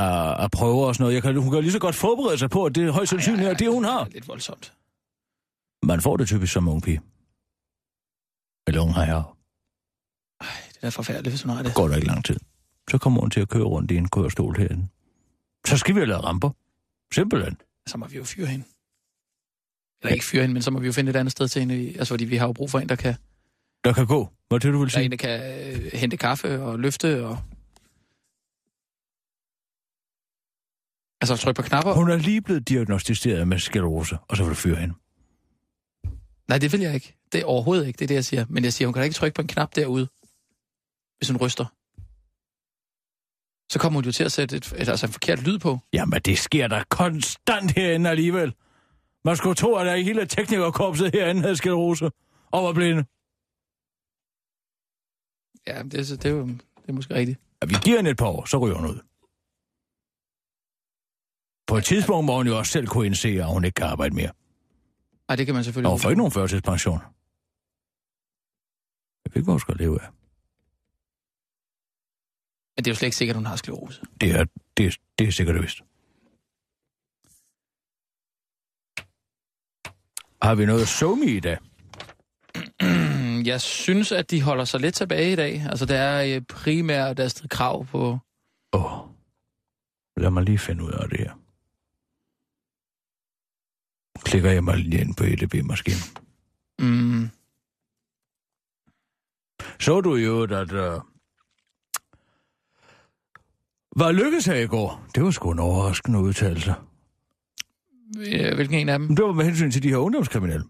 af 0.43 0.51
prøver 0.51 0.87
og 0.87 0.95
sådan 0.95 1.03
noget. 1.03 1.13
Jeg 1.15 1.21
kan, 1.23 1.35
hun 1.37 1.51
kan 1.51 1.61
lige 1.61 1.71
så 1.71 1.79
godt 1.79 1.95
forberede 1.95 2.37
sig 2.37 2.49
på, 2.49 2.65
at 2.65 2.75
det 2.75 2.83
er 2.87 2.91
højst 2.91 3.09
sandsynligt 3.09 3.47
er 3.49 3.53
det, 3.53 3.69
hun 3.71 3.83
har. 3.83 4.03
Det 4.03 4.09
er 4.09 4.13
lidt 4.13 4.27
voldsomt. 4.27 4.73
Man 5.83 6.01
får 6.01 6.17
det 6.17 6.27
typisk 6.27 6.53
som 6.53 6.67
ung 6.67 6.83
pige. 6.83 7.01
Eller 8.67 8.81
ung 8.81 8.95
herre. 8.95 9.23
Ej, 10.41 10.47
det 10.69 10.75
er 10.75 10.81
da 10.81 10.89
forfærdeligt, 10.89 11.31
hvis 11.31 11.41
hun 11.43 11.55
har 11.55 11.63
det. 11.63 11.73
går 11.75 11.87
der 11.87 11.95
ikke 11.95 12.07
lang 12.07 12.25
tid. 12.25 12.37
Så 12.91 12.97
kommer 12.97 13.21
hun 13.21 13.29
til 13.31 13.39
at 13.39 13.49
køre 13.49 13.63
rundt 13.63 13.91
i 13.91 13.95
en 13.97 14.09
kørestol 14.09 14.57
herinde. 14.57 14.87
Så 15.67 15.77
skal 15.77 15.95
vi 15.95 15.99
have 15.99 16.07
lavet 16.07 16.23
ramper. 16.23 16.49
Simpelthen. 17.13 17.57
Så 17.87 17.97
må 17.97 18.07
vi 18.07 18.17
jo 18.17 18.23
fyre 18.23 18.47
hende. 18.47 18.65
Eller 20.01 20.13
ikke 20.13 20.25
fyre 20.25 20.41
hende, 20.41 20.53
men 20.53 20.61
så 20.61 20.71
må 20.71 20.79
vi 20.79 20.85
jo 20.85 20.91
finde 20.91 21.09
et 21.09 21.15
andet 21.15 21.31
sted 21.31 21.47
til 21.47 21.59
hende. 21.59 21.87
Altså, 21.87 22.05
fordi 22.13 22.25
vi 22.25 22.35
har 22.35 22.47
jo 22.47 22.53
brug 22.53 22.69
for 22.71 22.79
en, 22.79 22.89
der 22.89 22.95
kan, 22.95 23.15
Der 23.83 23.93
kan 23.93 24.07
gå. 24.07 24.29
Hvad 24.47 24.59
det, 24.59 24.73
du 24.73 24.79
vil 24.79 24.87
der 24.87 24.91
sige? 24.91 25.05
en, 25.05 25.11
der 25.11 25.17
kan 25.17 25.39
øh, 25.71 25.91
hente 25.93 26.17
kaffe 26.17 26.61
og 26.61 26.79
løfte 26.79 27.25
og... 27.25 27.37
Altså, 31.21 31.35
trykke 31.37 31.61
på 31.61 31.67
knapper. 31.67 31.93
Hun 31.93 32.09
er 32.09 32.15
lige 32.15 32.41
blevet 32.41 32.69
diagnostiseret 32.69 33.47
med 33.47 33.59
sklerose, 33.59 34.17
og 34.27 34.37
så 34.37 34.43
vil 34.43 34.49
du 34.49 34.55
fyre 34.55 34.75
hende. 34.75 34.95
Nej, 36.47 36.57
det 36.57 36.71
vil 36.71 36.81
jeg 36.81 36.93
ikke. 36.93 37.17
Det 37.31 37.41
er 37.41 37.45
overhovedet 37.45 37.87
ikke 37.87 37.97
det, 37.97 38.05
er 38.05 38.07
det 38.07 38.15
jeg 38.15 38.25
siger. 38.25 38.45
Men 38.49 38.63
jeg 38.63 38.73
siger, 38.73 38.87
hun 38.87 38.93
kan 38.93 38.99
da 38.99 39.03
ikke 39.03 39.13
trykke 39.13 39.35
på 39.35 39.41
en 39.41 39.47
knap 39.47 39.75
derude, 39.75 40.07
hvis 41.17 41.29
hun 41.29 41.37
ryster. 41.37 41.65
Så 43.71 43.79
kommer 43.79 43.97
hun 43.97 44.05
jo 44.05 44.11
til 44.11 44.23
at 44.23 44.31
sætte 44.31 44.57
et, 44.57 44.73
et, 44.77 44.89
altså 44.89 45.05
en 45.05 45.11
forkert 45.11 45.43
lyd 45.43 45.59
på. 45.59 45.79
Jamen, 45.93 46.21
det 46.25 46.37
sker 46.39 46.67
der 46.67 46.83
konstant 46.89 47.71
herinde 47.71 48.09
alligevel. 48.09 48.53
Man 49.25 49.35
skulle 49.37 49.55
tro, 49.55 49.75
at 49.75 49.85
der 49.85 49.95
i 49.95 50.03
hele 50.03 50.25
teknikerkorpset 50.27 51.11
herinde 51.13 51.41
havde 51.41 51.57
sklerose 51.57 52.05
og 52.51 52.63
var 52.63 52.73
blinde. 52.73 53.03
Ja, 55.67 55.83
det, 55.83 55.93
er- 56.11 56.17
det, 56.17 56.25
er, 56.25 56.29
jo, 56.29 56.47
det 56.47 56.89
er 56.89 56.93
måske 56.93 57.13
rigtigt. 57.13 57.39
Ja, 57.61 57.67
vi 57.67 57.73
giver 57.83 57.97
hende 57.97 58.11
et 58.11 58.17
par 58.17 58.25
år, 58.27 58.45
så 58.45 58.57
ryger 58.57 58.75
hun 58.75 58.85
ud. 58.89 58.99
På 61.67 61.77
et 61.77 61.85
tidspunkt 61.85 62.25
må 62.25 62.35
hun 62.35 62.47
jo 62.47 62.57
også 62.57 62.71
selv 62.71 62.87
kunne 62.87 63.05
indse, 63.05 63.29
at 63.29 63.53
hun 63.53 63.63
ikke 63.65 63.75
kan 63.75 63.85
arbejde 63.87 64.15
mere. 64.15 64.31
Nej, 65.27 65.35
det 65.35 65.45
kan 65.45 65.55
man 65.55 65.63
selvfølgelig 65.63 65.87
Og 65.87 65.91
hun 65.93 65.99
får 66.01 66.09
ikke 66.09 66.17
nogen 66.17 66.31
førtidspension. 66.31 66.99
Jeg 69.23 69.29
ved 69.31 69.35
ikke, 69.39 69.45
hvor 69.45 69.53
hun 69.53 69.59
skal 69.59 69.75
leve 69.77 70.01
af. 70.03 70.09
Men 72.75 72.79
det 72.83 72.87
er 72.87 72.91
jo 72.91 72.95
slet 72.95 73.07
ikke 73.07 73.17
sikkert, 73.17 73.35
at 73.35 73.39
hun 73.41 73.45
har 73.45 73.55
sklerose. 73.55 74.01
Det 74.21 74.29
er, 74.31 74.45
det 74.77 74.85
er, 74.85 74.91
det 75.19 75.27
er 75.27 75.31
sikkert 75.31 75.55
og 75.57 75.63
vist. 75.63 75.79
Har 80.41 80.55
vi 80.55 80.65
noget 80.65 80.87
somi 80.87 81.25
i 81.25 81.39
dag? 81.39 81.57
Jeg 83.51 83.61
synes, 83.61 84.11
at 84.11 84.31
de 84.31 84.41
holder 84.41 84.65
sig 84.65 84.79
lidt 84.79 84.95
tilbage 84.95 85.31
i 85.33 85.35
dag. 85.35 85.61
Altså, 85.69 85.85
det 85.85 85.97
er 85.97 86.35
øh, 86.35 86.41
primært 86.41 87.19
Astrid 87.19 87.49
Krav 87.49 87.85
på... 87.85 88.17
Åh, 88.73 89.01
oh. 89.01 89.09
lad 90.17 90.29
mig 90.31 90.43
lige 90.43 90.57
finde 90.59 90.83
ud 90.83 90.91
af 90.91 91.09
det 91.09 91.19
her. 91.19 91.31
Klikker 94.23 94.51
jeg 94.51 94.63
mig 94.63 94.77
lige 94.77 95.01
ind 95.01 95.15
på 95.15 95.23
EDB-maskinen. 95.23 96.01
Mm, 96.79 97.29
Så 99.79 100.01
du 100.01 100.15
jo, 100.15 100.43
at... 100.43 100.71
Uh... 100.71 101.01
Hvad 103.95 104.13
lykkedes 104.13 104.45
her 104.45 104.55
i 104.55 104.67
går? 104.67 105.07
Det 105.15 105.23
var 105.23 105.31
sgu 105.31 105.51
en 105.51 105.59
overraskende 105.59 106.19
udtalelse. 106.19 106.73
Øh, 108.19 108.55
hvilken 108.55 108.77
en 108.77 108.89
af 108.89 108.99
dem? 108.99 109.15
Det 109.15 109.25
var 109.25 109.31
med 109.31 109.45
hensyn 109.45 109.71
til 109.71 109.83
de 109.83 109.89
her 109.89 109.97
ungdomskriminelle. 109.97 110.65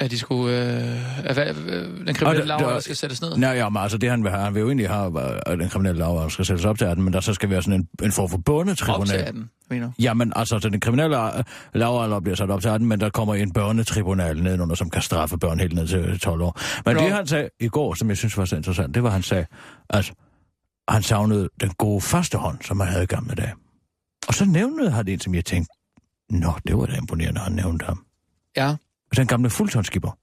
At 0.00 0.10
de 0.10 0.18
skulle... 0.18 0.56
Øh, 0.56 1.28
at, 1.28 1.34
hvad, 1.34 1.46
øh, 1.48 2.06
den 2.06 2.14
kriminelle 2.14 2.46
laver, 2.46 2.80
skal 2.80 2.96
sættes 2.96 3.20
ned? 3.20 3.36
Nej, 3.36 3.50
ja, 3.50 3.68
men 3.68 3.82
altså 3.82 3.98
det 3.98 4.10
han 4.10 4.22
vil 4.22 4.30
have, 4.30 4.42
han 4.42 4.54
vil 4.54 4.60
jo 4.60 4.66
egentlig 4.66 4.88
have, 4.88 5.20
at 5.46 5.58
den 5.58 5.68
kriminelle 5.68 5.98
lav 5.98 6.30
skal 6.30 6.44
sættes 6.44 6.64
op 6.64 6.78
til 6.78 6.84
18, 6.84 7.04
men 7.04 7.12
der 7.12 7.20
så 7.20 7.34
skal 7.34 7.50
være 7.50 7.62
sådan 7.62 7.80
en, 7.80 7.88
en 8.02 8.12
form 8.12 8.28
for 8.28 8.36
Op 8.36 8.40
til 8.40 8.44
børnetribunal. 8.44 9.20
18, 9.20 9.50
mener 9.70 9.86
du? 9.86 9.92
Jamen, 9.98 10.32
altså, 10.36 10.58
så 10.58 10.68
den 10.68 10.80
kriminelle 10.80 11.16
lavalder 11.74 12.20
bliver 12.20 12.36
sat 12.36 12.50
op 12.50 12.60
til 12.60 12.68
18, 12.68 12.88
men 12.88 13.00
der 13.00 13.10
kommer 13.10 13.34
en 13.34 13.52
børnetribunal 13.52 14.42
nedenunder, 14.42 14.74
som 14.74 14.90
kan 14.90 15.02
straffe 15.02 15.38
børn 15.38 15.60
helt 15.60 15.74
ned 15.74 15.86
til 15.86 16.20
12 16.20 16.42
år. 16.42 16.60
Men 16.86 16.96
Nå. 16.96 17.02
det, 17.02 17.12
han 17.12 17.26
sagde 17.26 17.48
i 17.60 17.68
går, 17.68 17.94
som 17.94 18.08
jeg 18.08 18.16
synes 18.16 18.38
var 18.38 18.44
så 18.44 18.56
interessant, 18.56 18.94
det 18.94 19.02
var, 19.02 19.10
han 19.10 19.22
sagde, 19.22 19.46
at 19.90 20.12
han 20.88 21.02
savnede 21.02 21.48
den 21.60 21.70
gode 21.70 22.00
første 22.00 22.38
hånd, 22.38 22.58
som 22.62 22.80
han 22.80 22.88
havde 22.88 23.04
i 23.04 23.06
gamle 23.06 23.34
dage. 23.34 23.52
Og 24.28 24.34
så 24.34 24.44
nævnede 24.44 24.90
han 24.90 25.08
en, 25.08 25.20
som 25.20 25.34
jeg 25.34 25.44
tænkte, 25.44 25.72
nå, 26.30 26.52
det 26.66 26.76
var 26.76 26.86
da 26.86 26.96
imponerende, 26.96 27.40
han 27.40 27.52
nævnte 27.52 27.84
ham. 27.86 28.06
Ja. 28.56 28.76
Den 29.16 29.26
gamle 29.26 29.50
fuldtonsskipper. 29.50 30.18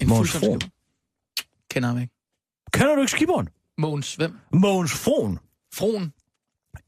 En 0.00 0.08
fuldstændig- 0.08 0.70
Kender 1.70 1.88
ham 1.88 1.98
ikke. 1.98 2.14
Kender 2.72 2.94
du 2.94 3.00
ikke 3.00 3.10
skipperen? 3.12 3.48
Mogens, 3.78 4.14
hvem? 4.14 4.38
Mogens 4.52 4.92
Fron. 4.92 5.38
Froen. 5.74 6.12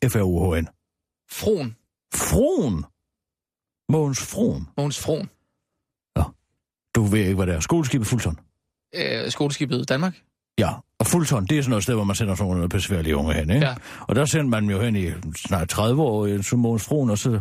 F-R-U-H-N. 0.08 0.68
Froen. 1.30 1.76
Fron. 2.14 2.84
Mogens 3.88 4.20
Fron. 4.32 4.68
Mogens 4.76 4.98
Froen. 5.00 5.28
Du 6.94 7.02
ved 7.04 7.18
ikke, 7.20 7.34
hvad 7.34 7.46
det 7.46 7.54
er. 7.54 7.60
Skoleskibet 7.60 8.06
Fuldton. 8.06 8.38
Øh, 8.94 9.30
skoleskibet 9.30 9.88
Danmark. 9.88 10.22
Ja, 10.58 10.70
og 10.98 11.06
Fuldton, 11.06 11.46
det 11.46 11.58
er 11.58 11.62
sådan 11.62 11.70
noget 11.70 11.82
sted, 11.82 11.94
hvor 11.94 12.04
man 12.04 12.16
sender 12.16 12.34
sådan 12.34 12.52
nogle 12.52 12.68
besværlige 12.68 13.16
unge 13.16 13.34
hen, 13.34 13.50
ikke? 13.50 13.66
Ja. 13.66 13.74
Og 14.00 14.16
der 14.16 14.24
sendte 14.24 14.48
man 14.50 14.62
dem 14.62 14.70
jo 14.70 14.80
hen 14.80 14.96
i 14.96 15.10
snart 15.36 15.68
30 15.68 16.02
år, 16.02 16.26
i 16.26 16.42
som 16.42 16.58
Mogens 16.58 16.84
Fron, 16.84 17.10
og 17.10 17.18
så 17.18 17.40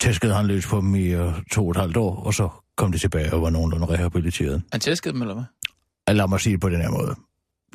tæskede 0.00 0.34
han 0.34 0.46
løs 0.46 0.66
på 0.66 0.76
dem 0.76 0.94
i 0.94 1.14
uh, 1.14 1.32
to 1.52 1.64
og 1.64 1.70
et 1.70 1.76
halvt 1.76 1.96
år, 1.96 2.16
og 2.24 2.34
så 2.34 2.48
kom 2.76 2.92
de 2.92 2.98
tilbage 2.98 3.32
og 3.32 3.42
var 3.42 3.50
nogenlunde 3.50 3.86
rehabiliteret. 3.86 4.62
Han 4.72 4.80
tæskede 4.80 5.14
dem, 5.14 5.22
eller 5.22 5.34
hvad? 5.34 5.44
Og 6.06 6.14
Lad 6.14 6.28
mig 6.28 6.40
sige 6.40 6.52
det 6.52 6.60
på 6.60 6.68
den 6.68 6.80
her 6.80 6.90
måde. 6.90 7.14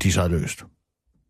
De 0.03 0.11
sad 0.11 0.29
løst. 0.29 0.63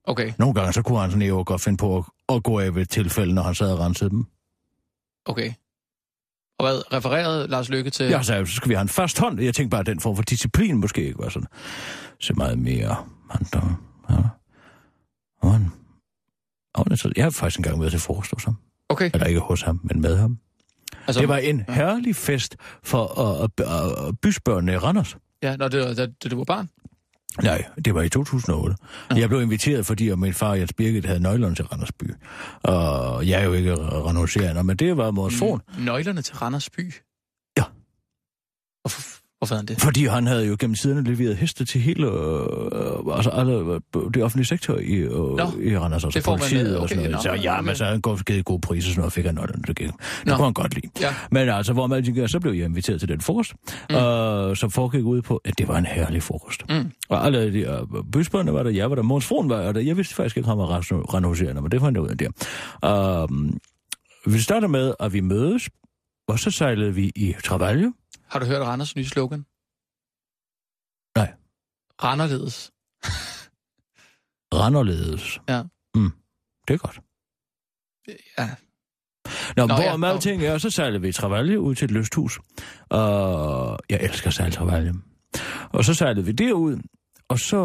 Okay, 0.05 0.33
Nogle 0.39 0.53
gange 0.53 0.73
så 0.73 0.81
kunne 0.81 0.99
han 0.99 1.11
sådan 1.11 1.27
jo 1.27 1.43
godt 1.45 1.61
finde 1.61 1.77
på 1.77 1.97
at, 1.97 2.03
at 2.35 2.43
gå 2.43 2.59
af 2.59 2.75
ved 2.75 2.81
et 2.81 2.89
tilfælde, 2.89 3.33
når 3.33 3.41
han 3.43 3.55
sad 3.55 3.71
og 3.71 3.79
rensede 3.79 4.09
dem. 4.09 4.25
okay. 5.25 5.53
Og 6.59 6.65
hvad 6.65 6.93
refererede 6.93 7.47
Lars 7.47 7.69
Lykke 7.69 7.89
til? 7.89 8.05
Jeg 8.05 8.25
sagde, 8.25 8.47
så 8.47 8.53
skal 8.55 8.69
vi 8.69 8.73
have 8.73 8.81
en 8.81 8.89
fast 8.89 9.19
hånd. 9.19 9.41
Jeg 9.41 9.55
tænkte 9.55 9.69
bare, 9.69 9.79
at 9.79 9.85
den 9.85 9.99
form 9.99 10.15
for 10.15 10.23
disciplin 10.23 10.77
måske 10.77 11.05
ikke 11.05 11.19
var 11.19 11.29
sådan 11.29 11.47
så 12.19 12.33
meget 12.33 12.59
mere. 12.59 13.05
Han, 13.33 13.47
der, 13.53 13.81
ja. 14.09 14.15
Og 15.41 15.51
han, 15.51 15.71
og 16.73 16.85
han, 16.87 17.13
jeg 17.15 17.25
har 17.25 17.31
faktisk 17.31 17.59
engang 17.59 17.79
været 17.79 17.91
til 17.91 17.99
frokost 17.99 18.31
hos 18.33 18.43
ham. 18.43 18.55
Okay. 18.89 19.09
Eller 19.13 19.27
ikke 19.27 19.39
hos 19.39 19.61
ham, 19.61 19.79
men 19.83 20.01
med 20.01 20.17
ham. 20.17 20.37
Altså, 21.07 21.21
Det 21.21 21.29
var 21.29 21.37
en 21.37 21.65
herlig 21.69 22.15
fest 22.15 22.55
for 22.83 23.19
uh, 23.19 23.49
uh, 24.07 24.13
bysbørnene 24.21 24.73
i 24.73 24.77
Randers. 24.77 25.17
Ja, 25.43 25.55
når 25.55 25.67
det, 25.67 25.97
da, 25.97 26.07
da 26.23 26.29
du 26.29 26.37
var 26.37 26.43
barn? 26.43 26.69
Nej, 27.41 27.65
det 27.85 27.95
var 27.95 28.01
i 28.01 28.09
2008. 28.09 28.75
Ja. 29.11 29.15
Jeg 29.15 29.29
blev 29.29 29.41
inviteret, 29.41 29.85
fordi 29.85 30.09
at 30.09 30.19
min 30.19 30.33
far 30.33 30.53
Jens 30.53 30.73
Birgit 30.73 31.05
havde 31.05 31.19
nøglerne 31.19 31.55
til 31.55 31.65
Randers 31.65 31.91
by. 31.91 32.13
Og 32.63 33.27
jeg 33.27 33.41
er 33.41 33.45
jo 33.45 33.53
ikke 33.53 33.75
renoncerende, 33.75 34.63
men 34.63 34.77
det 34.77 34.97
var 34.97 35.11
vores 35.11 35.35
fon. 35.39 35.61
Nøglerne 35.79 36.21
til 36.21 36.35
Randers 36.35 36.69
by? 36.69 36.93
Ja. 37.57 37.63
Hvorfor, 38.81 39.01
hvorfor 39.45 39.55
han 39.55 39.65
det? 39.65 39.81
Fordi 39.81 40.05
han 40.05 40.27
havde 40.27 40.47
jo 40.47 40.55
gennem 40.59 40.75
tiderne 40.75 41.03
leveret 41.03 41.37
heste 41.37 41.65
til 41.65 41.81
hele 41.81 42.07
øh, 42.07 43.15
altså 43.15 43.29
alle, 43.29 43.53
øh, 43.53 43.79
det 44.13 44.23
offentlige 44.23 44.45
sektor 44.47 44.77
i, 44.77 44.93
øh, 44.93 45.11
i 45.71 45.77
Randers, 45.77 46.03
altså 46.03 46.17
det 46.19 46.23
får 46.23 46.31
man, 46.31 46.39
politiet 46.39 46.75
øh, 46.75 46.81
og 46.81 46.89
sådan 46.89 47.03
okay, 47.03 47.11
noget. 47.11 47.25
nå, 47.25 47.37
så 47.37 47.41
ja, 47.43 47.61
men- 47.61 47.75
så 47.75 47.85
han 47.85 48.01
givet 48.01 48.45
gode 48.45 48.61
priser, 48.61 48.89
sådan 48.89 48.99
noget 48.99 49.13
fik 49.13 49.25
han 49.25 49.35
nøglerne, 49.35 49.63
det 49.67 49.75
gik. 49.75 49.87
Det 49.87 49.95
Nå. 50.25 50.35
kunne 50.35 50.45
han 50.45 50.53
godt 50.53 50.75
lide. 50.75 50.87
Ja. 51.01 51.13
Men 51.31 51.49
altså, 51.49 51.73
hvor 51.73 51.87
man 51.87 52.03
gør, 52.15 52.27
så 52.27 52.39
blev 52.39 52.53
jeg 52.53 52.65
inviteret 52.65 52.99
til 52.99 53.09
den 53.09 53.21
frokost, 53.21 53.53
mm. 53.89 53.95
øh, 53.95 54.55
som 54.55 54.71
foregik 54.71 55.03
ud 55.03 55.21
på, 55.21 55.41
at 55.45 55.57
det 55.57 55.67
var 55.67 55.77
en 55.77 55.85
herlig 55.85 56.23
frokost. 56.23 56.63
Mm. 56.69 56.91
Og 57.09 57.25
alle 57.25 57.53
de 57.53 57.59
øh, 57.59 58.03
bysbørnene 58.11 58.53
var 58.53 58.63
der, 58.63 58.69
jeg 58.69 58.89
var 58.89 58.95
der, 58.95 59.03
Måns 59.03 59.25
Fron 59.25 59.49
var 59.49 59.71
der, 59.71 59.81
jeg 59.81 59.97
vidste 59.97 60.15
faktisk 60.15 60.37
ikke, 60.37 60.45
at 60.45 60.49
han 60.49 60.57
var 60.57 61.13
renoverende, 61.15 61.61
men 61.61 61.71
det 61.71 61.81
fandt 61.81 61.95
jeg 61.95 62.03
ud 62.03 62.09
af 62.09 62.17
der. 62.17 62.29
Øh, 62.85 64.33
vi 64.33 64.39
starter 64.39 64.67
med, 64.67 64.93
at 64.99 65.13
vi 65.13 65.21
mødes, 65.21 65.69
og 66.27 66.39
så 66.39 66.51
sejlede 66.51 66.95
vi 66.95 67.11
i 67.15 67.33
Travaglio. 67.43 67.93
Har 68.33 68.39
du 68.39 68.45
hørt 68.45 68.61
Randers 68.61 68.95
nye 68.95 69.05
slogan? 69.05 69.45
Nej. 71.17 71.33
Randerledes. 72.03 72.71
Randerledes. 74.59 75.39
Ja. 75.49 75.63
Mm, 75.95 76.11
det 76.67 76.73
er 76.73 76.77
godt. 76.77 76.99
Ja. 78.37 78.49
Nå, 79.57 79.65
Nå, 79.65 79.73
hvor 79.73 79.83
ja, 79.83 79.97
meget 79.97 80.21
ting 80.21 80.43
er, 80.43 80.57
så 80.57 80.69
sejlede 80.69 81.01
vi 81.01 81.07
i 81.07 81.11
Travaglio 81.11 81.59
ud 81.59 81.75
til 81.75 81.85
et 81.85 81.91
lysthus. 81.91 82.39
Og 82.89 83.79
jeg 83.89 83.99
elsker 84.01 84.27
at 84.27 84.33
sejle 84.33 84.51
Travaglio. 84.51 84.93
Og 85.69 85.85
så 85.85 85.93
sejlede 85.93 86.25
vi 86.25 86.31
derud, 86.31 86.77
og 87.27 87.39
så 87.39 87.57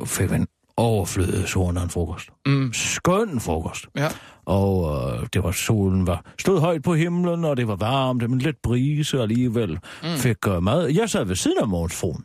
øh, 0.00 0.06
fik 0.06 0.30
vi 0.30 0.36
en 0.36 0.46
overflødet 0.76 1.48
solen 1.48 1.82
en 1.82 1.90
frokost. 1.90 2.30
Mm. 2.46 2.72
Skøn 2.72 3.40
frokost. 3.40 3.86
Ja. 3.96 4.08
Og 4.48 4.74
øh, 5.12 5.26
det 5.32 5.42
var 5.42 5.52
solen 5.52 6.06
var 6.06 6.24
stod 6.38 6.60
højt 6.60 6.82
på 6.82 6.94
himlen, 6.94 7.44
og 7.44 7.56
det 7.56 7.68
var 7.68 7.76
varmt, 7.76 8.30
men 8.30 8.38
lidt 8.38 8.62
brise 8.62 9.22
alligevel. 9.22 9.78
Mm. 10.02 10.16
Fik 10.18 10.46
øh, 10.48 10.62
mad. 10.62 10.86
Jeg 10.86 11.10
sad 11.10 11.24
ved 11.24 11.36
siden 11.36 11.58
af 11.60 11.68
Mogens 11.68 11.94
Fron. 12.00 12.24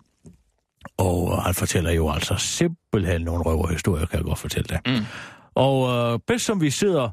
Og 0.98 1.32
øh, 1.32 1.38
han 1.38 1.54
fortæller 1.54 1.92
jo 1.92 2.12
altså 2.12 2.36
simpelthen 2.38 3.22
nogle 3.22 3.44
røverhistorier, 3.44 4.06
kan 4.06 4.18
jeg 4.18 4.26
godt 4.26 4.40
fortælle 4.40 4.68
dig. 4.70 4.80
Mm. 4.86 5.06
Og 5.56 5.90
øh, 5.90 6.20
bedst 6.28 6.46
som 6.46 6.62
vi 6.62 6.70
sidder, 6.70 7.10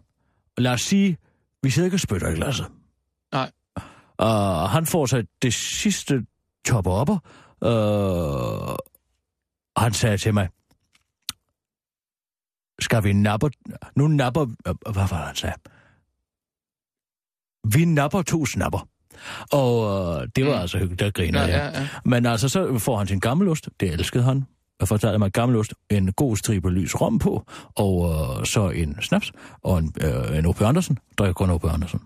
lad 0.59 0.73
os 0.73 0.81
sige, 0.81 1.16
vi 1.62 1.70
sidder 1.70 1.87
ikke 1.87 1.96
og 1.96 2.01
spytter 2.01 2.29
i 2.29 2.35
glasset. 2.35 2.66
Nej. 3.33 3.51
Og 4.18 4.70
han 4.70 4.87
får 4.87 5.07
sig 5.07 5.25
det 5.42 5.55
sidste 5.55 6.25
topper 6.66 6.92
op, 6.92 7.11
øh, 7.64 8.75
og 9.75 9.83
han 9.83 9.92
sagde 9.92 10.16
til 10.16 10.35
mig, 10.35 10.49
skal 12.81 13.05
vi 13.05 13.12
nappe... 13.12 13.51
Nu 13.97 14.09
napper... 14.09 14.43
øh, 14.66 14.75
Hvad 14.93 15.09
var 15.11 15.16
det, 15.19 15.27
han 15.27 15.37
sagde? 15.37 15.55
Vi 17.75 17.85
napper 17.85 18.23
to 18.23 18.47
snapper. 18.47 18.88
Og 19.53 19.85
øh, 20.23 20.29
det 20.37 20.47
var 20.47 20.55
mm. 20.55 20.61
altså 20.61 20.79
hyggeligt, 20.79 21.01
der 21.01 21.11
griner 21.11 21.40
Ja, 21.40 21.47
jeg. 21.47 21.73
ja, 21.75 21.81
ja. 21.81 21.88
Men 22.05 22.27
altså, 22.27 22.49
så 22.49 22.79
får 22.79 22.99
han 22.99 23.07
sin 23.07 23.21
gammelost. 23.21 23.69
Det 23.81 23.93
elskede 23.93 24.25
han. 24.25 24.45
Jeg 24.81 24.88
fortalte 24.88 25.19
mig 25.19 25.33
gammelost, 25.33 25.75
en 25.90 26.12
god 26.12 26.37
stribe 26.37 26.71
lys 26.71 27.01
rom 27.01 27.19
på, 27.19 27.45
og 27.77 28.11
øh, 28.40 28.47
så 28.47 28.71
en 28.71 28.97
snaps, 29.03 29.33
og 29.62 29.79
en, 29.79 29.93
øh, 30.01 30.38
en 30.38 30.47
O.P. 30.47 30.61
Andersen. 30.62 30.99
Der 31.19 31.25
er 31.25 31.33
kun 31.33 31.51
O.P. 31.51 31.64
Andersen. 31.64 32.01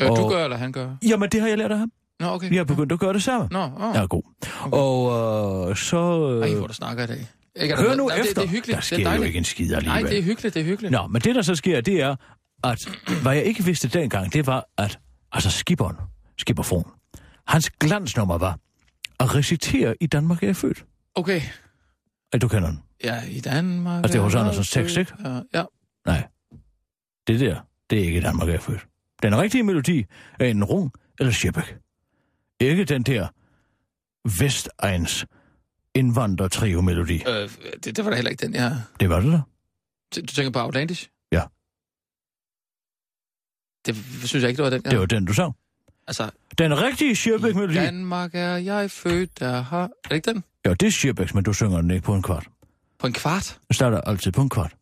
Øh, 0.00 0.06
du 0.08 0.12
Og- 0.12 0.30
gør, 0.30 0.44
eller 0.44 0.56
han 0.56 0.72
gør? 0.72 0.96
Jamen, 1.08 1.28
det 1.30 1.40
har 1.40 1.48
jeg 1.48 1.58
lært 1.58 1.72
af 1.72 1.78
ham. 1.78 1.92
Nå, 2.20 2.26
okay. 2.26 2.48
Vi 2.48 2.56
har 2.56 2.64
begyndt 2.64 2.92
at 2.92 2.98
gøre 2.98 3.12
det 3.12 3.22
sammen. 3.22 3.48
Nå, 3.52 3.62
åh. 3.64 3.94
Jeg 3.94 4.02
er 4.02 4.06
god. 4.06 4.22
Og 4.72 5.70
øh, 5.70 5.76
så... 5.76 6.30
Øh, 6.30 6.50
Ej, 6.50 6.54
hvor 6.58 6.66
du 6.66 6.72
snakker 6.72 7.04
i 7.04 7.06
dag. 7.06 7.26
Ikke, 7.62 7.76
hør 7.76 7.94
nu 7.94 8.06
Nej, 8.06 8.16
efter. 8.18 8.28
Det, 8.28 8.36
det 8.36 8.44
er 8.44 8.48
hyggeligt. 8.48 8.66
Der 8.66 8.74
det 8.76 8.84
sker 8.84 8.96
er 8.96 9.00
jo 9.00 9.04
dejligt. 9.06 9.26
ikke 9.26 9.38
en 9.38 9.44
skid 9.44 9.74
alligevel. 9.74 10.02
Nej, 10.02 10.10
det 10.10 10.18
er 10.18 10.22
hyggeligt, 10.22 10.54
det 10.54 10.60
er 10.60 10.64
hyggeligt. 10.64 10.92
Nå, 10.92 11.06
men 11.06 11.22
det, 11.22 11.34
der 11.34 11.42
så 11.42 11.54
sker, 11.54 11.80
det 11.80 12.00
er, 12.02 12.16
at 12.64 12.88
hvad 13.22 13.34
jeg 13.34 13.44
ikke 13.44 13.64
vidste 13.64 13.88
dengang, 13.88 14.32
det 14.32 14.46
var, 14.46 14.64
at 14.78 14.98
altså 15.32 15.50
skipperen, 15.50 15.96
skipperfron, 16.38 16.90
hans 17.46 17.70
glansnummer 17.70 18.38
var 18.38 18.58
at 19.20 19.34
recitere 19.34 19.94
i 20.00 20.06
Danmark 20.06 20.42
er 20.42 20.46
jeg 20.46 20.56
født. 20.56 20.84
Okay. 21.14 21.40
At 22.32 22.42
du 22.42 22.48
kender 22.48 22.68
den? 22.68 22.82
Ja, 23.04 23.22
i 23.30 23.40
Danmark... 23.40 24.04
Altså, 24.04 24.12
det 24.12 24.18
er 24.18 24.22
hos 24.24 24.34
er 24.34 24.40
Andersens 24.40 24.70
tekst, 24.70 24.96
ikke? 24.96 25.12
Ja. 25.54 25.64
Nej. 26.06 26.26
Det 27.26 27.40
der, 27.40 27.60
det 27.90 27.98
er 27.98 28.04
ikke 28.04 28.18
i 28.18 28.20
Danmark 28.22 28.48
er 28.48 28.52
jeg 28.52 28.62
født. 28.62 28.86
Den 29.22 29.36
rigtige 29.38 29.62
melodi 29.62 30.04
er 30.40 30.46
en 30.46 30.64
rung 30.64 30.92
eller 31.20 31.32
sjæbæk. 31.32 31.76
Ikke 32.60 32.84
den 32.84 33.02
der 33.02 33.26
Vestegns 34.40 35.26
indvandrertrio-melodi. 35.94 37.22
Øh, 37.28 37.50
det, 37.84 37.96
det 37.96 38.04
var 38.04 38.10
da 38.10 38.16
heller 38.16 38.30
ikke 38.30 38.46
den, 38.46 38.54
jeg... 38.54 38.82
Det 39.00 39.08
var 39.10 39.20
det 39.20 39.32
der. 39.32 39.40
Du 40.16 40.26
tænker 40.26 40.50
på 40.50 40.60
Outlandish? 40.60 41.08
Ja. 41.32 41.42
Det 43.86 43.96
synes 44.24 44.42
jeg 44.42 44.48
ikke, 44.50 44.56
det 44.56 44.64
var 44.64 44.70
den, 44.70 44.82
jeg... 44.84 44.90
Det 44.90 45.00
var 45.00 45.06
den, 45.06 45.24
du 45.24 45.32
så. 45.32 45.52
Altså, 46.06 46.30
Den 46.58 46.82
rigtige 46.82 47.16
sjæbæk-melodi. 47.16 47.72
i 47.72 47.76
Danmark 47.76 48.34
er 48.34 48.56
jeg 48.56 48.90
født, 48.90 49.40
der 49.40 49.60
har... 49.60 49.82
Er 49.82 50.08
det 50.08 50.14
ikke 50.16 50.30
den? 50.32 50.44
Ja, 50.64 50.70
det 50.70 50.86
er 50.86 50.90
Sherbæks, 50.90 51.34
men 51.34 51.44
du 51.44 51.52
synger 51.52 51.80
den 51.80 51.90
ikke 51.90 52.04
på 52.04 52.14
en 52.14 52.22
kvart. 52.22 52.48
På 52.98 53.06
en 53.06 53.12
kvart? 53.12 53.58
Den 53.68 53.74
starter 53.74 54.00
altid 54.00 54.32
på 54.32 54.42
en 54.42 54.48
kvart. 54.48 54.74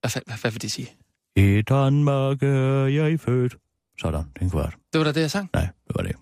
Hvad, 0.00 0.22
hvad, 0.26 0.36
hvad 0.40 0.50
vil 0.50 0.62
det 0.62 0.72
sige? 0.72 0.88
I 1.36 1.62
Danmark 1.62 2.42
er 2.42 2.86
jeg 2.86 3.20
født. 3.20 3.56
Sådan, 4.00 4.20
det 4.20 4.40
er 4.40 4.44
en 4.44 4.50
kvart. 4.50 4.74
Det 4.92 4.98
var 4.98 5.04
da 5.04 5.12
det, 5.12 5.20
jeg 5.20 5.30
sang. 5.30 5.50
Nej, 5.52 5.62
det 5.86 5.96
var 5.96 6.02
det. 6.02 6.16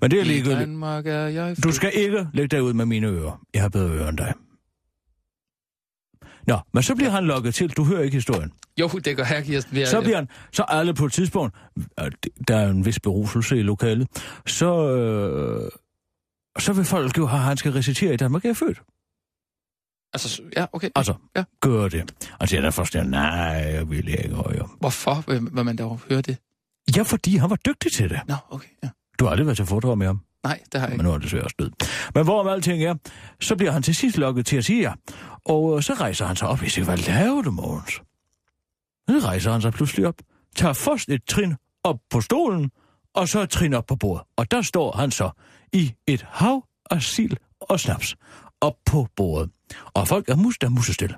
Men 0.00 0.10
det 0.10 0.20
er 0.20 0.24
ligegyldigt. 0.24 0.58
Danmark 0.60 1.06
er 1.06 1.26
jeg 1.26 1.56
Du 1.64 1.72
skal 1.72 1.90
ikke 1.94 2.26
lægge 2.34 2.48
dig 2.48 2.62
ud 2.62 2.72
med 2.72 2.86
mine 2.86 3.06
ører. 3.06 3.40
Jeg 3.54 3.62
har 3.62 3.68
bedre 3.68 3.90
ører 3.90 4.08
end 4.08 4.18
dig. 4.18 4.34
Nå, 6.46 6.58
men 6.72 6.82
så 6.82 6.94
bliver 6.94 7.10
han 7.10 7.24
lukket 7.24 7.54
til. 7.54 7.70
Du 7.70 7.84
hører 7.84 8.02
ikke 8.02 8.14
historien. 8.16 8.52
Jo, 8.80 8.88
det 8.88 9.16
gør 9.16 9.24
her, 9.24 9.40
Kirsten. 9.40 9.76
Er- 9.76 9.86
Så 9.86 10.00
bliver 10.00 10.16
han, 10.16 10.28
så 10.52 10.62
alle 10.62 10.94
på 10.94 11.04
et 11.06 11.12
tidspunkt, 11.12 11.56
øh, 12.00 12.10
der 12.48 12.56
er 12.56 12.68
en 12.70 12.84
vis 12.84 13.00
beruselse 13.00 13.58
i 13.58 13.62
lokalet, 13.62 14.08
så, 14.46 14.88
øh, 14.96 15.70
så 16.58 16.72
vil 16.72 16.84
folk 16.84 17.18
jo 17.18 17.26
have, 17.26 17.38
at 17.40 17.44
han 17.46 17.56
skal 17.56 17.72
recitere 17.72 18.14
i 18.14 18.16
Danmark 18.16 18.44
er 18.44 18.52
født. 18.52 18.82
Altså, 20.14 20.42
ja, 20.56 20.66
okay. 20.72 20.90
Altså, 20.94 21.14
Ja. 21.36 21.44
gør 21.60 21.88
det. 21.88 22.28
Og 22.40 22.48
siger 22.48 22.60
der 22.60 22.70
først, 22.70 22.94
nej, 22.94 23.30
jeg 23.74 23.90
vil 23.90 24.08
ikke 24.08 24.34
højere. 24.34 24.68
Hvorfor 24.80 25.24
vil, 25.26 25.64
man 25.64 25.76
dog 25.76 26.00
høre 26.10 26.20
det? 26.20 26.36
Ja, 26.96 27.02
fordi 27.02 27.36
han 27.36 27.50
var 27.50 27.56
dygtig 27.56 27.92
til 27.92 28.10
det. 28.10 28.20
Nå, 28.28 28.34
okay, 28.50 28.68
ja. 28.82 28.88
Du 29.22 29.26
har 29.26 29.30
aldrig 29.30 29.46
været 29.46 29.56
til 29.56 29.66
foredrag 29.66 29.98
med 29.98 30.06
ham. 30.06 30.20
Nej, 30.44 30.60
det 30.72 30.80
har 30.80 30.88
jeg 30.88 30.90
Men 30.90 30.94
ikke. 30.94 31.04
nu 31.04 31.10
er 31.10 31.14
det 31.14 31.22
desværre 31.24 31.44
også 31.44 31.56
død. 31.58 31.70
Men 32.14 32.24
hvorom 32.24 32.48
alting 32.48 32.84
er, 32.84 32.94
så 33.40 33.56
bliver 33.56 33.72
han 33.72 33.82
til 33.82 33.94
sidst 33.94 34.18
lukket 34.18 34.46
til 34.46 34.56
at 34.56 34.64
sige 34.64 34.80
ja. 34.80 34.92
Og 35.44 35.76
øh, 35.76 35.82
så 35.82 35.94
rejser 35.94 36.26
han 36.26 36.36
sig 36.36 36.48
op. 36.48 36.62
Jeg 36.62 36.70
siger, 36.70 36.84
hvad 36.84 36.96
laver 36.96 37.42
du, 37.42 37.50
Mogens? 37.50 37.92
Så 39.08 39.18
rejser 39.18 39.52
han 39.52 39.62
sig 39.62 39.72
pludselig 39.72 40.06
op. 40.06 40.14
Tager 40.56 40.72
først 40.72 41.08
et 41.08 41.24
trin 41.24 41.54
op 41.84 41.96
på 42.10 42.20
stolen, 42.20 42.70
og 43.14 43.28
så 43.28 43.40
et 43.40 43.50
trin 43.50 43.74
op 43.74 43.86
på 43.86 43.96
bordet. 43.96 44.26
Og 44.36 44.50
der 44.50 44.62
står 44.62 44.96
han 44.96 45.10
så 45.10 45.30
i 45.72 45.94
et 46.06 46.26
hav 46.28 46.64
af 46.90 47.02
sild 47.02 47.36
og 47.60 47.80
snaps 47.80 48.16
op 48.60 48.74
på 48.86 49.08
bordet. 49.16 49.50
Og 49.94 50.08
folk 50.08 50.28
er 50.28 50.36
mus, 50.36 50.58
der 50.58 50.66
er 50.66 50.70
musestille. 50.70 51.16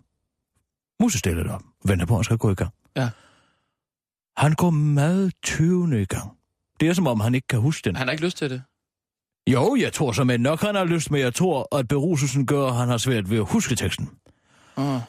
Musestille 1.00 1.44
der. 1.44 1.58
Venter 1.84 2.06
på, 2.06 2.14
at 2.14 2.18
han 2.18 2.24
skal 2.24 2.38
gå 2.38 2.50
i 2.50 2.54
gang. 2.54 2.70
Ja. 2.96 3.10
Han 4.36 4.52
går 4.52 4.70
meget 4.70 5.32
tøvende 5.44 6.02
i 6.02 6.04
gang. 6.04 6.38
Det 6.80 6.88
er 6.88 6.92
som 6.92 7.06
om, 7.06 7.20
han 7.20 7.34
ikke 7.34 7.48
kan 7.48 7.60
huske 7.60 7.84
den. 7.84 7.96
Han 7.96 8.06
har 8.06 8.12
ikke 8.12 8.24
lyst 8.24 8.36
til 8.36 8.50
det. 8.50 8.62
Jo, 9.50 9.76
jeg 9.76 9.92
tror 9.92 10.12
som 10.12 10.26
nok, 10.26 10.60
han 10.60 10.74
har 10.74 10.84
lyst, 10.84 11.10
men 11.10 11.20
jeg 11.20 11.34
tror, 11.34 11.76
at 11.78 11.88
beruselsen 11.88 12.46
gør, 12.46 12.66
at 12.66 12.74
han 12.74 12.88
har 12.88 12.98
svært 12.98 13.30
ved 13.30 13.38
at 13.38 13.44
huske 13.44 13.74
teksten. 13.74 14.10
Oh. 14.76 15.00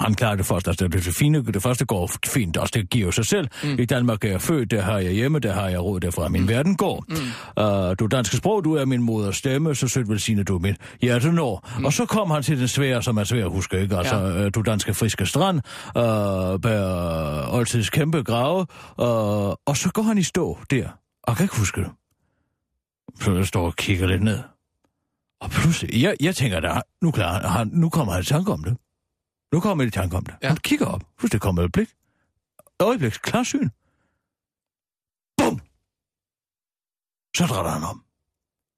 Han 0.00 0.14
klarer 0.14 0.36
det 0.36 0.46
først, 0.46 0.68
altså 0.68 0.88
det, 0.88 1.04
det, 1.04 1.14
fine, 1.14 1.44
det 1.44 1.62
første 1.62 1.84
går 1.84 2.10
fint, 2.26 2.56
også 2.56 2.72
det 2.74 2.90
giver 2.90 3.10
sig 3.10 3.26
selv. 3.26 3.48
Mm. 3.62 3.78
I 3.78 3.84
Danmark 3.84 4.24
er 4.24 4.28
jeg 4.28 4.40
født, 4.40 4.70
der 4.70 4.82
har 4.82 4.98
jeg 4.98 5.12
hjemme, 5.12 5.38
der 5.38 5.52
har 5.52 5.68
jeg 5.68 5.80
råd, 5.80 6.00
derfra 6.00 6.28
min 6.28 6.42
mm. 6.42 6.48
verden 6.48 6.76
går. 6.76 7.04
Mm. 7.08 7.14
Uh, 7.14 7.94
du 7.98 8.04
er 8.04 8.08
danske 8.10 8.36
sprog, 8.36 8.64
du 8.64 8.74
er 8.74 8.84
min 8.84 9.02
moders 9.02 9.36
stemme, 9.36 9.74
så 9.74 9.88
sødt 9.88 10.08
vil 10.08 10.20
sige, 10.20 10.44
du 10.44 10.54
er 10.54 10.58
min 10.58 10.76
hjertenår. 11.00 11.68
Mm. 11.78 11.84
Og 11.84 11.92
så 11.92 12.06
kom 12.06 12.30
han 12.30 12.42
til 12.42 12.60
den 12.60 12.68
svære, 12.68 13.02
som 13.02 13.16
er 13.16 13.24
svær 13.24 13.44
at 13.44 13.50
huske, 13.50 13.80
ikke? 13.80 13.96
Altså, 13.96 14.16
ja. 14.16 14.46
uh, 14.46 14.50
du 14.54 14.62
danske 14.62 14.94
friske 14.94 15.26
strand, 15.26 15.56
uh, 15.56 16.60
bærer 16.60 17.54
oldtids 17.54 17.90
kæmpe 17.90 18.22
grave, 18.22 18.60
uh, 18.60 19.54
og 19.66 19.76
så 19.76 19.90
går 19.94 20.02
han 20.02 20.18
i 20.18 20.22
stå 20.22 20.58
der, 20.70 20.88
og 21.22 21.36
kan 21.36 21.44
ikke 21.44 21.58
huske 21.58 21.80
det. 21.80 21.90
Så 23.20 23.32
jeg 23.32 23.46
står 23.46 23.66
og 23.66 23.76
kigger 23.76 24.06
lidt 24.06 24.22
ned. 24.22 24.38
Og 25.40 25.50
pludselig, 25.50 26.02
jeg, 26.02 26.16
jeg 26.20 26.36
tænker, 26.36 26.60
der, 26.60 26.80
nu, 27.02 27.10
klar, 27.10 27.48
han, 27.48 27.70
nu 27.72 27.88
kommer 27.88 28.12
han 28.12 28.22
i 28.22 28.24
tanke 28.24 28.52
om 28.52 28.64
det. 28.64 28.76
Nu 29.52 29.60
kommer 29.60 29.84
jeg 29.84 29.88
i 29.88 29.90
tanke 29.90 30.16
om 30.16 30.24
det. 30.24 30.34
Ja. 30.42 30.48
Han 30.48 30.56
kigger 30.56 30.86
op. 30.86 31.02
Pludselig 31.18 31.40
kommer 31.40 31.62
et 31.62 31.72
blik. 31.72 31.88
Øjebliks 32.80 33.18
klarsyn. 33.18 33.68
Bum! 35.38 35.60
Så 37.36 37.46
drejer 37.46 37.68
han 37.70 37.82
om. 37.82 38.04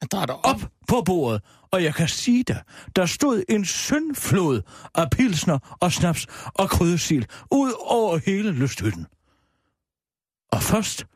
Han 0.02 0.08
drejer 0.12 0.26
dig 0.26 0.34
op. 0.36 0.44
Op 0.44 0.70
på 0.88 1.02
bordet. 1.06 1.42
Og 1.72 1.84
jeg 1.84 1.94
kan 1.94 2.08
sige 2.08 2.42
dig, 2.44 2.62
der 2.96 3.06
stod 3.06 3.42
en 3.48 3.64
syndflod 3.64 4.62
af 4.94 5.10
pilsner 5.10 5.76
og 5.80 5.92
snaps 5.92 6.26
og 6.54 6.70
kryddersil 6.70 7.26
ud 7.52 7.72
over 7.86 8.16
hele 8.26 8.52
lysthytten. 8.52 9.06
Og 10.52 10.62
først, 10.62 11.06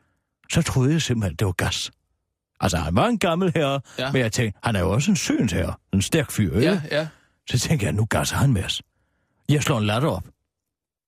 så 0.51 0.61
troede 0.61 0.91
jeg 0.93 1.01
simpelthen, 1.01 1.35
det 1.35 1.45
var 1.45 1.51
gas. 1.53 1.91
Altså, 2.59 2.77
han 2.77 2.95
var 2.95 3.07
en 3.07 3.19
gammel 3.19 3.51
herre, 3.55 3.81
Ja. 3.99 4.11
men 4.11 4.21
jeg 4.21 4.31
tænkte, 4.31 4.59
han 4.63 4.75
er 4.75 4.79
jo 4.79 4.91
også 4.93 5.11
en 5.11 5.17
søns 5.17 5.51
herre. 5.51 5.73
En 5.93 6.01
stærk 6.01 6.31
fyr, 6.31 6.55
ikke? 6.55 6.61
Ja, 6.71 6.81
ja. 6.91 7.07
Så 7.49 7.59
tænkte 7.59 7.85
jeg, 7.85 7.93
nu 7.93 8.05
gasser 8.05 8.35
han 8.35 8.53
med 8.53 8.63
os. 8.63 8.81
Jeg 9.49 9.63
slår 9.63 9.77
en 9.77 9.83
latter 9.85 10.09
op. 10.09 10.23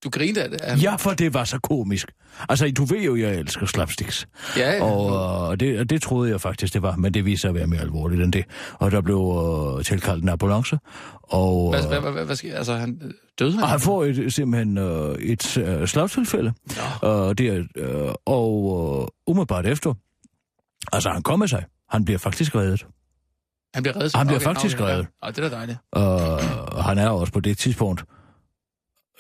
Du 0.04 0.10
grinte 0.10 0.44
af 0.44 0.50
det. 0.50 0.62
af- 0.62 0.84
Ja, 0.84 0.96
for 0.96 1.12
det 1.12 1.34
var 1.34 1.44
så 1.44 1.60
komisk. 1.60 2.12
Altså, 2.50 2.72
du 2.78 2.86
ved 2.86 3.02
jo, 3.02 3.16
jeg 3.16 3.36
elsker 3.36 3.66
slapsticks. 3.66 4.28
Ja, 4.58 4.72
ja. 4.72 4.84
Og 4.84 5.52
øh, 5.52 5.60
det, 5.60 5.90
det 5.90 6.02
troede 6.02 6.32
jeg 6.32 6.42
faktisk, 6.42 6.74
det 6.74 6.82
var, 6.82 6.96
men 6.96 7.14
det 7.14 7.26
viste 7.26 7.42
sig 7.42 7.50
at 7.50 7.56
være 7.56 7.68
mere 7.68 7.82
alvorligt 7.82 8.22
end 8.24 8.34
det. 8.34 8.46
Og 8.74 8.92
der 8.92 9.02
blev 9.02 9.18
øh, 9.78 9.84
tilkaldt 9.86 10.24
en 10.24 10.30
ambulance, 10.30 10.78
og, 11.24 11.70
Hvad, 11.70 11.84
øh, 11.84 12.02
hvad, 12.02 12.12
hvad, 12.12 12.26
hvad, 12.26 12.36
sker? 12.36 12.58
Altså, 12.58 12.74
han 12.76 13.02
øh, 13.04 13.12
døde 13.40 13.52
han? 13.54 13.64
og 13.64 13.70
han 13.70 13.80
får 13.80 14.04
et, 14.04 14.34
simpelthen 14.34 14.78
øh, 14.78 15.16
et 15.16 15.58
øh, 15.58 15.88
slagtilfælde. 15.88 16.54
Øh, 17.04 17.10
det 17.38 17.68
øh, 17.76 18.12
og 18.26 19.02
øh, 19.02 19.32
umiddelbart 19.34 19.66
efter, 19.66 19.94
altså 20.92 21.10
han 21.10 21.24
kommer 21.24 21.46
sig, 21.46 21.66
han 21.90 22.06
bliver 22.06 22.18
faktisk 22.20 22.56
reddet. 22.56 22.86
Han 23.74 23.84
bliver 23.84 23.96
reddet. 23.96 24.16
Han 24.16 24.28
bliver 24.28 24.40
faktisk 24.40 24.82
reddet. 24.82 25.08
Ja. 25.24 25.28
Oh, 25.28 25.34
det 25.34 25.44
er 25.46 25.50
da 25.50 25.56
dejligt. 25.56 25.78
Og 25.92 26.84
han 26.84 26.98
er 26.98 27.10
også 27.10 27.34
på 27.34 27.40
det 27.40 27.58
tidspunkt 27.58 28.04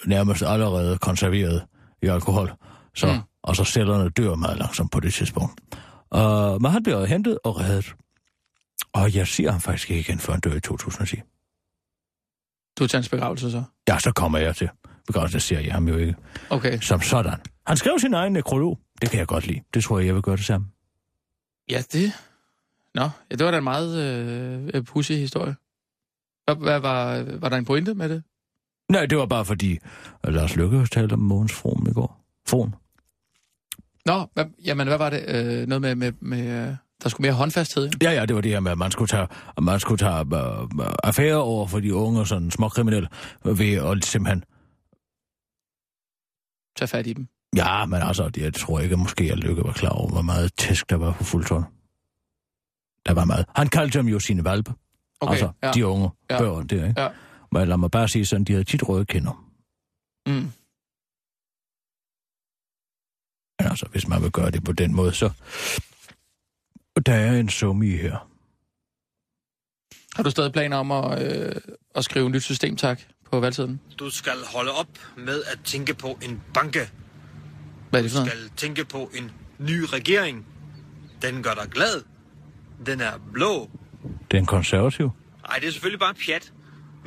nærmest 0.05 0.43
allerede 0.43 0.97
konserveret 0.97 1.65
i 2.01 2.07
alkohol. 2.07 2.53
Så, 2.95 3.07
Mm. 3.07 3.19
Og 3.43 3.55
så 3.55 3.63
cellerne 3.63 4.09
dør 4.09 4.35
meget 4.35 4.57
langsomt 4.57 4.91
på 4.91 4.99
det 4.99 5.13
tidspunkt. 5.13 5.61
Uh, 6.15 6.61
men 6.61 6.71
han 6.71 6.83
bliver 6.83 7.05
hentet 7.05 7.39
og 7.43 7.59
reddet. 7.59 7.95
Og 8.93 9.15
jeg 9.15 9.27
siger 9.27 9.51
ham 9.51 9.61
faktisk 9.61 9.89
ikke 9.91 9.99
igen, 9.99 10.19
før 10.19 10.33
han 10.33 10.39
dør 10.39 10.53
i 10.53 10.59
2010. 10.59 11.15
Du 12.79 12.83
er 12.83 12.87
til 12.87 12.97
hans 12.97 13.09
begravelse 13.09 13.51
så? 13.51 13.63
Ja, 13.87 13.99
så 13.99 14.11
kommer 14.11 14.37
jeg 14.37 14.55
til. 14.55 14.69
Begravelsen 15.07 15.39
siger 15.39 15.59
jeg 15.59 15.73
ham 15.73 15.87
jo 15.87 15.97
ikke. 15.97 16.15
Okay. 16.49 16.79
Som 16.79 17.01
sådan. 17.01 17.39
Han 17.67 17.77
skrev 17.77 17.99
sin 17.99 18.13
egen 18.13 18.33
nekrolog. 18.33 18.79
Det 19.01 19.09
kan 19.09 19.19
jeg 19.19 19.27
godt 19.27 19.47
lide. 19.47 19.61
Det 19.73 19.83
tror 19.83 19.99
jeg, 19.99 20.07
jeg 20.07 20.15
vil 20.15 20.21
gøre 20.23 20.35
det 20.37 20.45
samme. 20.45 20.67
Ja, 21.69 21.83
det... 21.91 22.11
Nå, 22.95 23.09
ja, 23.31 23.35
det 23.35 23.45
var 23.45 23.51
da 23.51 23.57
en 23.57 23.63
meget 23.63 23.97
øh, 24.73 24.83
pussy 24.83 25.11
historie. 25.11 25.55
Hvad, 26.45 26.55
hvad 26.55 26.79
var, 26.79 27.23
var 27.39 27.49
der 27.49 27.57
en 27.57 27.65
pointe 27.65 27.93
med 27.93 28.09
det? 28.09 28.23
Nej, 28.89 29.05
det 29.05 29.17
var 29.17 29.25
bare 29.25 29.45
fordi, 29.45 29.77
at 30.23 30.33
Lars 30.33 30.55
Lykke 30.55 30.87
talte 30.91 31.13
om 31.13 31.19
Mogens 31.19 31.53
Frohm 31.53 31.87
i 31.89 31.93
går. 31.93 32.23
Frohm. 32.47 32.73
Nå, 34.05 34.25
hvad, 34.33 34.45
jamen 34.65 34.87
hvad 34.87 34.97
var 34.97 35.09
det? 35.09 35.25
Øh, 35.27 35.67
noget 35.67 35.81
med, 35.81 35.95
med, 35.95 36.11
med 36.19 36.67
øh, 36.69 36.75
der 37.03 37.09
skulle 37.09 37.25
mere 37.25 37.33
håndfasthed? 37.33 37.89
Ja, 38.01 38.11
ja, 38.11 38.25
det 38.25 38.35
var 38.35 38.41
det 38.41 38.51
her 38.51 38.59
med, 38.59 38.71
at 38.71 38.77
man 38.77 38.91
skulle 38.91 39.07
tage, 39.07 39.27
at 39.57 39.63
man 39.63 39.79
skulle 39.79 39.97
tage 39.97 40.25
uh, 40.25 40.85
affære 41.03 41.35
over 41.35 41.67
for 41.67 41.79
de 41.79 41.95
unge, 41.95 42.27
sådan 42.27 42.51
småkriminelle, 42.51 43.09
ved 43.43 43.73
at 43.73 44.05
simpelthen... 44.05 44.43
Tage 46.75 46.87
fat 46.87 47.07
i 47.07 47.13
dem. 47.13 47.27
Ja, 47.55 47.85
men 47.85 48.01
altså, 48.01 48.31
jeg 48.37 48.53
tror 48.53 48.79
ikke, 48.79 48.93
at 48.93 48.99
måske 48.99 49.31
at 49.31 49.37
Lykke 49.37 49.63
var 49.63 49.71
klar 49.71 49.89
over, 49.89 50.11
hvor 50.11 50.21
meget 50.21 50.51
tæsk 50.57 50.89
der 50.89 50.95
var 50.95 51.11
på 51.11 51.23
fuldtånd. 51.23 51.63
Der 53.05 53.13
var 53.13 53.25
meget. 53.25 53.45
Han 53.55 53.67
kaldte 53.67 53.97
dem 53.97 54.07
jo 54.07 54.19
sine 54.19 54.43
valpe. 54.43 54.73
Okay, 55.19 55.31
altså, 55.31 55.51
ja. 55.63 55.71
de 55.71 55.87
unge 55.87 56.09
ja. 56.29 56.37
børn 56.37 56.67
der, 56.67 56.87
ikke? 56.87 57.01
Ja. 57.01 57.07
Men 57.57 57.67
lad 57.67 57.77
mig 57.77 57.91
bare 57.91 58.07
sige 58.07 58.25
sådan, 58.25 58.43
de 58.43 58.51
havde 58.51 58.63
tit 58.63 58.89
røde 58.89 59.05
kinder. 59.05 59.49
Mm. 60.27 60.33
Men 63.59 63.69
altså, 63.69 63.85
hvis 63.91 64.07
man 64.07 64.23
vil 64.23 64.31
gøre 64.31 64.51
det 64.51 64.63
på 64.63 64.71
den 64.71 64.95
måde, 64.95 65.13
så... 65.13 65.31
Der 67.05 67.13
er 67.13 67.39
en 67.39 67.49
summe 67.49 67.87
i 67.87 67.97
her. 67.97 68.29
Har 70.15 70.23
du 70.23 70.29
stadig 70.29 70.53
planer 70.53 70.77
om 70.77 70.91
at, 70.91 71.21
øh, 71.47 71.55
at 71.95 72.03
skrive 72.03 72.29
nyt 72.29 72.43
system, 72.43 72.75
tak, 72.75 73.01
på 73.31 73.39
valgtiden? 73.39 73.79
Du 73.99 74.09
skal 74.09 74.37
holde 74.53 74.71
op 74.71 74.87
med 75.17 75.43
at 75.43 75.59
tænke 75.63 75.93
på 75.93 76.19
en 76.21 76.41
banke. 76.53 76.89
Hvad 77.89 77.99
er 77.99 78.03
det 78.03 78.11
Du 78.11 78.17
for 78.17 78.25
noget? 78.25 78.31
skal 78.31 78.49
tænke 78.49 78.85
på 78.85 79.11
en 79.15 79.31
ny 79.59 79.81
regering. 79.93 80.45
Den 81.21 81.43
gør 81.43 81.53
dig 81.53 81.67
glad. 81.71 82.03
Den 82.85 83.01
er 83.01 83.13
blå. 83.33 83.69
Det 84.31 84.37
er 84.37 84.41
en 84.41 84.45
konservativ. 84.45 85.11
Nej, 85.47 85.57
det 85.59 85.67
er 85.67 85.71
selvfølgelig 85.71 85.99
bare 85.99 86.13
pjat. 86.13 86.53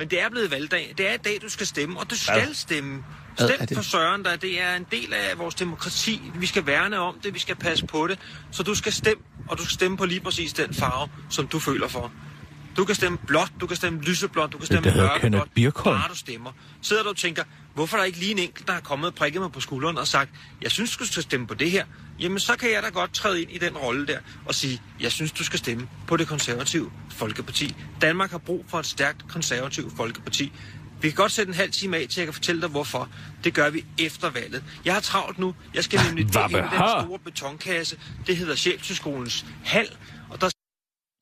Men 0.01 0.09
det 0.09 0.21
er 0.21 0.29
blevet 0.29 0.51
valgdag. 0.51 0.93
Det 0.97 1.09
er 1.09 1.13
i 1.13 1.17
dag, 1.17 1.39
du 1.41 1.49
skal 1.49 1.67
stemme, 1.67 1.99
og 1.99 2.09
du 2.09 2.17
skal 2.17 2.55
stemme. 2.55 3.03
Stem 3.37 3.67
det? 3.67 3.77
for 3.77 3.81
Søren, 3.81 4.23
der 4.23 4.35
det 4.35 4.61
er 4.61 4.75
en 4.75 4.85
del 4.91 5.13
af 5.13 5.37
vores 5.37 5.55
demokrati. 5.55 6.21
Vi 6.35 6.45
skal 6.45 6.65
værne 6.65 6.99
om 6.99 7.19
det, 7.23 7.33
vi 7.33 7.39
skal 7.39 7.55
passe 7.55 7.85
på 7.85 8.07
det. 8.07 8.19
Så 8.51 8.63
du 8.63 8.75
skal 8.75 8.93
stemme, 8.93 9.23
og 9.47 9.57
du 9.57 9.63
skal 9.63 9.73
stemme 9.73 9.97
på 9.97 10.05
lige 10.05 10.19
præcis 10.19 10.53
den 10.53 10.73
farve, 10.73 11.09
som 11.29 11.47
du 11.47 11.59
føler 11.59 11.87
for. 11.87 12.11
Du 12.77 12.85
kan 12.85 12.95
stemme 12.95 13.17
blåt, 13.17 13.51
du 13.61 13.67
kan 13.67 13.77
stemme 13.77 14.01
lyseblåt, 14.01 14.53
du 14.53 14.57
kan 14.57 14.65
stemme 14.65 14.91
mørkeblåt, 14.95 15.49
bare 15.83 16.09
du 16.09 16.15
stemmer. 16.15 16.51
Sidder 16.81 17.03
du 17.03 17.09
og 17.09 17.17
tænker, 17.17 17.43
hvorfor 17.73 17.97
er 17.97 18.01
der 18.01 18.05
ikke 18.05 18.19
lige 18.19 18.31
en 18.31 18.39
enkelt, 18.39 18.67
der 18.67 18.73
er 18.73 18.79
kommet 18.79 19.07
og 19.07 19.15
prikket 19.15 19.41
mig 19.41 19.51
på 19.51 19.59
skulderen 19.59 19.97
og 19.97 20.07
sagt, 20.07 20.29
jeg 20.61 20.71
synes, 20.71 20.97
du 20.97 21.05
skal 21.05 21.23
stemme 21.23 21.47
på 21.47 21.53
det 21.53 21.71
her. 21.71 21.85
Jamen, 22.19 22.39
så 22.39 22.55
kan 22.55 22.71
jeg 22.71 22.83
da 22.83 22.89
godt 22.89 23.13
træde 23.13 23.41
ind 23.41 23.51
i 23.51 23.57
den 23.57 23.77
rolle 23.77 24.07
der 24.07 24.19
og 24.45 24.55
sige, 24.55 24.81
jeg 24.99 25.11
synes, 25.11 25.31
du 25.31 25.43
skal 25.43 25.59
stemme 25.59 25.87
på 26.07 26.17
det 26.17 26.27
konservative 26.27 26.91
Folkeparti. 27.09 27.75
Danmark 28.01 28.31
har 28.31 28.37
brug 28.37 28.65
for 28.67 28.79
et 28.79 28.85
stærkt 28.85 29.27
konservativt 29.27 29.97
Folkeparti. 29.97 30.51
Vi 31.01 31.09
kan 31.09 31.15
godt 31.15 31.31
sætte 31.31 31.49
en 31.49 31.55
halv 31.55 31.71
time 31.71 31.97
af 31.97 32.01
til, 32.01 32.07
at 32.07 32.17
jeg 32.17 32.25
kan 32.25 32.33
fortælle 32.33 32.61
dig, 32.61 32.69
hvorfor. 32.69 33.09
Det 33.43 33.53
gør 33.53 33.69
vi 33.69 33.85
efter 33.99 34.29
valget. 34.29 34.63
Jeg 34.85 34.93
har 34.93 35.01
travlt 35.01 35.39
nu. 35.39 35.55
Jeg 35.73 35.83
skal 35.83 35.99
nemlig 36.05 36.21
ind 36.21 36.29
i 36.29 36.53
den 36.53 36.69
store 36.77 37.19
betonkasse. 37.19 37.99
Det 38.27 38.37
hedder 38.37 38.55
Sjælsøskolens 38.55 39.45
hal. 39.63 39.87
Og 40.29 40.41
der 40.41 40.49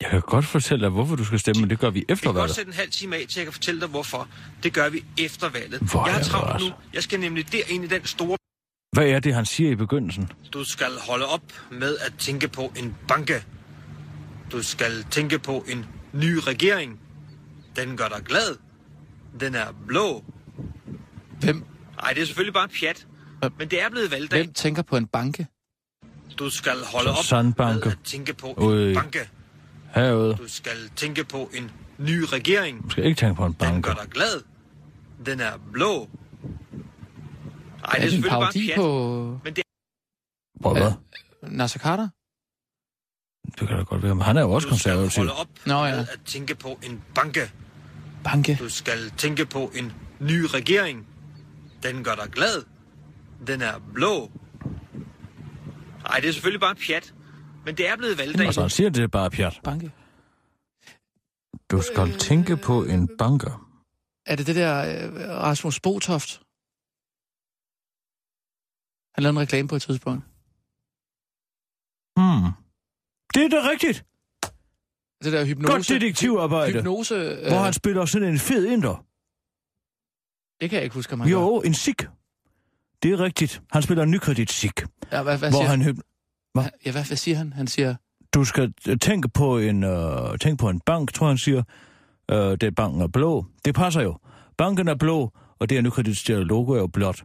Ja, 0.02 0.08
kan 0.10 0.20
godt 0.20 0.44
fortælle 0.44 0.82
dig, 0.82 0.90
hvorfor 0.90 1.16
du 1.16 1.24
skal 1.24 1.38
stemme, 1.38 1.60
men 1.60 1.70
det 1.70 1.78
gør 1.78 1.90
vi 1.90 1.98
efter 1.98 2.10
Jeg 2.10 2.18
kan 2.18 2.26
godt 2.28 2.36
valget. 2.36 2.56
sætte 2.56 2.68
en 2.68 2.74
halv 2.74 2.90
time 2.90 3.16
af, 3.16 3.26
til 3.28 3.40
jeg 3.40 3.46
kan 3.46 3.52
fortælle 3.52 3.80
dig, 3.80 3.88
hvorfor. 3.88 4.28
Det 4.62 4.72
gør 4.72 4.88
vi 4.88 5.04
efter 5.18 5.48
valget. 5.48 5.80
Hvor 5.80 6.06
jeg 6.06 6.12
er 6.12 6.16
har 6.18 6.22
travlt 6.24 6.64
nu. 6.64 6.72
Jeg 6.94 7.02
skal 7.02 7.20
nemlig 7.20 7.52
derind 7.52 7.84
i 7.84 7.86
den 7.86 8.04
store... 8.04 8.36
Hvad 8.92 9.06
er 9.08 9.20
det, 9.20 9.34
han 9.34 9.46
siger 9.46 9.70
i 9.70 9.74
begyndelsen? 9.74 10.32
Du 10.52 10.64
skal 10.64 10.90
holde 11.08 11.26
op 11.26 11.42
med 11.70 11.96
at 11.98 12.14
tænke 12.18 12.48
på 12.48 12.72
en 12.78 12.96
banke. 13.08 13.44
Du 14.52 14.62
skal 14.62 15.04
tænke 15.10 15.38
på 15.38 15.64
en 15.68 15.86
ny 16.12 16.38
regering. 16.46 17.00
Den 17.76 17.96
gør 17.96 18.08
dig 18.08 18.22
glad. 18.24 18.56
Den 19.40 19.54
er 19.54 19.66
blå. 19.86 20.24
Hvem, 21.40 21.64
Nej, 22.02 22.12
det 22.12 22.22
er 22.22 22.26
selvfølgelig 22.26 22.54
bare 22.54 22.68
pjat. 22.80 23.06
Men 23.58 23.68
det 23.68 23.82
er 23.82 23.88
blevet 23.90 24.10
valgdag. 24.10 24.38
hvem 24.44 24.52
tænker 24.52 24.82
på 24.82 24.96
en 24.96 25.06
banke? 25.06 25.46
Du 26.38 26.50
skal 26.50 26.72
holde 26.92 27.10
op 27.10 27.24
Sandbanke. 27.24 27.84
med 27.88 27.92
at 27.92 27.98
tænke 28.04 28.34
på 28.34 28.54
Ui. 28.56 28.88
en 28.88 28.94
banke. 28.94 29.28
Herude. 29.94 30.34
Du 30.36 30.48
skal 30.48 30.90
tænke 30.96 31.24
på 31.24 31.50
en 31.54 31.70
ny 31.98 32.20
regering. 32.32 32.84
Du 32.84 32.90
skal 32.90 33.04
ikke 33.04 33.18
tænke 33.18 33.34
på 33.34 33.44
en 33.46 33.52
Den 33.52 33.58
bank. 33.58 33.84
gør 33.84 33.94
dig 33.94 34.08
glad. 34.10 34.42
Den 35.26 35.40
er 35.40 35.52
blå. 35.72 35.98
Nej, 35.98 36.08
er 37.84 37.90
det 37.90 37.96
er 37.96 38.00
det 38.00 38.04
en 38.04 38.10
selvfølgelig 38.10 38.30
bare 38.30 38.52
pjat. 38.52 38.76
på 38.76 39.40
Men 39.44 39.54
det 39.56 39.64
Hvor 40.60 40.72
hvad? 40.74 40.92
Nasser 41.42 41.78
Carter? 41.78 42.08
Det 43.60 43.68
kan 43.68 43.76
da 43.76 43.82
godt 43.82 44.02
være, 44.02 44.14
men 44.14 44.22
han 44.24 44.36
er 44.36 44.40
jo 44.42 44.50
også 44.52 44.68
du 44.68 44.78
skal 44.78 44.92
konservativ. 44.94 45.20
holde 45.20 45.32
op 45.40 45.48
Nå, 45.66 45.84
ja. 45.84 46.00
at 46.00 46.20
tænke 46.24 46.54
på 46.54 46.78
en 46.82 47.02
banke. 47.14 47.52
Banke. 48.24 48.56
Du 48.60 48.68
skal 48.68 49.10
tænke 49.16 49.46
på 49.46 49.72
en 49.74 49.92
ny 50.20 50.40
regering. 50.48 51.06
Den 51.82 52.04
gør 52.04 52.14
dig 52.14 52.28
glad. 52.32 52.64
Den 53.46 53.62
er 53.62 53.74
blå. 53.94 54.30
Nej, 56.02 56.20
det 56.20 56.28
er 56.28 56.32
selvfølgelig 56.32 56.60
bare 56.60 56.74
pjat. 56.74 57.14
Men 57.64 57.76
det 57.76 57.88
er 57.88 57.96
blevet 57.96 58.18
valgdag. 58.18 58.46
Altså, 58.46 58.60
han 58.60 58.70
siger, 58.70 58.90
det 58.90 59.10
bare 59.10 59.30
pjat. 59.30 59.60
Banke. 59.64 59.92
Du 61.70 61.82
skal 61.82 62.18
tænke 62.18 62.56
på 62.56 62.84
en 62.84 63.08
banker. 63.18 63.66
Er 64.26 64.36
det 64.36 64.46
det 64.46 64.56
der 64.56 64.74
øh, 64.80 65.28
Rasmus 65.30 65.80
Botoft? 65.80 66.30
Han 69.14 69.22
lavede 69.22 69.36
en 69.36 69.42
reklame 69.42 69.68
på 69.68 69.76
et 69.76 69.82
tidspunkt. 69.82 70.24
Hmm. 72.16 72.52
Det 73.34 73.42
er 73.44 73.48
da 73.48 73.60
rigtigt. 73.72 74.04
Det 75.24 75.32
der 75.32 75.44
hypnose... 75.44 75.72
Godt 75.72 75.88
detektivarbejde. 75.88 76.78
Hypnose... 76.78 77.14
Øh, 77.14 77.48
Hvor 77.48 77.58
han 77.58 77.72
spiller 77.72 78.04
sådan 78.04 78.28
en 78.28 78.38
fed 78.38 78.66
inder. 78.66 79.04
Det 80.60 80.70
kan 80.70 80.76
jeg 80.76 80.84
ikke 80.84 80.94
huske, 80.94 81.12
om 81.12 81.20
han 81.20 81.28
gør. 81.30 81.32
Jo, 81.32 81.60
en 81.60 81.74
sik. 81.74 82.00
Det 83.02 83.12
er 83.12 83.20
rigtigt. 83.20 83.62
Han 83.72 83.82
spiller 83.82 84.02
en 84.02 84.10
nykredit 84.10 84.52
sik. 84.52 84.80
Ja, 85.12 85.22
hvad, 85.22 85.38
hvad 85.38 85.50
Hvor 85.50 85.58
siger 85.58 85.68
han 85.68 85.82
han? 85.82 86.02
Hyp- 86.58 86.70
Ja, 86.86 86.92
hvad, 86.92 87.04
hvad 87.04 87.16
siger 87.16 87.36
han? 87.36 87.52
Han 87.52 87.66
siger... 87.66 87.94
du 88.34 88.44
skal 88.44 88.72
øh, 88.88 88.98
tænke 88.98 89.28
på 89.28 89.58
en 89.58 89.84
øh, 89.84 90.38
tænk 90.38 90.58
på 90.58 90.68
en 90.68 90.80
bank, 90.80 91.12
tror 91.12 91.28
han 91.28 91.38
siger. 91.38 91.62
Øh, 92.30 92.36
det 92.36 92.62
er 92.62 92.70
banken 92.70 93.00
er 93.02 93.06
blå. 93.08 93.46
Det 93.64 93.74
passer 93.74 94.00
jo. 94.02 94.18
Banken 94.58 94.88
er 94.88 94.94
blå, 94.94 95.32
og 95.58 95.68
det 95.68 95.78
er 95.78 95.82
nykredits 95.82 96.28
logo 96.28 96.72
er 96.72 96.78
jo 96.78 96.86
blåt. 96.86 97.24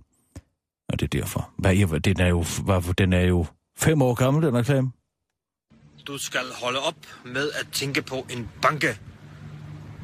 Og 0.90 1.00
det 1.00 1.04
er 1.16 1.20
derfor. 1.20 1.50
Hvad, 1.58 1.76
er- 1.76 2.00
den 2.00 2.20
er 2.22 2.28
jo, 2.28 2.46
hvorfor, 2.64 2.94
den 2.94 3.14
er 3.14 3.22
jo 3.22 3.46
fem 3.78 4.02
år 4.02 4.14
gammel, 4.14 4.44
den 4.44 4.54
reklame. 4.56 4.92
Du 6.08 6.18
skal 6.18 6.42
holde 6.64 6.80
op 6.80 6.96
med 7.26 7.50
at 7.60 7.68
tænke 7.72 8.02
på 8.02 8.28
en 8.30 8.50
banke. 8.62 9.00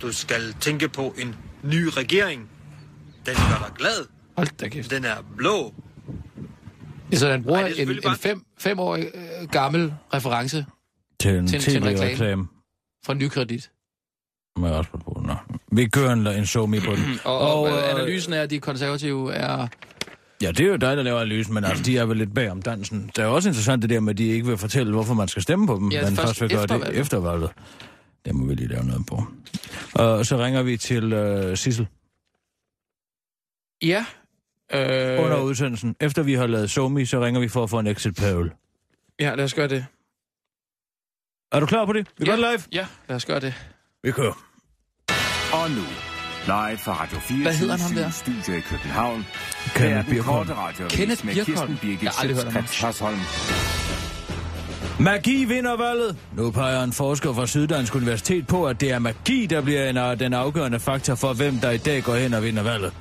Du 0.02 0.12
skal 0.12 0.54
tænke 0.60 0.90
på 0.90 1.16
en 1.22 1.36
ny 1.64 1.88
regering. 1.92 2.50
Den 3.26 3.36
gør 3.36 3.66
dig 3.68 3.76
glad. 3.78 4.08
Hold 4.38 4.48
da 4.58 4.68
kæft. 4.70 4.92
Den 4.92 5.06
er 5.06 5.16
blå. 5.38 5.74
Så 7.14 7.32
han 7.32 7.44
bruger 7.44 7.60
Ej, 7.60 7.74
en, 7.78 7.90
en 7.92 8.00
bare- 8.04 8.18
fem, 8.18 8.46
femårig 8.60 9.06
øh, 9.14 9.50
gammel 9.50 9.94
reference 10.14 10.66
Til 11.20 11.36
en 11.36 11.48
Til- 11.48 11.60
til 11.62 11.78
en 11.78 11.86
reklame. 11.86 12.08
tv-reklame. 12.10 12.48
fra 13.06 13.14
Nykredit. 13.14 13.72
Med 14.60 14.70
Rasmus 14.72 15.04
Brun. 15.04 15.26
Nå. 15.26 15.36
Vi 15.72 15.86
kører 15.88 16.14
en, 16.14 16.28
en 16.28 16.46
somi 16.46 16.80
på 16.80 16.92
den. 16.96 17.20
Og, 17.24 17.40
og, 17.40 17.60
og 17.62 17.68
øh, 17.70 17.90
analysen 17.92 18.34
er, 18.34 18.42
at 18.42 18.50
de 18.50 18.60
konservative 18.60 19.34
er... 19.34 19.68
Ja, 20.42 20.48
det 20.52 20.60
er 20.60 20.68
jo 20.68 20.76
dig, 20.76 20.98
der 20.98 21.04
laver 21.04 21.20
analysen, 21.20 21.54
men 21.54 21.64
altså, 21.64 21.84
de 21.84 21.98
er 21.98 22.06
vel 22.06 22.18
lidt 22.18 22.34
bag 22.36 22.52
om 22.52 22.62
dansen. 22.62 23.08
Det 23.16 23.18
er 23.18 23.26
jo 23.26 23.36
også 23.36 23.50
interessant 23.50 23.82
det 23.82 23.90
der 23.90 24.00
med, 24.00 24.14
at 24.14 24.18
de 24.18 24.28
ikke 24.28 24.48
vil 24.48 24.58
fortælle, 24.58 24.94
hvorfor 24.94 25.14
man 25.14 25.28
skal 25.28 25.42
stemme 25.44 25.68
på 25.68 25.76
dem, 25.76 25.92
Ja, 25.92 26.06
men 26.06 26.16
først 26.16 26.28
først 26.28 26.42
vil 26.42 26.50
gøre 26.50 26.68
det 26.80 26.98
efter 27.00 27.20
valget. 27.20 27.50
Det 28.26 28.36
må 28.36 28.46
vi 28.46 28.56
lige 28.56 28.68
lave 28.68 28.86
noget 28.86 29.06
på. 29.06 29.24
Og 29.94 30.26
så 30.26 30.38
ringer 30.46 30.62
vi 30.64 30.78
til 30.78 31.14
uh, 31.14 31.58
Sissel 31.58 31.88
Ja. 33.84 34.06
Øh, 34.74 35.26
under 35.26 35.42
udsendelsen. 35.42 35.96
Efter 36.00 36.24
vi 36.24 36.34
har 36.34 36.48
lavet 36.48 36.72
somi, 36.72 37.06
så 37.06 37.26
ringer 37.26 37.42
vi 37.42 37.48
for 37.48 37.64
at 37.64 37.70
få 37.70 37.80
en 37.80 37.88
exit 37.88 38.16
poll. 38.16 38.52
Ja, 39.20 39.36
lad 39.36 39.44
os 39.44 39.54
gøre 39.54 39.68
det. 39.68 39.86
Er 41.52 41.60
du 41.60 41.66
klar 41.66 41.86
på 41.86 41.94
det? 41.94 42.08
Vi 42.18 42.26
ja. 42.26 42.32
gør 42.32 42.36
det 42.36 42.46
live. 42.52 42.64
Ja, 42.72 42.86
lad 43.08 43.16
os 43.16 43.26
gøre 43.26 43.40
det. 43.40 43.54
Vi 44.04 44.12
kører. 44.12 44.46
Og 45.54 45.70
nu, 45.70 45.84
live 46.46 46.78
fra 46.78 47.04
Radio 47.04 47.20
4 47.20 47.42
Hvad 47.42 47.54
hedder 47.54 47.78
han, 47.78 47.98
der? 47.98 48.10
Studio 48.10 48.58
i 48.58 48.62
København. 48.62 49.26
Kenneth 49.76 50.08
er 50.08 50.10
Birkholm. 50.10 50.50
Kenneth 50.90 51.26
med 51.26 51.46
Birkholm? 51.46 51.78
Jeg 51.84 52.12
har 52.12 52.22
aldrig 52.22 52.38
hørt 52.38 52.48
om 52.48 52.54
ham. 52.54 53.20
Magi 55.00 55.46
vinder 55.46 55.78
valget. 55.78 56.18
Nu 56.38 56.52
peger 56.52 56.84
en 56.84 56.94
forsker 56.94 57.34
fra 57.34 57.48
Syddansk 57.48 57.96
Universitet 57.96 58.48
på, 58.48 58.68
at 58.68 58.82
det 58.82 58.92
er 58.92 59.00
magi, 59.00 59.46
der 59.46 59.62
bliver 59.62 59.90
en 59.90 59.98
af 59.98 60.18
den 60.18 60.34
afgørende 60.34 60.80
faktor 60.80 61.16
for, 61.16 61.34
hvem 61.34 61.58
der 61.58 61.72
i 61.72 61.78
dag 61.78 62.04
går 62.04 62.16
hen 62.16 62.34
og 62.34 62.44
vinder 62.44 62.64
valget. 62.64 62.94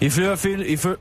Ifølge, 0.00 0.36
fil- 0.36 0.78
fø- 0.78 0.96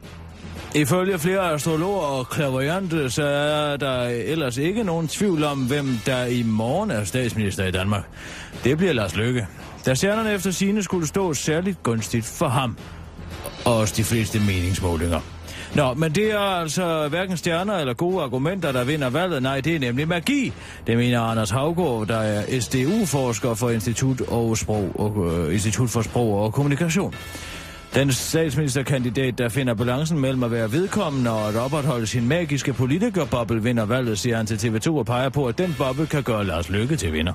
ifølge 0.75 1.19
flere 1.19 1.51
astrologer 1.53 2.01
og 2.01 2.29
klaverjante, 2.29 3.09
så 3.09 3.23
er 3.23 3.77
der 3.77 4.01
ellers 4.07 4.57
ikke 4.57 4.83
nogen 4.83 5.07
tvivl 5.07 5.43
om, 5.43 5.59
hvem 5.59 5.99
der 6.05 6.25
i 6.25 6.43
morgen 6.43 6.91
er 6.91 7.03
statsminister 7.03 7.65
i 7.65 7.71
Danmark. 7.71 8.03
Det 8.63 8.77
bliver 8.77 8.93
Lars 8.93 9.15
Løkke. 9.15 9.47
Da 9.85 9.93
stjernerne 9.95 10.33
efter 10.33 10.51
sine 10.51 10.83
skulle 10.83 11.07
stå 11.07 11.33
særligt 11.33 11.83
gunstigt 11.83 12.25
for 12.25 12.47
ham. 12.47 12.77
Og 13.65 13.77
også 13.77 13.93
de 13.97 14.03
fleste 14.03 14.39
meningsmålinger. 14.39 15.19
Nå, 15.75 15.93
men 15.93 16.11
det 16.15 16.31
er 16.31 16.39
altså 16.39 17.07
hverken 17.07 17.37
stjerner 17.37 17.77
eller 17.77 17.93
gode 17.93 18.23
argumenter, 18.23 18.71
der 18.71 18.83
vinder 18.83 19.09
valget. 19.09 19.43
Nej, 19.43 19.61
det 19.61 19.75
er 19.75 19.79
nemlig 19.79 20.07
magi. 20.07 20.53
Det 20.87 20.97
mener 20.97 21.21
Anders 21.21 21.49
Havgård, 21.49 22.07
der 22.07 22.17
er 22.17 22.59
SDU-forsker 22.59 23.53
for 23.53 23.69
Institut, 23.69 24.21
og 24.21 24.57
Sprog 24.57 24.91
og, 24.95 25.31
øh, 25.47 25.53
Institut 25.53 25.89
for 25.89 26.01
Sprog 26.01 26.41
og 26.43 26.53
Kommunikation. 26.53 27.13
Den 27.95 28.11
statsministerkandidat, 28.11 29.37
der 29.37 29.49
finder 29.49 29.73
balancen 29.73 30.19
mellem 30.19 30.43
at 30.43 30.51
være 30.51 30.71
vedkommende 30.71 31.31
og 31.31 31.49
at 31.49 31.55
opretholde 31.55 32.07
sin 32.07 32.27
magiske 32.27 32.73
politikerboble, 32.73 33.63
vinder 33.63 33.85
valget, 33.85 34.19
siger 34.19 34.37
han 34.37 34.45
til 34.45 34.55
TV2 34.55 34.91
og 34.91 35.05
peger 35.05 35.29
på, 35.29 35.45
at 35.45 35.57
den 35.57 35.75
boble 35.77 36.07
kan 36.07 36.23
gøre 36.23 36.45
Lars 36.45 36.69
Lykke 36.69 36.95
til 36.95 37.13
vinder. 37.13 37.33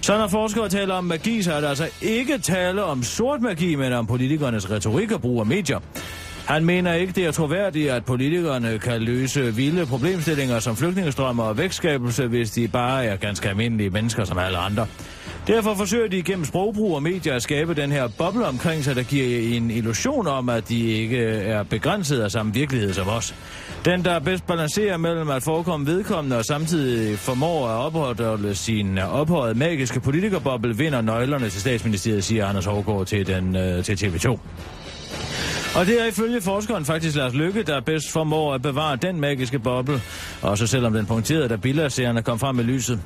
Så 0.00 0.18
når 0.18 0.28
forskere 0.28 0.68
taler 0.68 0.94
om 0.94 1.04
magi, 1.04 1.42
så 1.42 1.52
er 1.52 1.60
der 1.60 1.68
altså 1.68 1.88
ikke 2.02 2.38
tale 2.38 2.84
om 2.84 3.02
sort 3.02 3.40
magi, 3.40 3.74
men 3.74 3.92
om 3.92 4.06
politikernes 4.06 4.70
retorik 4.70 5.12
og 5.12 5.20
brug 5.20 5.40
af 5.40 5.46
medier. 5.46 5.78
Han 6.46 6.64
mener 6.64 6.94
ikke, 6.94 7.12
det 7.12 7.26
er 7.26 7.30
troværdigt, 7.30 7.90
at 7.90 8.04
politikerne 8.04 8.78
kan 8.78 9.02
løse 9.02 9.54
vilde 9.54 9.86
problemstillinger 9.86 10.58
som 10.58 10.76
flygtningestrømmer 10.76 11.44
og 11.44 11.58
vækstskabelse, 11.58 12.26
hvis 12.26 12.50
de 12.50 12.68
bare 12.68 13.04
er 13.04 13.16
ganske 13.16 13.48
almindelige 13.48 13.90
mennesker 13.90 14.24
som 14.24 14.38
alle 14.38 14.58
andre. 14.58 14.86
Derfor 15.46 15.74
forsøger 15.74 16.08
de 16.08 16.22
gennem 16.22 16.44
sprogbrug 16.44 16.94
og 16.94 17.02
medier 17.02 17.34
at 17.34 17.42
skabe 17.42 17.74
den 17.74 17.92
her 17.92 18.08
boble 18.18 18.46
omkring 18.46 18.84
sig, 18.84 18.96
der 18.96 19.02
giver 19.02 19.56
en 19.56 19.70
illusion 19.70 20.26
om, 20.26 20.48
at 20.48 20.68
de 20.68 20.90
ikke 20.90 21.18
er 21.26 21.62
begrænset 21.62 22.20
af 22.20 22.30
samme 22.30 22.54
virkelighed 22.54 22.92
som 22.92 23.08
os. 23.08 23.34
Den, 23.84 24.04
der 24.04 24.18
bedst 24.18 24.46
balancerer 24.46 24.96
mellem 24.96 25.30
at 25.30 25.42
forekomme 25.42 25.86
vedkommende 25.86 26.36
og 26.36 26.44
samtidig 26.44 27.18
formår 27.18 27.68
at 27.68 27.84
opholde 27.86 28.54
sin 28.54 28.98
ophøjet 28.98 29.56
magiske 29.56 30.00
politikerboble, 30.00 30.76
vinder 30.76 31.00
nøglerne 31.00 31.48
til 31.48 31.60
statsministeriet, 31.60 32.24
siger 32.24 32.46
Anders 32.46 32.64
Hårgaard 32.64 33.06
til, 33.06 33.26
den, 33.26 33.56
øh, 33.56 33.84
til 33.84 33.94
TV2. 33.94 34.38
Og 35.74 35.86
det 35.86 36.02
er 36.02 36.06
ifølge 36.06 36.40
forskeren 36.40 36.84
faktisk 36.84 37.16
Lars 37.16 37.34
Lykke, 37.34 37.62
der 37.62 37.80
bedst 37.80 38.12
formår 38.12 38.54
at 38.54 38.62
bevare 38.62 38.96
den 38.96 39.20
magiske 39.20 39.58
boble, 39.58 40.00
også 40.42 40.66
selvom 40.66 40.92
den 40.92 41.06
punkterede, 41.06 41.48
da 41.48 41.56
billedserierne 41.56 42.22
kom 42.22 42.38
frem 42.38 42.56
med 42.56 42.64
lyset. 42.64 43.00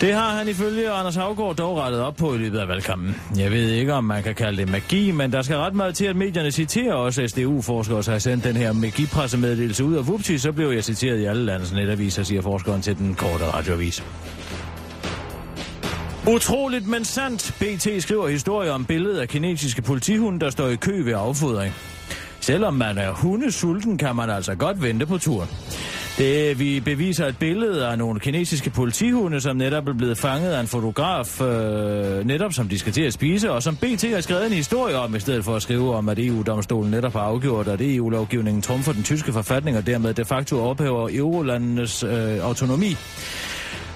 Det 0.00 0.14
har 0.14 0.30
han 0.30 0.48
ifølge 0.48 0.90
Anders 0.90 1.14
Havgård 1.14 1.56
dog 1.56 1.78
rettet 1.78 2.00
op 2.00 2.16
på 2.16 2.34
i 2.34 2.38
løbet 2.38 2.58
af 2.58 2.68
valgkampen. 2.68 3.16
Jeg 3.36 3.50
ved 3.50 3.68
ikke, 3.68 3.94
om 3.94 4.04
man 4.04 4.22
kan 4.22 4.34
kalde 4.34 4.56
det 4.56 4.68
magi, 4.70 5.10
men 5.10 5.32
der 5.32 5.42
skal 5.42 5.56
ret 5.56 5.74
meget 5.74 5.94
til, 5.94 6.04
at 6.04 6.16
medierne 6.16 6.50
citerer 6.50 6.94
også 6.94 7.28
SDU-forskere, 7.28 8.02
så 8.02 8.10
har 8.10 8.18
sendt 8.18 8.44
den 8.44 8.56
her 8.56 8.72
magipressemeddelelse 8.72 9.84
ud, 9.84 9.96
og 9.96 10.06
vupti, 10.06 10.38
så 10.38 10.52
blev 10.52 10.70
jeg 10.70 10.84
citeret 10.84 11.18
i 11.18 11.24
alle 11.24 11.44
landets 11.44 11.72
netaviser, 11.72 12.22
siger 12.22 12.42
forskeren 12.42 12.82
til 12.82 12.98
den 12.98 13.14
korte 13.14 13.44
radioavis. 13.44 14.04
Utroligt, 16.28 16.86
men 16.86 17.04
sandt. 17.04 17.54
BT 17.58 18.02
skriver 18.02 18.28
historier 18.28 18.72
om 18.72 18.84
billedet 18.84 19.18
af 19.18 19.28
kinesiske 19.28 19.82
politihunde, 19.82 20.40
der 20.40 20.50
står 20.50 20.68
i 20.68 20.76
kø 20.76 21.02
ved 21.04 21.12
affodring. 21.12 21.74
Selvom 22.40 22.74
man 22.74 22.98
er 22.98 23.10
hundesulten, 23.10 23.98
kan 23.98 24.16
man 24.16 24.30
altså 24.30 24.54
godt 24.54 24.82
vente 24.82 25.06
på 25.06 25.18
turen. 25.18 25.48
Det, 26.18 26.58
vi 26.58 26.80
beviser 26.80 27.26
et 27.26 27.38
billede 27.38 27.86
af 27.86 27.98
nogle 27.98 28.20
kinesiske 28.20 28.70
politihunde, 28.70 29.40
som 29.40 29.56
netop 29.56 29.88
er 29.88 29.92
blevet 29.92 30.18
fanget 30.18 30.52
af 30.52 30.60
en 30.60 30.66
fotograf, 30.66 31.40
øh, 31.40 32.26
netop 32.26 32.52
som 32.52 32.68
de 32.68 32.78
skal 32.78 32.92
til 32.92 33.02
at 33.02 33.12
spise, 33.12 33.52
og 33.52 33.62
som 33.62 33.76
BT 33.76 34.02
har 34.02 34.20
skrevet 34.20 34.46
en 34.46 34.52
historie 34.52 34.96
om, 34.96 35.16
i 35.16 35.20
stedet 35.20 35.44
for 35.44 35.56
at 35.56 35.62
skrive 35.62 35.94
om, 35.94 36.08
at 36.08 36.18
EU-domstolen 36.18 36.90
netop 36.90 37.12
har 37.12 37.20
afgjort, 37.20 37.68
at 37.68 37.80
EU-lovgivningen 37.80 38.62
trumfer 38.62 38.92
den 38.92 39.02
tyske 39.02 39.32
forfatning, 39.32 39.76
og 39.76 39.86
dermed 39.86 40.14
de 40.14 40.24
facto 40.24 40.60
ophæver 40.60 41.08
eurolandenes 41.12 42.02
øh, 42.02 42.38
autonomi. 42.42 42.96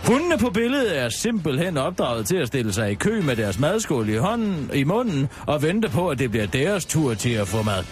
Hundene 0.06 0.38
på 0.38 0.50
billedet 0.50 0.98
er 0.98 1.08
simpelthen 1.08 1.76
opdraget 1.76 2.26
til 2.26 2.36
at 2.36 2.48
stille 2.48 2.72
sig 2.72 2.90
i 2.90 2.94
kø 2.94 3.20
med 3.20 3.36
deres 3.36 3.58
madskål 3.58 4.08
i 4.08 4.16
hånden 4.16 4.70
i 4.74 4.84
munden 4.84 5.28
og 5.46 5.62
vente 5.62 5.88
på, 5.88 6.08
at 6.08 6.18
det 6.18 6.30
bliver 6.30 6.46
deres 6.46 6.84
tur 6.84 7.14
til 7.14 7.30
at 7.30 7.48
få 7.48 7.62
mad. 7.62 7.84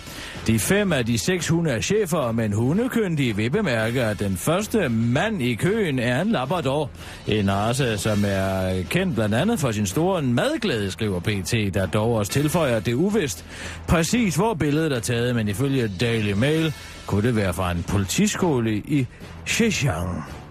De 0.46 0.58
fem 0.58 0.92
af 0.92 1.06
de 1.06 1.18
seks 1.18 1.48
hunde 1.48 1.70
er 1.70 1.80
chefer, 1.80 2.32
men 2.32 2.52
hundekyndige 2.52 3.36
vil 3.36 3.50
bemærke, 3.50 4.02
at 4.02 4.20
den 4.20 4.36
første 4.36 4.88
mand 4.88 5.42
i 5.42 5.54
køen 5.54 5.98
er 5.98 6.22
en 6.22 6.28
Labrador. 6.28 6.90
En 7.26 7.52
race, 7.52 7.98
som 7.98 8.24
er 8.26 8.82
kendt 8.90 9.14
blandt 9.14 9.34
andet 9.34 9.60
for 9.60 9.70
sin 9.70 9.86
store 9.86 10.22
madglæde, 10.22 10.90
skriver 10.90 11.20
PT, 11.20 11.74
der 11.74 11.86
dog 11.86 12.14
også 12.14 12.32
tilføjer, 12.32 12.76
at 12.76 12.86
det 12.86 12.92
er 12.92 12.96
uvist 12.96 13.44
præcis 13.88 14.34
hvor 14.34 14.54
billedet 14.54 14.92
er 14.92 15.00
taget, 15.00 15.36
men 15.36 15.48
ifølge 15.48 15.90
Daily 16.00 16.32
Mail 16.32 16.74
kunne 17.06 17.22
det 17.22 17.36
være 17.36 17.52
fra 17.52 17.70
en 17.70 17.84
politiskole 17.88 18.76
i 18.76 19.06
Xinjiang. 19.48 20.41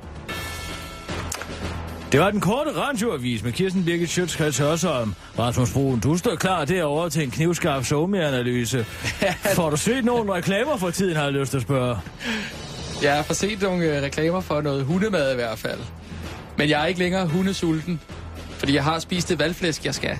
Det 2.11 2.19
var 2.19 2.31
den 2.31 2.41
korte 2.41 2.69
radioavis 2.77 3.43
med 3.43 3.51
Kirsten 3.51 3.85
Birgit 3.85 4.09
Schøtzgrads 4.09 4.57
Hørsholm. 4.57 5.13
Rasmus 5.39 5.73
Broen, 5.73 5.99
du 5.99 6.17
står 6.17 6.35
klar 6.35 6.65
derovre 6.65 7.09
til 7.09 7.23
en 7.23 7.31
knivskarp 7.31 7.85
somi-analyse. 7.85 8.85
Får 9.55 9.69
du 9.69 9.77
set 9.77 10.05
nogle 10.05 10.33
reklamer 10.33 10.77
for 10.77 10.89
tiden, 10.89 11.15
har 11.15 11.23
jeg 11.23 11.33
lyst 11.33 11.49
til 11.51 11.57
at 11.57 11.63
spørge? 11.63 11.97
Jeg 13.03 13.15
har 13.27 13.33
set 13.33 13.61
nogle 13.61 13.85
øh, 13.97 14.03
reklamer 14.03 14.41
for 14.41 14.61
noget 14.61 14.85
hundemad 14.85 15.31
i 15.31 15.35
hvert 15.35 15.59
fald. 15.59 15.79
Men 16.57 16.69
jeg 16.69 16.81
er 16.81 16.85
ikke 16.85 16.99
længere 16.99 17.27
hundesulten, 17.27 17.99
fordi 18.49 18.75
jeg 18.75 18.83
har 18.83 18.99
spist 18.99 19.29
det 19.29 19.39
valgflæsk, 19.39 19.85
jeg 19.85 19.95
skal. 19.95 20.17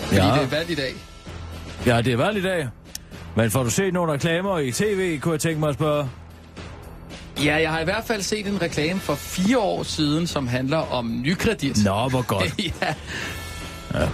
Fordi 0.00 0.16
Ja. 0.20 0.26
det 0.26 0.42
er 0.42 0.46
valg 0.50 0.70
i 0.70 0.74
dag. 0.74 0.92
Ja, 1.86 2.02
det 2.02 2.12
er 2.12 2.16
valg 2.16 2.38
i 2.38 2.42
dag. 2.42 2.68
Men 3.36 3.50
får 3.50 3.62
du 3.62 3.70
set 3.70 3.92
nogle 3.94 4.12
reklamer 4.12 4.58
i 4.58 4.72
tv, 4.72 5.18
kunne 5.20 5.32
jeg 5.32 5.40
tænke 5.40 5.60
mig 5.60 5.68
at 5.68 5.74
spørge? 5.74 6.08
Ja, 7.44 7.56
jeg 7.56 7.70
har 7.70 7.80
i 7.80 7.84
hvert 7.84 8.04
fald 8.06 8.22
set 8.22 8.46
en 8.46 8.62
reklame 8.62 9.00
for 9.00 9.14
fire 9.14 9.58
år 9.58 9.82
siden, 9.82 10.26
som 10.26 10.46
handler 10.46 10.92
om 10.92 11.20
nykredit. 11.24 11.84
Nå, 11.84 12.08
hvor 12.08 12.26
godt. 12.26 12.54
ja. 12.82 12.94
Ja. 13.94 14.08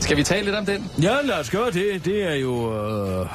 Skal 0.00 0.16
vi 0.16 0.22
tale 0.22 0.44
lidt 0.44 0.56
om 0.56 0.66
den? 0.66 0.90
Ja, 1.02 1.16
lad 1.24 1.34
os 1.40 1.50
gøre 1.50 1.70
det. 1.70 2.04
Det 2.04 2.22
er 2.30 2.34
jo 2.34 2.74
øh, 3.20 3.26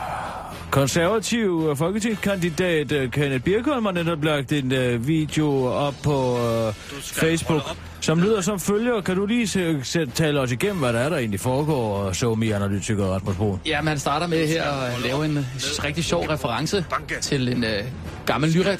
konservativ 0.72 1.68
øh, 1.70 1.78
folketingskandidat 1.78 2.92
øh, 2.92 3.12
Kenneth 3.12 3.44
Birkholm 3.44 3.86
har 3.86 3.92
netop 3.92 4.24
lagt 4.24 4.52
en 4.52 4.72
øh, 4.72 5.08
video 5.08 5.66
op 5.66 5.94
på 6.04 6.38
øh, 6.38 6.74
Facebook, 7.02 7.62
som 8.10 8.20
lyder 8.22 8.42
som 8.42 8.60
følger. 8.60 9.02
Kan 9.02 9.16
du 9.16 9.26
lige 9.26 9.48
se, 9.48 9.80
se, 9.84 10.06
tale 10.06 10.40
os 10.40 10.52
igennem, 10.52 10.78
hvad 10.80 10.94
der 10.94 11.00
er, 11.00 11.10
der 11.10 11.18
egentlig 11.18 11.40
foregår, 11.40 12.12
somi-analytiker 12.14 13.06
Rasmus 13.06 13.36
Broen? 13.36 13.60
Ja, 13.66 13.82
man 13.82 14.00
starter 14.00 14.28
med 14.28 14.48
her 14.48 14.64
at 14.72 15.02
lave 15.02 15.26
en 15.26 15.46
rigtig 15.84 16.04
sjov 16.06 16.24
reference 16.26 16.86
til 17.22 17.48
en 17.50 17.64
øh, 17.64 17.84
gammel 18.26 18.50
nyre- 18.50 18.78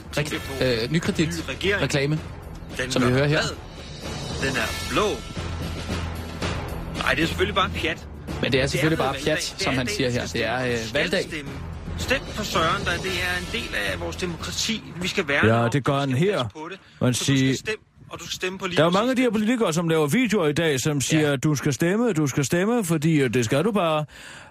øh, 0.62 0.92
nykredit-reklame, 0.92 2.20
Den 2.78 2.92
som 2.92 3.02
vi 3.08 3.12
hører 3.12 3.28
her. 3.28 3.42
Den 4.42 4.50
er 4.50 4.90
blå. 4.92 5.06
Nej, 7.04 7.14
det 7.14 7.24
er 7.24 7.28
selvfølgelig 7.28 7.56
bare 7.56 7.70
pjat. 7.70 8.08
Men 8.42 8.52
det 8.52 8.62
er 8.62 8.68
selvfølgelig 8.68 8.98
bare 8.98 9.14
valgdag. 9.14 9.26
pjat, 9.34 9.56
som 9.58 9.74
han 9.74 9.88
siger 9.88 10.10
her. 10.10 10.26
Det 10.28 10.46
er 10.46 10.66
øh, 10.66 10.74
valgdag. 10.94 11.26
Stem 11.98 12.20
på 12.36 12.44
Søren, 12.44 12.86
der 12.86 12.92
det 12.92 13.12
er 13.12 13.40
en 13.40 13.48
del 13.52 13.76
af 13.94 14.00
vores 14.00 14.16
demokrati. 14.16 14.84
Vi 15.02 15.08
skal 15.08 15.28
værne 15.28 15.56
Ja, 15.62 15.68
det 15.68 15.84
gør 15.84 16.00
han 16.00 16.10
her. 16.14 16.32
passe 16.38 16.54
på 16.54 16.68
det. 16.72 16.80
Man 17.02 17.14
Så 17.14 17.20
du 17.20 17.26
siger- 17.26 17.54
skal 17.56 17.58
stemme, 17.58 17.84
og 18.10 18.20
du 18.20 18.26
skal 18.26 18.36
stemme 18.36 18.60
på 18.60 18.68
lige 18.68 18.78
Der 18.78 18.86
er 18.86 18.90
mange 18.90 19.10
af 19.10 19.16
de 19.16 19.22
her 19.22 19.30
politikere, 19.30 19.74
som 19.74 19.88
laver 19.90 20.08
videoer 20.08 20.48
i 20.48 20.54
dag, 20.54 20.80
som 20.80 21.02
siger, 21.02 21.28
Ja. 21.28 21.34
at 21.34 21.44
du 21.44 21.56
skal 21.56 21.74
stemme, 21.74 22.14
du 22.14 22.28
skal 22.28 22.46
stemme, 22.46 22.84
fordi 22.84 23.22
øh, 23.22 23.34
det 23.34 23.46
skal 23.46 23.64
du 23.64 23.72
bare. 23.72 24.06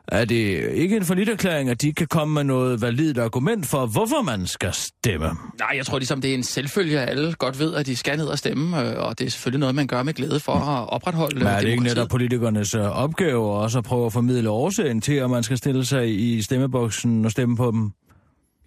Er 0.09 0.24
det 0.24 0.70
ikke 0.74 0.96
en 0.96 1.04
forlitterklæring, 1.04 1.70
at 1.70 1.82
de 1.82 1.86
ikke 1.86 1.98
kan 1.98 2.06
komme 2.06 2.34
med 2.34 2.44
noget 2.44 2.80
validt 2.82 3.18
argument 3.18 3.66
for, 3.66 3.86
hvorfor 3.86 4.22
man 4.22 4.46
skal 4.46 4.72
stemme? 4.72 5.26
Nej, 5.59 5.68
jeg 5.76 5.86
tror 5.86 5.98
ligesom, 5.98 6.20
det 6.20 6.30
er 6.30 6.34
en 6.34 6.42
selvfølge, 6.42 7.00
at 7.00 7.09
alle 7.11 7.32
godt 7.34 7.59
ved, 7.59 7.74
at 7.74 7.86
de 7.86 7.96
skal 7.96 8.16
ned 8.18 8.26
og 8.26 8.38
stemme, 8.38 8.82
øh, 8.82 8.98
og 8.98 9.18
det 9.18 9.26
er 9.26 9.30
selvfølgelig 9.30 9.61
noget, 9.61 9.74
man 9.74 9.86
gør 9.86 10.02
med 10.02 10.14
glæde 10.14 10.40
for 10.40 10.52
at 10.52 10.88
opretholde 10.88 11.38
Men 11.38 11.46
er 11.46 11.50
det 11.52 11.61
ikke 11.61 11.70
demokratiet. 11.70 11.96
netop 11.96 12.09
politikernes 12.09 12.74
øh, 12.74 12.80
opgave 12.82 13.52
også 13.52 13.78
at 13.78 13.84
prøve 13.84 14.06
at 14.06 14.12
formidle 14.12 14.50
årsagen 14.50 15.00
til, 15.00 15.12
at 15.14 15.30
man 15.30 15.42
skal 15.42 15.56
stille 15.59 15.84
sig 15.84 16.20
i 16.20 16.42
stemmeboksen 16.42 17.24
og 17.24 17.30
stemme 17.30 17.56
på 17.56 17.70
dem? 17.70 17.90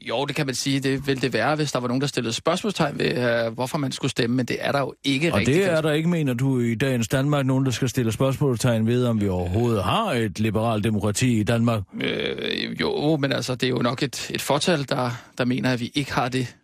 Jo, 0.10 0.26
det 0.26 0.36
kan 0.36 0.46
man 0.46 0.56
sige. 0.56 0.80
Det 0.80 1.08
ville 1.08 1.22
det 1.22 1.34
være, 1.34 1.56
hvis 1.56 1.72
der 1.72 1.80
var 1.80 1.88
nogen, 1.88 2.02
der 2.02 2.08
stillede 2.08 2.34
spørgsmålstegn 2.34 3.00
ved, 3.00 3.46
øh, 3.46 3.54
hvorfor 3.54 3.78
man 3.78 3.92
skulle 3.92 4.12
stemme, 4.12 4.36
men 4.36 4.46
det 4.46 4.58
er 4.60 4.72
der 4.72 4.80
jo 4.80 4.94
ikke 5.04 5.34
Og 5.34 5.40
rigtigt. 5.40 5.58
det 5.58 5.66
er 5.72 5.82
der 5.82 5.92
ikke, 5.92 6.10
mener 6.10 6.34
du, 6.34 6.60
i 6.60 6.76
dagens 6.76 7.08
Danmark, 7.08 7.46
nogen, 7.46 7.66
der 7.66 7.72
skal 7.72 7.90
stille 7.90 8.12
spørgsmålstegn 8.12 8.88
ved, 8.88 9.06
om 9.06 9.22
vi 9.22 9.28
overhovedet 9.28 9.84
har 9.84 10.12
et 10.14 10.40
liberalt 10.40 10.84
demokrati 10.84 11.40
i 11.40 11.44
Danmark? 11.44 11.82
Øh, 12.02 12.82
jo, 12.82 13.18
men 13.18 13.32
altså, 13.32 13.56
det 13.56 13.64
er 13.64 13.70
jo 13.70 13.82
nok 13.82 14.04
et, 14.04 14.32
et 14.34 14.42
fortal, 14.42 14.90
der, 14.90 15.12
der 15.38 15.46
mener, 15.46 15.72
at 15.74 15.80
vi 15.80 15.92
ikke 15.94 16.14
har 16.14 16.30
det. 16.30 16.56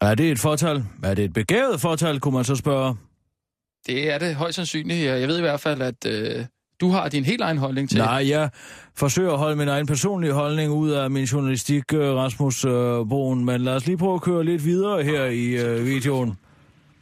Er 0.00 0.14
det 0.14 0.30
et 0.30 0.38
fortal? 0.38 0.84
Er 1.02 1.14
det 1.14 1.24
et 1.24 1.32
begavet 1.32 1.80
fortal, 1.80 2.20
kunne 2.20 2.34
man 2.34 2.44
så 2.44 2.56
spørge? 2.56 2.96
Det 3.86 4.12
er 4.12 4.18
det 4.18 4.34
højst 4.34 4.56
sandsynligt. 4.56 5.04
Jeg 5.06 5.20
jeg 5.20 5.28
ved 5.28 5.38
i 5.38 5.40
hvert 5.40 5.60
fald, 5.60 5.82
at 5.82 6.06
øh, 6.06 6.44
du 6.82 6.90
har 6.90 7.08
din 7.08 7.24
helt 7.24 7.40
egen 7.40 7.58
holdning 7.58 7.88
til 7.88 7.98
Nej, 7.98 8.28
jeg 8.28 8.50
forsøger 8.94 9.32
at 9.32 9.38
holde 9.38 9.56
min 9.56 9.68
egen 9.68 9.86
personlige 9.86 10.32
holdning 10.32 10.72
ud 10.72 10.90
af 10.90 11.10
min 11.10 11.24
journalistik, 11.24 11.82
øh, 11.92 12.14
Rasmus 12.14 12.64
øh, 12.64 12.70
Broen, 13.08 13.44
men 13.44 13.60
lad 13.60 13.74
os 13.74 13.86
lige 13.86 13.98
prøve 13.98 14.14
at 14.14 14.22
køre 14.22 14.44
lidt 14.44 14.64
videre 14.64 15.02
her 15.02 15.24
i 15.24 15.46
øh, 15.46 15.86
videoen. 15.86 16.38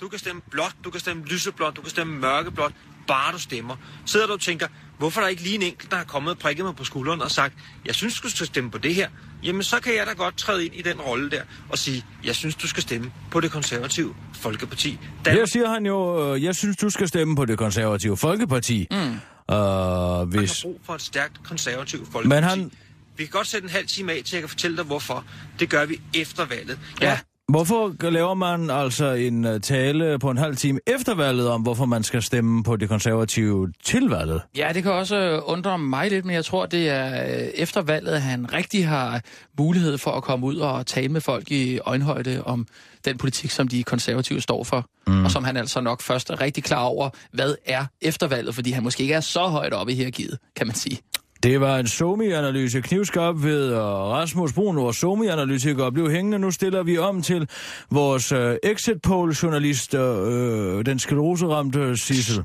Du 0.01 0.09
kan 0.09 0.19
stemme 0.19 0.43
blåt, 0.51 0.77
du 0.85 0.91
kan 0.91 1.01
stemme 1.01 1.25
lyseblåt, 1.25 1.77
du 1.77 1.81
kan 1.81 1.91
stemme 1.91 2.21
mørkeblåt, 2.21 2.73
bare 3.09 3.33
du 3.33 3.39
stemmer. 3.39 3.77
Sidder 4.07 4.27
du 4.27 4.33
og 4.33 4.41
tænker, 4.41 4.67
hvorfor 4.99 5.21
er 5.21 5.25
der 5.25 5.29
ikke 5.29 5.43
lige 5.43 5.55
en 5.55 5.63
enkelt, 5.63 5.91
der 5.91 5.97
har 5.97 6.05
kommet 6.05 6.33
og 6.33 6.39
prikket 6.39 6.65
mig 6.65 6.77
på 6.77 6.85
skulderen 6.85 7.23
og 7.23 7.31
sagt, 7.31 7.55
jeg 7.87 7.95
synes, 7.95 8.21
du 8.21 8.31
skal 8.31 8.47
stemme 8.47 8.71
på 8.71 8.79
det 8.79 8.95
her. 8.95 9.09
Jamen, 9.43 9.63
så 9.63 9.81
kan 9.81 9.93
jeg 9.95 10.07
da 10.07 10.13
godt 10.13 10.37
træde 10.37 10.65
ind 10.65 10.75
i 10.75 10.83
den 10.83 11.01
rolle 11.01 11.31
der 11.31 11.43
og 11.69 11.79
sige, 11.79 12.05
jeg 12.25 12.35
synes, 12.35 12.55
du 12.55 12.69
skal 12.69 12.83
stemme 12.83 13.13
på 13.31 13.41
det 13.41 13.51
konservative 13.51 14.15
Folkeparti. 14.35 14.99
Her 15.27 15.47
siger 15.47 15.69
han 15.69 15.87
jo, 15.87 16.35
øh, 16.35 16.45
jeg 16.45 16.55
synes, 16.55 16.77
du 16.77 16.91
skal 16.91 17.09
stemme 17.09 17.37
på 17.37 17.45
det 17.45 17.59
konservative 17.59 18.17
Folkeparti. 18.17 18.87
Mm. 18.91 19.15
Øh, 19.53 20.29
Man 20.29 20.39
hvis... 20.39 20.63
har 20.63 20.69
brug 20.69 20.81
for 20.85 20.95
et 20.95 21.03
stærkt 21.03 21.43
konservativt 21.45 22.13
Folkeparti. 22.13 22.41
Men 22.41 22.45
han- 22.51 22.71
Vi 23.17 23.25
kan 23.25 23.31
godt 23.31 23.47
sætte 23.47 23.65
en 23.65 23.71
halv 23.71 23.87
time 23.87 24.13
af 24.13 24.17
til, 24.17 24.23
at 24.23 24.33
jeg 24.33 24.43
kan 24.43 24.49
fortælle 24.49 24.77
dig, 24.77 24.85
hvorfor. 24.85 25.25
Det 25.59 25.71
gør 25.71 25.85
vi 25.85 26.01
efter 26.15 26.45
valget. 26.45 26.79
Ja. 27.01 27.19
Hvorfor 27.51 28.11
laver 28.11 28.35
man 28.35 28.71
altså 28.71 29.13
en 29.13 29.45
øh, 29.45 29.61
tale 29.61 30.19
på 30.19 30.31
en 30.31 30.39
halv 30.39 30.57
time 30.57 30.81
efter 30.87 31.15
valget 31.15 31.49
om, 31.49 31.63
hvorfor 31.63 31.85
man 31.85 32.03
skal 32.03 32.23
stemme 32.23 32.63
på 32.63 32.77
det 32.77 32.89
konservative 32.89 33.73
til 33.85 34.09
valget? 34.09 34.43
Ja, 34.57 34.71
det 34.75 34.83
kan 34.83 34.93
også 34.93 35.17
øh, 35.17 35.43
undre 35.45 35.79
mig 35.79 36.11
lidt, 36.11 36.25
men 36.25 36.35
jeg 36.35 36.45
tror, 36.45 36.67
det 36.67 36.89
er 36.89 37.25
øh, 37.25 37.49
efter 37.55 37.83
valget, 37.83 38.13
at 38.13 38.23
han 38.23 38.53
rigtig 38.53 38.89
har 38.89 39.21
mulighed 39.59 39.99
for 39.99 40.11
at 40.11 40.23
komme 40.23 40.47
ud 40.47 40.57
og 40.57 40.87
tale 40.87 41.09
med 41.09 41.21
folk 41.21 41.51
i 41.51 41.79
øjenhøjde 41.79 42.43
om 42.45 42.67
den 43.05 43.19
politik, 43.19 43.51
som 43.51 43.69
de 43.69 43.83
konservative 43.83 44.41
står 44.41 44.65
for. 44.65 44.87
Mm. 45.07 45.25
Og 45.25 45.31
som 45.31 45.45
han 45.45 45.57
altså 45.57 45.81
nok 45.81 46.03
først 46.03 46.31
er 46.31 46.41
rigtig 46.41 46.65
klar 46.65 46.83
over, 46.83 47.11
hvad 47.33 47.55
er 47.67 47.85
efter 48.03 48.27
valget, 48.27 48.55
fordi 48.55 48.71
han 48.71 48.83
måske 48.83 49.03
ikke 49.03 49.15
er 49.15 49.21
så 49.21 49.47
højt 49.47 49.73
oppe 49.73 49.93
i 49.93 49.97
hierarkiet, 49.97 50.39
kan 50.57 50.67
man 50.67 50.77
sige. 50.77 50.99
Det 51.43 51.61
var 51.61 51.79
en 51.79 51.87
somi-analyse 51.87 52.81
knivskarp 52.81 53.43
ved 53.43 53.73
og 53.73 54.11
Rasmus 54.11 54.53
Brun, 54.53 54.77
vores 54.77 54.97
somi-analytiker, 54.97 55.91
blev 55.91 56.11
hængende. 56.11 56.39
Nu 56.39 56.51
stiller 56.51 56.83
vi 56.83 56.99
om 56.99 57.23
til 57.23 57.51
vores 57.91 58.33
øh, 58.33 58.57
exit 58.63 59.03
poll 59.03 59.33
journalist 59.33 59.95
øh, 59.95 60.87
den 60.87 60.99
skleroseramte 60.99 61.97
Sissel. 61.97 62.45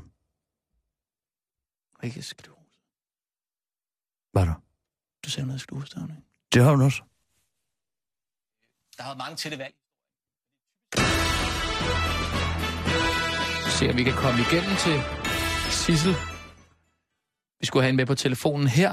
Ikke 2.02 2.22
sklerose. 2.22 2.60
Hvad 4.32 4.42
er 4.42 4.46
der? 4.46 4.54
Du 5.24 5.30
ser 5.30 5.44
noget 5.44 5.60
sklerose, 5.60 5.94
der 5.94 6.06
Det 6.54 6.62
har 6.62 6.70
hun 6.70 6.82
også. 6.82 7.02
Der 8.96 9.02
har 9.02 9.10
været 9.10 9.18
mange 9.18 9.36
til 9.36 9.50
det 9.50 9.58
valg. 9.58 9.74
Se, 13.78 13.90
om 13.90 13.96
vi 13.96 14.02
kan 14.02 14.12
komme 14.12 14.40
igennem 14.40 14.76
til 14.76 15.00
Sissel. 15.70 16.35
Vi 17.60 17.66
skulle 17.66 17.82
have 17.82 17.88
hende 17.88 18.00
med 18.00 18.06
på 18.06 18.14
telefonen 18.14 18.66
her. 18.66 18.90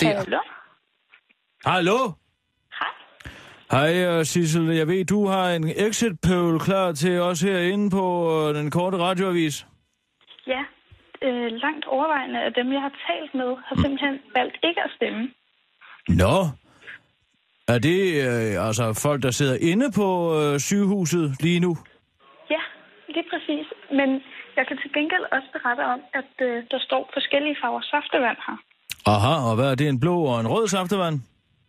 Der. 0.00 0.16
Hallo? 0.16 0.40
Hallo? 1.64 1.98
Hej. 2.80 2.92
Hej, 3.70 4.18
uh, 4.18 4.24
Sissel. 4.24 4.66
Jeg 4.76 4.86
ved, 4.88 5.04
du 5.04 5.26
har 5.26 5.50
en 5.50 5.68
exit 5.68 6.12
poll 6.26 6.60
klar 6.60 6.92
til 6.92 7.20
os 7.20 7.40
herinde 7.40 7.90
på 7.90 8.04
uh, 8.32 8.54
den 8.54 8.70
korte 8.70 8.98
radioavis. 8.98 9.66
Ja, 10.46 10.62
øh, 11.22 11.52
langt 11.64 11.84
overvejende 11.84 12.40
af 12.40 12.52
dem, 12.52 12.72
jeg 12.72 12.80
har 12.80 12.94
talt 13.08 13.34
med, 13.34 13.50
har 13.66 13.76
simpelthen 13.82 14.18
valgt 14.34 14.56
ikke 14.64 14.80
at 14.82 14.90
stemme. 14.96 15.22
Nå. 16.08 16.36
Er 17.68 17.78
det 17.78 18.00
øh, 18.26 18.66
altså 18.66 18.84
folk, 19.04 19.22
der 19.22 19.30
sidder 19.30 19.56
inde 19.60 19.88
på 20.00 20.08
øh, 20.40 20.60
sygehuset 20.60 21.42
lige 21.42 21.60
nu? 21.60 21.76
Ja, 22.50 22.62
lige 23.08 23.26
præcis. 23.32 23.66
Men 23.90 24.08
jeg 24.58 24.64
kan 24.68 24.76
til 24.82 24.90
gengæld 24.96 25.24
også 25.36 25.48
berette 25.56 25.84
om, 25.94 26.00
at 26.20 26.32
øh, 26.48 26.56
der 26.72 26.80
står 26.86 27.02
forskellige 27.16 27.56
farver 27.60 27.82
saftevand 27.92 28.38
her. 28.46 28.56
Aha, 29.12 29.34
og 29.48 29.54
hvad 29.56 29.68
er 29.70 29.76
det? 29.80 29.88
En 29.88 30.00
blå 30.04 30.14
og 30.30 30.36
en 30.40 30.48
rød 30.54 30.66
saftevand? 30.76 31.16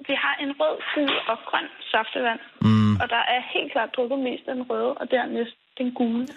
Vi 0.10 0.16
har 0.24 0.36
en 0.44 0.52
rød, 0.60 0.76
gul 0.94 1.14
og 1.32 1.38
grøn 1.50 1.68
saftevand. 1.94 2.40
Mm. 2.62 2.96
Og 3.02 3.06
der 3.14 3.24
er 3.34 3.42
helt 3.54 3.72
klart 3.74 3.90
drukket 3.96 4.20
mest 4.28 4.44
den 4.52 4.62
røde, 4.70 4.92
og 5.02 5.06
dernæst 5.12 5.58
den 5.78 5.90
gule. 6.00 6.28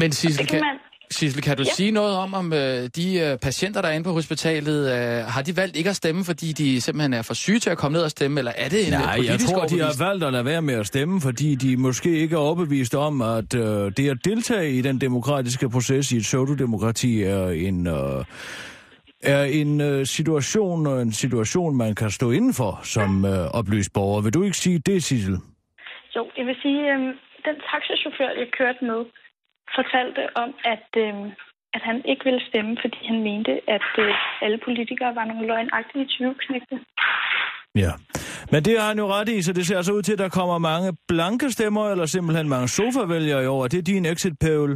Men 0.00 0.08
Det 0.10 0.14
Sissel, 0.14 0.46
kan 0.46 0.58
kan, 0.58 0.66
man... 0.68 0.76
Sissel, 1.10 1.42
kan 1.42 1.56
du 1.56 1.62
ja. 1.62 1.72
sige 1.72 1.90
noget 1.90 2.16
om, 2.16 2.34
om 2.34 2.52
øh, 2.52 2.58
de 2.96 3.18
øh, 3.18 3.38
patienter, 3.38 3.80
der 3.82 3.88
er 3.88 3.92
inde 3.92 4.04
på 4.04 4.12
hospitalet, 4.12 4.92
øh, 4.92 5.24
har 5.34 5.42
de 5.42 5.56
valgt 5.56 5.76
ikke 5.76 5.90
at 5.90 5.96
stemme, 5.96 6.24
fordi 6.24 6.52
de 6.52 6.80
simpelthen 6.80 7.14
er 7.14 7.22
for 7.22 7.34
syge 7.34 7.58
til 7.58 7.70
at 7.70 7.78
komme 7.78 7.96
ned 7.96 8.02
og 8.02 8.10
stemme, 8.10 8.40
eller 8.40 8.52
er 8.56 8.68
det 8.68 8.86
en 8.86 8.92
Nej, 8.92 9.16
politisk 9.16 9.50
jeg 9.50 9.58
tror, 9.58 9.66
de 9.66 9.80
har 9.80 10.04
valgt 10.04 10.24
at 10.24 10.32
lade 10.32 10.44
være 10.44 10.62
med 10.62 10.74
at 10.74 10.86
stemme, 10.86 11.20
fordi 11.20 11.54
de 11.54 11.76
måske 11.76 12.10
ikke 12.18 12.34
er 12.34 12.38
overbevist 12.38 12.94
om, 12.94 13.22
at 13.22 13.54
øh, 13.54 13.92
det 13.96 14.10
at 14.10 14.18
deltage 14.24 14.70
i 14.70 14.80
den 14.80 15.00
demokratiske 15.00 15.68
proces 15.70 16.12
i 16.12 16.16
et 16.16 16.22
pseudodemokrati 16.22 17.22
er 17.22 17.48
en, 17.48 17.86
øh, 17.86 18.24
er 19.22 19.44
en 19.44 19.80
øh, 19.80 20.06
situation, 20.06 20.86
og 20.86 21.02
en 21.02 21.12
situation, 21.12 21.76
man 21.76 21.94
kan 21.94 22.10
stå 22.10 22.30
indenfor 22.30 22.80
som 22.82 23.24
øh, 23.24 23.58
oplyst 23.58 23.92
borger. 23.92 24.20
Vil 24.22 24.34
du 24.34 24.42
ikke 24.42 24.56
sige 24.56 24.78
det, 24.78 25.02
Sissel? 25.04 25.36
Jo, 26.16 26.22
jeg 26.36 26.46
vil 26.46 26.56
sige, 26.62 26.80
øh, 26.92 27.00
den 27.46 27.56
taxachauffør, 27.70 28.30
jeg 28.42 28.48
kørte 28.58 28.84
med, 28.84 29.00
fortalte 29.78 30.22
om, 30.42 30.50
at, 30.74 30.88
øh, 31.04 31.14
at 31.76 31.82
han 31.88 31.96
ikke 32.10 32.24
ville 32.24 32.42
stemme, 32.48 32.72
fordi 32.82 32.98
han 33.10 33.18
mente, 33.28 33.52
at 33.76 33.88
øh, 34.04 34.14
alle 34.44 34.58
politikere 34.66 35.14
var 35.18 35.24
nogle 35.24 35.46
løgnagtige 35.46 36.06
tyveknægte. 36.14 36.76
Ja. 37.82 37.92
Men 38.52 38.64
det 38.66 38.80
har 38.80 38.88
han 38.88 38.98
jo 38.98 39.06
ret 39.06 39.28
i, 39.28 39.42
så 39.42 39.52
det 39.52 39.66
ser 39.66 39.76
altså 39.76 39.92
ud 39.92 40.02
til, 40.02 40.12
at 40.12 40.18
der 40.18 40.28
kommer 40.28 40.58
mange 40.58 40.96
blanke 41.08 41.50
stemmer, 41.50 41.84
eller 41.92 42.06
simpelthen 42.06 42.48
mange 42.48 42.68
sofavælgere 42.68 43.42
i 43.44 43.46
år. 43.46 43.62
Det 43.68 43.78
er 43.78 43.82
din 43.82 44.06
exit 44.06 44.38
pævel. 44.40 44.72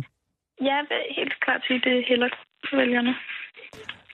Vil 0.61 1.03
helt 1.17 1.35
klart 1.45 1.61
sige, 1.67 1.81
det 1.85 2.05
hælder 2.09 2.29
for 2.71 2.77
vælgerne. 2.77 3.15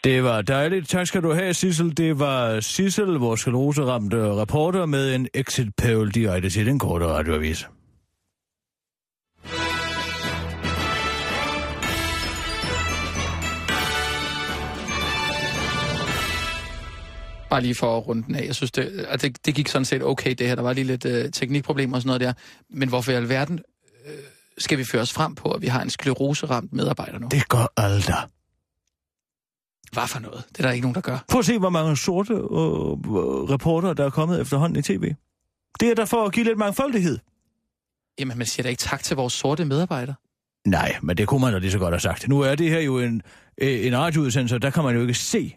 Det 0.05 0.24
var 0.24 0.43
dejligt. 0.43 0.89
Tak 0.89 1.07
skal 1.07 1.22
du 1.22 1.33
have, 1.33 1.55
Sissel. 1.55 1.97
Det 1.97 2.18
var 2.18 2.61
Sissel, 2.61 3.09
vores 3.09 3.41
skleroseramte 3.41 4.16
reporter, 4.16 4.87
med 4.87 5.14
en 5.14 5.28
exit 5.35 5.68
direkte 6.14 6.51
til 6.51 6.66
den 6.66 6.78
korte 6.78 7.07
radioavis. 7.07 7.68
Bare 17.51 17.61
lige 17.61 17.75
for 17.75 17.99
at 17.99 18.07
runde 18.07 18.23
den 18.27 18.35
af. 18.35 18.47
Jeg 18.47 18.55
synes, 18.55 18.71
det, 18.71 19.07
altså, 19.09 19.29
det, 19.29 19.47
det 19.47 19.55
gik 19.55 19.69
sådan 19.69 19.85
set 19.85 20.03
okay, 20.03 20.35
det 20.35 20.47
her. 20.47 20.55
Der 20.55 20.63
var 20.63 20.73
lige 20.73 20.85
lidt 20.85 21.05
øh, 21.05 21.31
teknikproblemer 21.33 21.97
og 21.97 22.03
sådan 22.03 22.09
noget 22.09 22.21
der. 22.21 22.33
Men 22.71 22.89
hvorfor 22.89 23.13
i 23.13 23.15
alverden 23.15 23.61
øh, 24.07 24.13
skal 24.59 24.79
vi 24.79 24.85
føre 24.85 25.03
os 25.03 25.13
frem 25.13 25.35
på, 25.35 25.51
at 25.51 25.63
vi 25.63 25.67
har 25.67 25.83
en 25.83 25.91
skleroseramt 25.91 26.73
medarbejder 26.73 27.19
nu? 27.19 27.29
Det 27.31 27.49
gør 27.49 27.73
alle 27.77 28.03
der. 28.03 28.29
Hvad 29.93 30.09
for 30.09 30.21
noget? 30.21 30.45
Det 30.49 30.59
er 30.59 30.63
der 30.63 30.71
ikke 30.73 30.83
nogen, 30.83 30.95
der 30.95 31.01
gør. 31.01 31.19
Prøv 31.29 31.39
at 31.39 31.45
se, 31.45 31.59
hvor 31.59 31.71
mange 31.71 31.97
sorte 31.97 32.33
øh, 32.33 32.41
reporter, 33.51 33.93
der 33.93 34.05
er 34.05 34.11
kommet 34.11 34.41
efterhånden 34.41 34.79
i 34.79 34.83
tv. 34.83 35.15
Det 35.81 35.91
er 35.91 35.95
der 35.95 36.05
for 36.05 36.25
at 36.25 36.33
give 36.33 36.45
lidt 36.45 36.59
mangfoldighed. 36.59 37.19
Jamen, 38.19 38.39
man 38.39 38.47
siger 38.47 38.63
da 38.63 38.69
ikke 38.69 38.81
tak 38.81 39.03
til 39.03 39.17
vores 39.17 39.33
sorte 39.33 39.65
medarbejdere. 39.65 40.15
Nej, 40.67 40.97
men 41.03 41.17
det 41.17 41.29
kunne 41.29 41.41
man 41.41 41.53
da 41.53 41.59
lige 41.59 41.71
så 41.71 41.79
godt 41.79 41.95
have 41.95 42.01
sagt. 42.01 42.29
Nu 42.29 42.41
er 42.41 42.55
det 42.55 42.71
her 42.71 42.81
jo 42.81 42.99
en, 42.99 43.23
øh, 43.59 43.87
en 43.87 43.99
radioudsendelse, 43.99 44.59
der 44.59 44.71
kan 44.71 44.85
man 44.85 44.95
jo 44.95 45.01
ikke 45.01 45.15
se, 45.15 45.57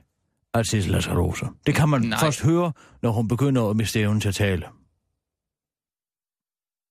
at 0.53 0.67
Sissel 0.67 0.93
er 0.93 0.99
skleroser. 0.99 1.47
Det 1.65 1.75
kan 1.75 1.89
man 1.89 2.01
Nej. 2.01 2.19
Først 2.19 2.41
høre, 2.41 2.73
når 3.01 3.11
hun 3.11 3.27
begynder 3.27 3.69
at 3.69 3.75
miste 3.75 3.99
evnen 3.99 4.21
til 4.21 4.29
at 4.29 4.35
tale. 4.35 4.65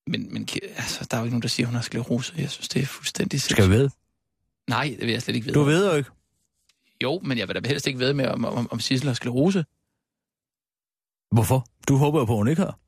Men, 0.07 0.35
men 0.35 0.49
altså, 0.77 1.07
der 1.11 1.17
er 1.17 1.21
jo 1.21 1.25
ikke 1.25 1.35
nogen, 1.35 1.43
der 1.43 1.49
siger, 1.49 1.67
at 1.67 1.69
hun 1.69 1.75
har 1.75 1.83
sklerose. 1.83 2.35
Jeg 2.39 2.51
synes, 2.51 2.69
det 2.69 2.83
er 2.83 2.87
fuldstændig 2.87 3.41
Skal 3.41 3.65
vi 3.71 3.75
ved? 3.75 3.91
Nej, 4.69 4.97
det 4.99 5.07
vil 5.07 5.13
jeg 5.13 5.23
slet 5.23 5.35
ikke 5.35 5.45
vide. 5.45 5.59
Du 5.59 5.63
ved 5.63 5.91
jo 5.91 5.97
ikke. 5.97 6.11
Jo, 7.03 7.21
men 7.25 7.39
jeg 7.39 7.49
vil 7.49 7.55
da 7.63 7.69
helst 7.69 7.87
ikke 7.87 7.99
vide 7.99 8.15
med, 8.15 8.27
om, 8.27 8.45
om, 8.45 8.69
om 8.73 8.81
Sissel 8.81 9.09
har 9.09 9.15
sklerose. 9.15 9.65
Hvorfor? 11.35 11.67
Du 11.89 11.97
håber 11.97 12.19
jo 12.19 12.25
på, 12.25 12.33
at 12.33 12.39
hun 12.39 12.49
ikke 12.49 12.63
har. 12.63 12.79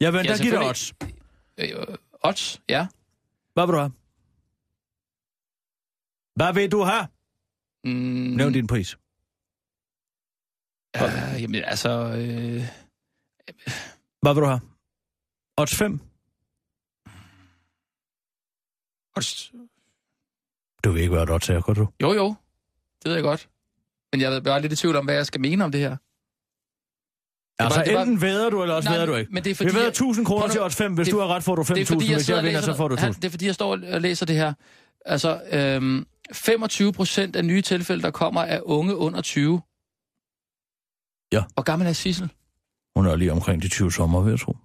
Jeg 0.00 0.12
venter, 0.12 0.30
Ja, 0.32 0.36
ja, 0.36 0.42
giv 0.42 0.52
dig 0.52 0.68
odds. 0.68 0.94
Øh, 1.58 1.96
odds, 2.24 2.60
ja. 2.68 2.86
Hvad 3.54 3.66
vil 3.66 3.72
du 3.72 3.78
have? 3.78 3.92
Hvad 6.34 6.54
vil 6.54 6.72
du 6.72 6.82
have? 6.82 7.06
Mm, 7.84 8.36
Nævn 8.36 8.52
din 8.52 8.66
pris. 8.66 8.98
Øh, 10.96 11.42
jamen, 11.42 11.64
altså... 11.64 11.90
Øh, 11.90 12.62
Hvad 14.22 14.34
vil 14.34 14.42
du 14.42 14.46
have? 14.46 14.60
Odds 15.56 15.76
5? 15.78 16.00
odds, 19.16 19.52
Du 20.84 20.90
ved 20.90 21.00
ikke, 21.00 21.14
hvad 21.14 21.30
odds 21.30 21.48
er, 21.48 21.60
gør 21.60 21.72
du? 21.72 21.86
jo, 22.02 22.12
jo. 22.12 22.34
Det 23.02 23.04
ved 23.08 23.14
jeg 23.14 23.22
godt. 23.22 23.48
Men 24.12 24.20
jeg 24.20 24.34
er 24.34 24.40
bare 24.40 24.60
lidt 24.62 24.72
i 24.72 24.76
tvivl 24.76 24.96
om, 24.96 25.04
hvad 25.04 25.14
jeg 25.14 25.26
skal 25.26 25.40
mene 25.40 25.64
om 25.64 25.72
det 25.72 25.80
her. 25.80 25.96
Altså, 27.62 27.82
det 27.84 27.94
var- 27.94 28.02
enten 28.02 28.20
væder 28.20 28.50
du, 28.50 28.62
eller 28.62 28.74
også 28.74 28.88
Nej, 28.88 28.96
væder 28.96 29.06
du 29.06 29.14
ikke. 29.14 29.32
men 29.32 29.44
det 29.44 29.50
er 29.50 29.54
Vi 29.54 29.56
fordi, 29.56 29.68
væder 29.74 29.80
jeg- 29.84 29.88
1000 29.88 30.26
kroner 30.26 30.48
til 30.48 30.62
odds 30.62 30.76
5. 30.76 30.94
Hvis 30.94 31.06
det- 31.06 31.12
du 31.14 31.18
har 31.18 31.26
ret, 31.28 31.42
får 31.44 31.54
du 31.54 31.62
5.000. 31.62 31.74
Det 31.74 31.82
er 31.82 31.94
fordi, 31.94 32.08
jeg 32.10 32.16
Hvis 32.16 32.28
jeg 32.30 32.44
vinder, 32.44 32.60
så 32.60 32.76
får 32.76 32.88
du 32.88 32.94
noget- 32.94 33.08
1000. 33.08 33.22
Det 33.22 33.28
er 33.28 33.30
fordi, 33.30 33.46
jeg 33.46 33.54
står 33.54 33.70
og 33.92 34.00
læser 34.00 34.26
det 34.26 34.36
her. 34.36 34.54
Altså, 35.04 35.42
øhm, 35.52 36.06
25 36.32 36.92
procent 36.92 37.36
af 37.36 37.44
nye 37.44 37.62
tilfælde, 37.62 38.02
der 38.02 38.10
kommer, 38.10 38.40
er 38.40 38.60
unge 38.62 38.96
under 38.96 39.20
20. 39.20 39.62
Ja. 41.32 41.44
Hvor 41.54 41.62
gammel 41.62 41.88
er 41.88 41.92
Sissel? 41.92 42.32
Hun 42.96 43.06
er 43.06 43.16
lige 43.16 43.32
omkring 43.32 43.62
de 43.62 43.68
20 43.68 43.92
sommer, 43.92 44.20
vil 44.22 44.30
jeg 44.30 44.40
tro. 44.40 44.56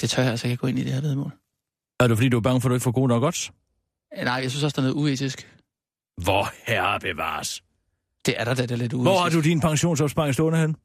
Det 0.00 0.10
tør 0.10 0.22
jeg 0.22 0.30
altså 0.30 0.46
ikke 0.46 0.56
gå 0.56 0.66
ind 0.66 0.78
i 0.78 0.84
det 0.84 0.92
her 0.92 1.00
vedmål. 1.00 1.32
Er 2.00 2.06
det 2.08 2.16
fordi, 2.16 2.28
du 2.28 2.36
er 2.36 2.40
bange 2.40 2.60
for, 2.60 2.68
at 2.68 2.70
du 2.70 2.74
ikke 2.74 2.84
får 2.84 2.92
gode 2.92 3.08
nok 3.08 3.22
odds? 3.22 3.50
Øh, 4.18 4.24
Nej, 4.24 4.34
jeg 4.34 4.50
synes 4.50 4.64
også, 4.64 4.74
der 4.74 4.82
er 4.82 4.86
noget 4.92 5.02
uetisk. 5.02 5.54
Hvor 6.22 6.48
herre 6.66 7.00
bevares. 7.00 7.62
Det 8.26 8.40
er 8.40 8.44
der 8.44 8.54
da 8.54 8.62
det 8.62 8.70
er 8.70 8.76
lidt 8.76 8.92
uetisk. 8.92 9.08
Hvor 9.08 9.18
har 9.18 9.28
du 9.30 9.40
din 9.40 9.60
pensionsopsparing 9.60 10.34
stående 10.34 10.58
hen? 10.58 10.76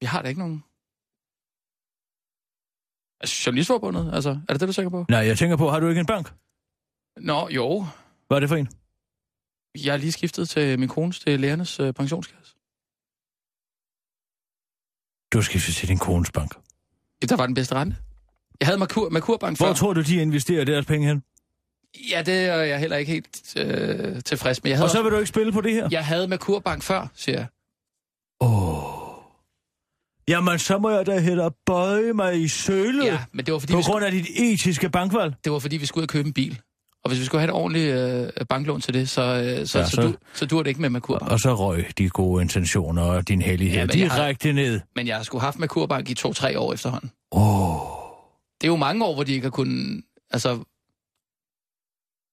Jeg 0.00 0.10
har 0.10 0.22
da 0.22 0.28
ikke 0.28 0.40
nogen. 0.40 0.64
Altså, 3.20 3.42
Journalistforbundet, 3.46 4.10
altså, 4.14 4.30
er 4.30 4.52
det 4.52 4.60
det, 4.60 4.60
du 4.60 4.66
er 4.66 4.72
sikker 4.72 4.90
på? 4.90 5.06
Nej, 5.08 5.18
jeg 5.20 5.38
tænker 5.38 5.56
på, 5.56 5.70
har 5.70 5.80
du 5.80 5.88
ikke 5.88 6.00
en 6.00 6.06
bank? 6.06 6.32
Nå, 7.16 7.48
jo. 7.48 7.86
Hvad 8.26 8.36
er 8.38 8.40
det 8.40 8.48
for 8.48 8.56
en? 8.56 8.68
Jeg 9.84 9.92
er 9.92 9.96
lige 9.96 10.12
skiftet 10.12 10.48
til 10.48 10.78
min 10.78 10.88
kones, 10.88 11.20
til 11.20 11.40
lærernes 11.40 11.80
øh, 11.80 11.92
pensionskasse. 11.94 12.39
Du 15.32 15.38
har 15.38 15.42
skiftet 15.42 15.74
til 15.74 15.88
din 15.88 15.98
kones 15.98 16.30
bank. 16.30 16.54
Der 17.28 17.36
var 17.36 17.46
den 17.46 17.54
bedste 17.54 17.74
rente. 17.74 17.96
Jeg 18.60 18.66
havde 18.66 18.78
Merkur, 18.78 19.08
Merkurbank 19.10 19.58
Hvor 19.58 19.66
før. 19.66 19.74
tror 19.74 19.92
du, 19.92 20.00
de 20.02 20.16
investerer 20.16 20.64
deres 20.64 20.86
penge 20.86 21.08
hen? 21.08 21.22
Ja, 22.10 22.22
det 22.22 22.34
er 22.46 22.54
jeg 22.56 22.78
heller 22.80 22.96
ikke 22.96 23.12
helt 23.12 23.56
øh, 23.56 24.22
tilfreds 24.22 24.62
med. 24.62 24.70
Jeg 24.70 24.78
havde, 24.78 24.86
Og 24.86 24.90
så 24.90 24.98
også, 24.98 25.02
vil 25.02 25.12
du 25.12 25.16
ikke 25.16 25.28
spille 25.28 25.52
på 25.52 25.60
det 25.60 25.72
her? 25.72 25.88
jeg 25.90 26.04
havde 26.06 26.28
Merkurbank 26.28 26.82
før, 26.82 27.06
siger 27.14 27.38
jeg. 27.38 27.46
Åh. 28.40 29.00
Jamen, 30.28 30.58
så 30.58 30.78
må 30.78 30.90
jeg 30.90 31.06
da 31.06 31.20
hellere 31.20 31.50
bøje 31.66 32.12
mig 32.12 32.40
i 32.40 32.48
sølet. 32.48 33.04
Ja, 33.04 33.18
men 33.32 33.46
det 33.46 33.52
var, 33.54 33.58
fordi 33.60 33.72
På 33.72 33.76
vi 33.76 33.82
skulle, 33.82 33.92
grund 33.92 34.04
af 34.04 34.12
dit 34.12 34.26
etiske 34.36 34.90
bankvalg. 34.90 35.34
det 35.44 35.52
var 35.52 35.58
fordi, 35.58 35.76
vi 35.76 35.86
skulle 35.86 36.02
ud 36.02 36.04
og 36.04 36.08
købe 36.08 36.26
en 36.28 36.32
bil. 36.34 36.60
Og 37.04 37.10
hvis 37.10 37.20
vi 37.20 37.24
skulle 37.24 37.40
have 37.40 37.48
et 37.48 37.54
ordentligt 37.54 37.94
øh, 38.40 38.46
banklån 38.48 38.80
til 38.80 38.94
det, 38.94 39.08
så, 39.08 39.22
øh, 39.22 39.66
så, 39.66 39.78
Ja, 39.78 39.84
så, 39.84 39.90
så- 39.90 40.02
du, 40.02 40.14
så 40.34 40.46
dur 40.46 40.62
det 40.62 40.68
ikke 40.70 40.80
med 40.80 40.90
Merkurbank. 40.90 41.32
Og 41.32 41.40
så 41.40 41.54
røg 41.54 41.84
de 41.98 42.08
gode 42.08 42.42
intentioner 42.42 43.02
og 43.02 43.28
din 43.28 43.42
hellighed 43.42 43.88
Ja, 43.88 43.98
jeg 43.98 44.10
har- 44.10 44.16
direkte 44.18 44.52
ned. 44.52 44.80
Men 44.96 45.06
jeg 45.06 45.16
har 45.16 45.22
sgu 45.22 45.38
haft 45.38 45.58
Merkurbank 45.58 46.10
i 46.10 46.14
to-tre 46.14 46.58
år 46.58 46.72
efterhånden. 46.72 47.10
Åh. 47.32 47.76
Det 48.60 48.66
er 48.66 48.70
jo 48.70 48.76
mange 48.76 49.04
år, 49.04 49.14
hvor 49.14 49.24
de 49.24 49.32
ikke 49.32 49.44
har 49.44 49.50
kunnet... 49.50 50.02
Altså, 50.30 50.64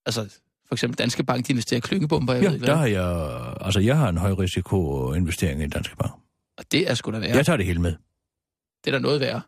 altså 0.06 0.22
for 0.68 0.76
eksempel 0.76 0.98
Danske 0.98 1.24
Bank, 1.24 1.48
de 1.48 1.52
investerer 1.52 1.80
klyngebomber, 1.82 2.34
jeg 2.34 2.44
Ja, 2.44 2.50
ved 2.52 2.60
der 2.60 2.76
har 2.76 2.86
jeg... 2.86 3.30
Altså, 3.62 3.80
jeg 3.80 3.98
har 3.98 4.10
en 4.10 4.18
høj 4.18 4.32
risiko 4.32 5.14
investering 5.14 5.62
i 5.62 5.64
en 5.64 5.70
dansk 5.70 5.98
bank. 5.98 6.12
Og 6.58 6.64
det 6.72 6.90
er 6.90 6.94
sgu 6.94 7.12
da. 7.12 7.18
Ja. 7.18 7.36
Jeg 7.36 7.46
tager 7.46 7.58
det 7.58 7.66
hele 7.66 7.82
med. 7.82 7.92
Det 8.86 8.88
er 8.88 8.92
da 8.92 9.00
noget 9.00 9.20
værre. 9.22 9.42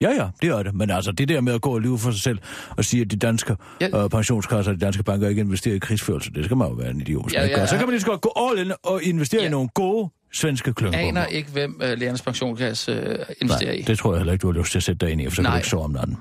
Ja, 0.00 0.10
ja, 0.10 0.30
det 0.42 0.48
er 0.50 0.62
det. 0.62 0.74
Men 0.74 0.90
altså, 0.90 1.12
det 1.12 1.28
der 1.28 1.40
med 1.40 1.52
at 1.54 1.60
gå 1.62 1.74
og 1.74 1.80
lyve 1.80 1.98
for 1.98 2.10
sig 2.10 2.20
selv 2.20 2.38
og 2.76 2.84
sige, 2.84 3.00
at 3.02 3.10
de 3.10 3.16
danske 3.16 3.56
Ja. 3.80 4.04
øh, 4.04 4.10
pensionskasser 4.10 4.72
og 4.72 4.80
de 4.80 4.84
danske 4.84 5.02
banker 5.02 5.28
ikke 5.28 5.40
investerer 5.40 5.74
i 5.74 5.78
krigsførelse, 5.78 6.32
det 6.32 6.44
skal 6.44 6.56
man 6.56 6.68
jo 6.68 6.74
være 6.74 6.90
en 6.90 7.00
idiot. 7.00 7.32
Ja, 7.32 7.40
Ja, 7.46 7.46
ja, 7.60 7.66
Så 7.66 7.76
kan 7.76 7.86
man 7.86 7.90
lige 7.92 8.00
så 8.00 8.06
godt 8.06 8.20
gå 8.20 8.32
all 8.36 8.66
in 8.66 8.72
og 8.82 9.02
investere 9.02 9.40
ja. 9.40 9.46
I 9.46 9.50
nogle 9.50 9.68
gode 9.74 10.10
svenske 10.32 10.68
Jeg 10.68 10.74
klyngebomber. 10.74 11.08
aner 11.08 11.26
ikke, 11.26 11.50
hvem 11.50 11.74
uh, 11.74 11.80
lærernes 11.80 12.22
pensionskasse 12.22 12.92
uh, 12.92 13.26
investerer 13.40 13.70
Nej, 13.72 13.78
i. 13.78 13.82
det 13.82 13.98
tror 13.98 14.12
jeg 14.12 14.18
heller 14.20 14.32
ikke, 14.32 14.42
du 14.42 14.52
har 14.52 14.58
lyst 14.60 14.70
til 14.70 14.78
at 14.78 14.82
sætte 14.82 15.06
dig 15.06 15.12
ind 15.12 15.20
i, 15.20 15.24
for 15.24 15.30
så 15.30 15.36
kan 15.36 15.42
Nej. 15.42 15.52
du 15.52 15.56
ikke 15.58 15.68
sove 15.68 15.84
om 15.84 15.90
natten. 15.90 16.16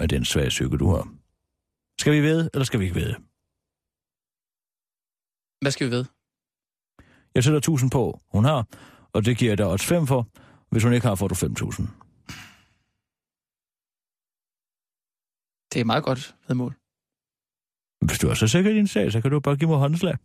Med 0.00 0.08
den 0.08 0.24
svage 0.24 0.48
psyke, 0.48 0.76
du 0.76 0.90
har. 0.90 1.08
Skal 2.00 2.12
vi 2.12 2.20
ved, 2.20 2.50
eller 2.54 2.64
skal 2.64 2.80
vi 2.80 2.84
ikke 2.84 3.00
ved? 3.00 3.14
Hvad 5.60 5.70
skal 5.72 5.86
vi 5.86 5.92
ved? 5.92 6.04
Jeg 7.34 7.44
sætter 7.44 7.58
1000 7.58 7.90
på, 7.90 8.20
hun 8.32 8.44
har, 8.44 8.66
og 9.12 9.24
det 9.24 9.36
giver 9.36 9.50
jeg 9.50 9.58
dig 9.58 9.66
odds 9.66 9.84
5 9.86 10.06
for. 10.06 10.26
Hvis 10.70 10.82
hun 10.84 10.92
ikke 10.92 11.06
har, 11.06 11.14
får 11.14 11.28
du 11.28 11.34
5000. 11.34 11.88
Det 15.72 15.80
er 15.80 15.84
meget 15.84 16.04
godt 16.04 16.34
vedmål. 16.48 16.74
Hvis 18.00 18.18
du 18.18 18.28
er 18.28 18.34
så 18.34 18.46
sikker 18.48 18.70
i 18.70 18.74
din 18.74 18.86
sag, 18.86 19.12
så 19.12 19.20
kan 19.20 19.30
du 19.30 19.40
bare 19.40 19.56
give 19.56 19.70
mig 19.70 19.78
håndslag. 19.78 20.16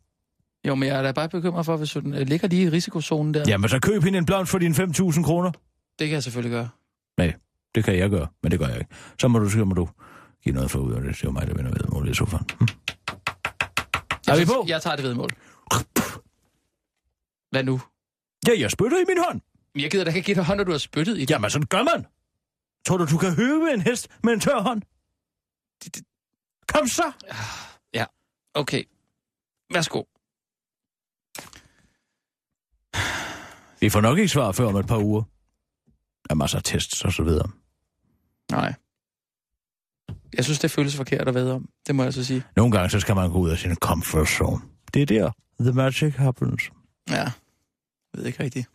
Jo, 0.67 0.75
men 0.75 0.89
jeg 0.89 0.97
er 0.97 1.01
da 1.01 1.11
bare 1.11 1.29
bekymret 1.29 1.65
for, 1.65 1.77
hvis 1.77 1.93
hun 1.93 2.13
uh, 2.13 2.19
ligger 2.19 2.47
lige 2.47 2.63
i 2.63 2.69
risikozonen 2.69 3.33
der. 3.33 3.43
Jamen, 3.47 3.69
så 3.69 3.79
køb 3.79 4.03
hende 4.03 4.17
en 4.17 4.25
blomst 4.25 4.51
for 4.51 4.59
dine 4.59 4.73
5000 4.73 5.25
kroner. 5.25 5.51
Det 5.99 6.07
kan 6.07 6.13
jeg 6.13 6.23
selvfølgelig 6.23 6.51
gøre. 6.51 6.69
Det 7.75 7.83
kan 7.83 7.97
jeg 7.97 8.09
gøre, 8.09 8.27
men 8.43 8.51
det 8.51 8.59
gør 8.59 8.67
jeg 8.67 8.77
ikke. 8.77 8.95
Så 9.21 9.27
må 9.27 9.39
du, 9.39 9.49
så 9.49 9.65
må 9.65 9.73
du 9.73 9.89
give 10.43 10.55
noget 10.55 10.71
for 10.71 10.79
ud 10.79 10.93
af 10.93 11.01
det. 11.01 11.09
Det 11.09 11.17
er 11.17 11.21
jo 11.23 11.31
mig, 11.31 11.47
der 11.47 11.53
vinder 11.53 11.71
ved 11.71 11.79
målet 11.91 12.11
i 12.11 12.13
sofaen. 12.13 12.45
Hm. 12.59 12.67
Jeg, 14.27 14.35
Er 14.35 14.39
vi 14.39 14.45
på? 14.45 14.65
Jeg 14.67 14.81
tager 14.81 14.95
det 14.95 15.05
vedmål. 15.05 15.29
Hvad 17.51 17.63
nu? 17.63 17.81
Ja, 18.47 18.51
jeg 18.59 18.71
spytter 18.71 18.97
i 18.97 19.03
min 19.07 19.17
hånd. 19.27 19.41
Jeg 19.75 19.91
gider 19.91 20.03
da 20.03 20.11
ikke 20.11 20.25
give 20.25 20.35
dig 20.35 20.43
hånd, 20.43 20.57
når 20.57 20.63
du 20.63 20.71
har 20.71 20.77
spyttet 20.77 21.17
i 21.17 21.19
det. 21.21 21.29
Jamen, 21.29 21.49
sådan 21.49 21.65
gør 21.67 21.83
man. 21.83 22.05
Tror 22.85 22.97
du, 22.97 23.05
du 23.05 23.17
kan 23.17 23.33
høve 23.35 23.73
en 23.73 23.81
hest 23.81 24.07
med 24.23 24.33
en 24.33 24.39
tør 24.39 24.59
hånd? 24.59 24.81
Kom 26.73 26.87
så! 26.87 27.11
Ja, 27.93 28.05
Okay. 28.53 28.83
Værsgo. 29.73 30.03
Vi 33.79 33.89
får 33.89 34.01
nok 34.01 34.17
ikke 34.17 34.29
svar 34.29 34.51
før 34.51 34.65
om 34.67 34.75
et 34.75 34.87
par 34.87 34.97
uger. 34.97 35.23
Der 36.23 36.29
er 36.29 36.35
masser 36.35 36.57
af 36.57 36.63
tests 36.63 37.05
og 37.05 37.13
så 37.13 37.23
videre. 37.23 37.49
Nej. 38.51 38.73
Jeg 40.33 40.43
synes, 40.45 40.59
det 40.59 40.71
føles 40.71 40.95
forkert 40.95 41.27
at 41.27 41.35
vide 41.35 41.53
om. 41.53 41.69
Det 41.87 41.95
må 41.95 42.03
jeg 42.03 42.13
så 42.13 42.23
sige. 42.25 42.43
Nogle 42.55 42.71
gange 42.71 42.89
så 42.89 42.99
skal 42.99 43.15
man 43.15 43.31
gå 43.31 43.37
ud 43.39 43.49
af 43.49 43.57
sin 43.57 43.75
comfort 43.75 44.27
zone. 44.27 44.61
Det 44.93 45.01
er 45.01 45.05
der, 45.05 45.31
the 45.59 45.73
magic 45.73 46.15
happens. 46.15 46.71
Ja. 47.09 47.15
Jeg 47.15 47.31
ved 48.13 48.25
ikke 48.25 48.43
rigtigt. 48.43 48.67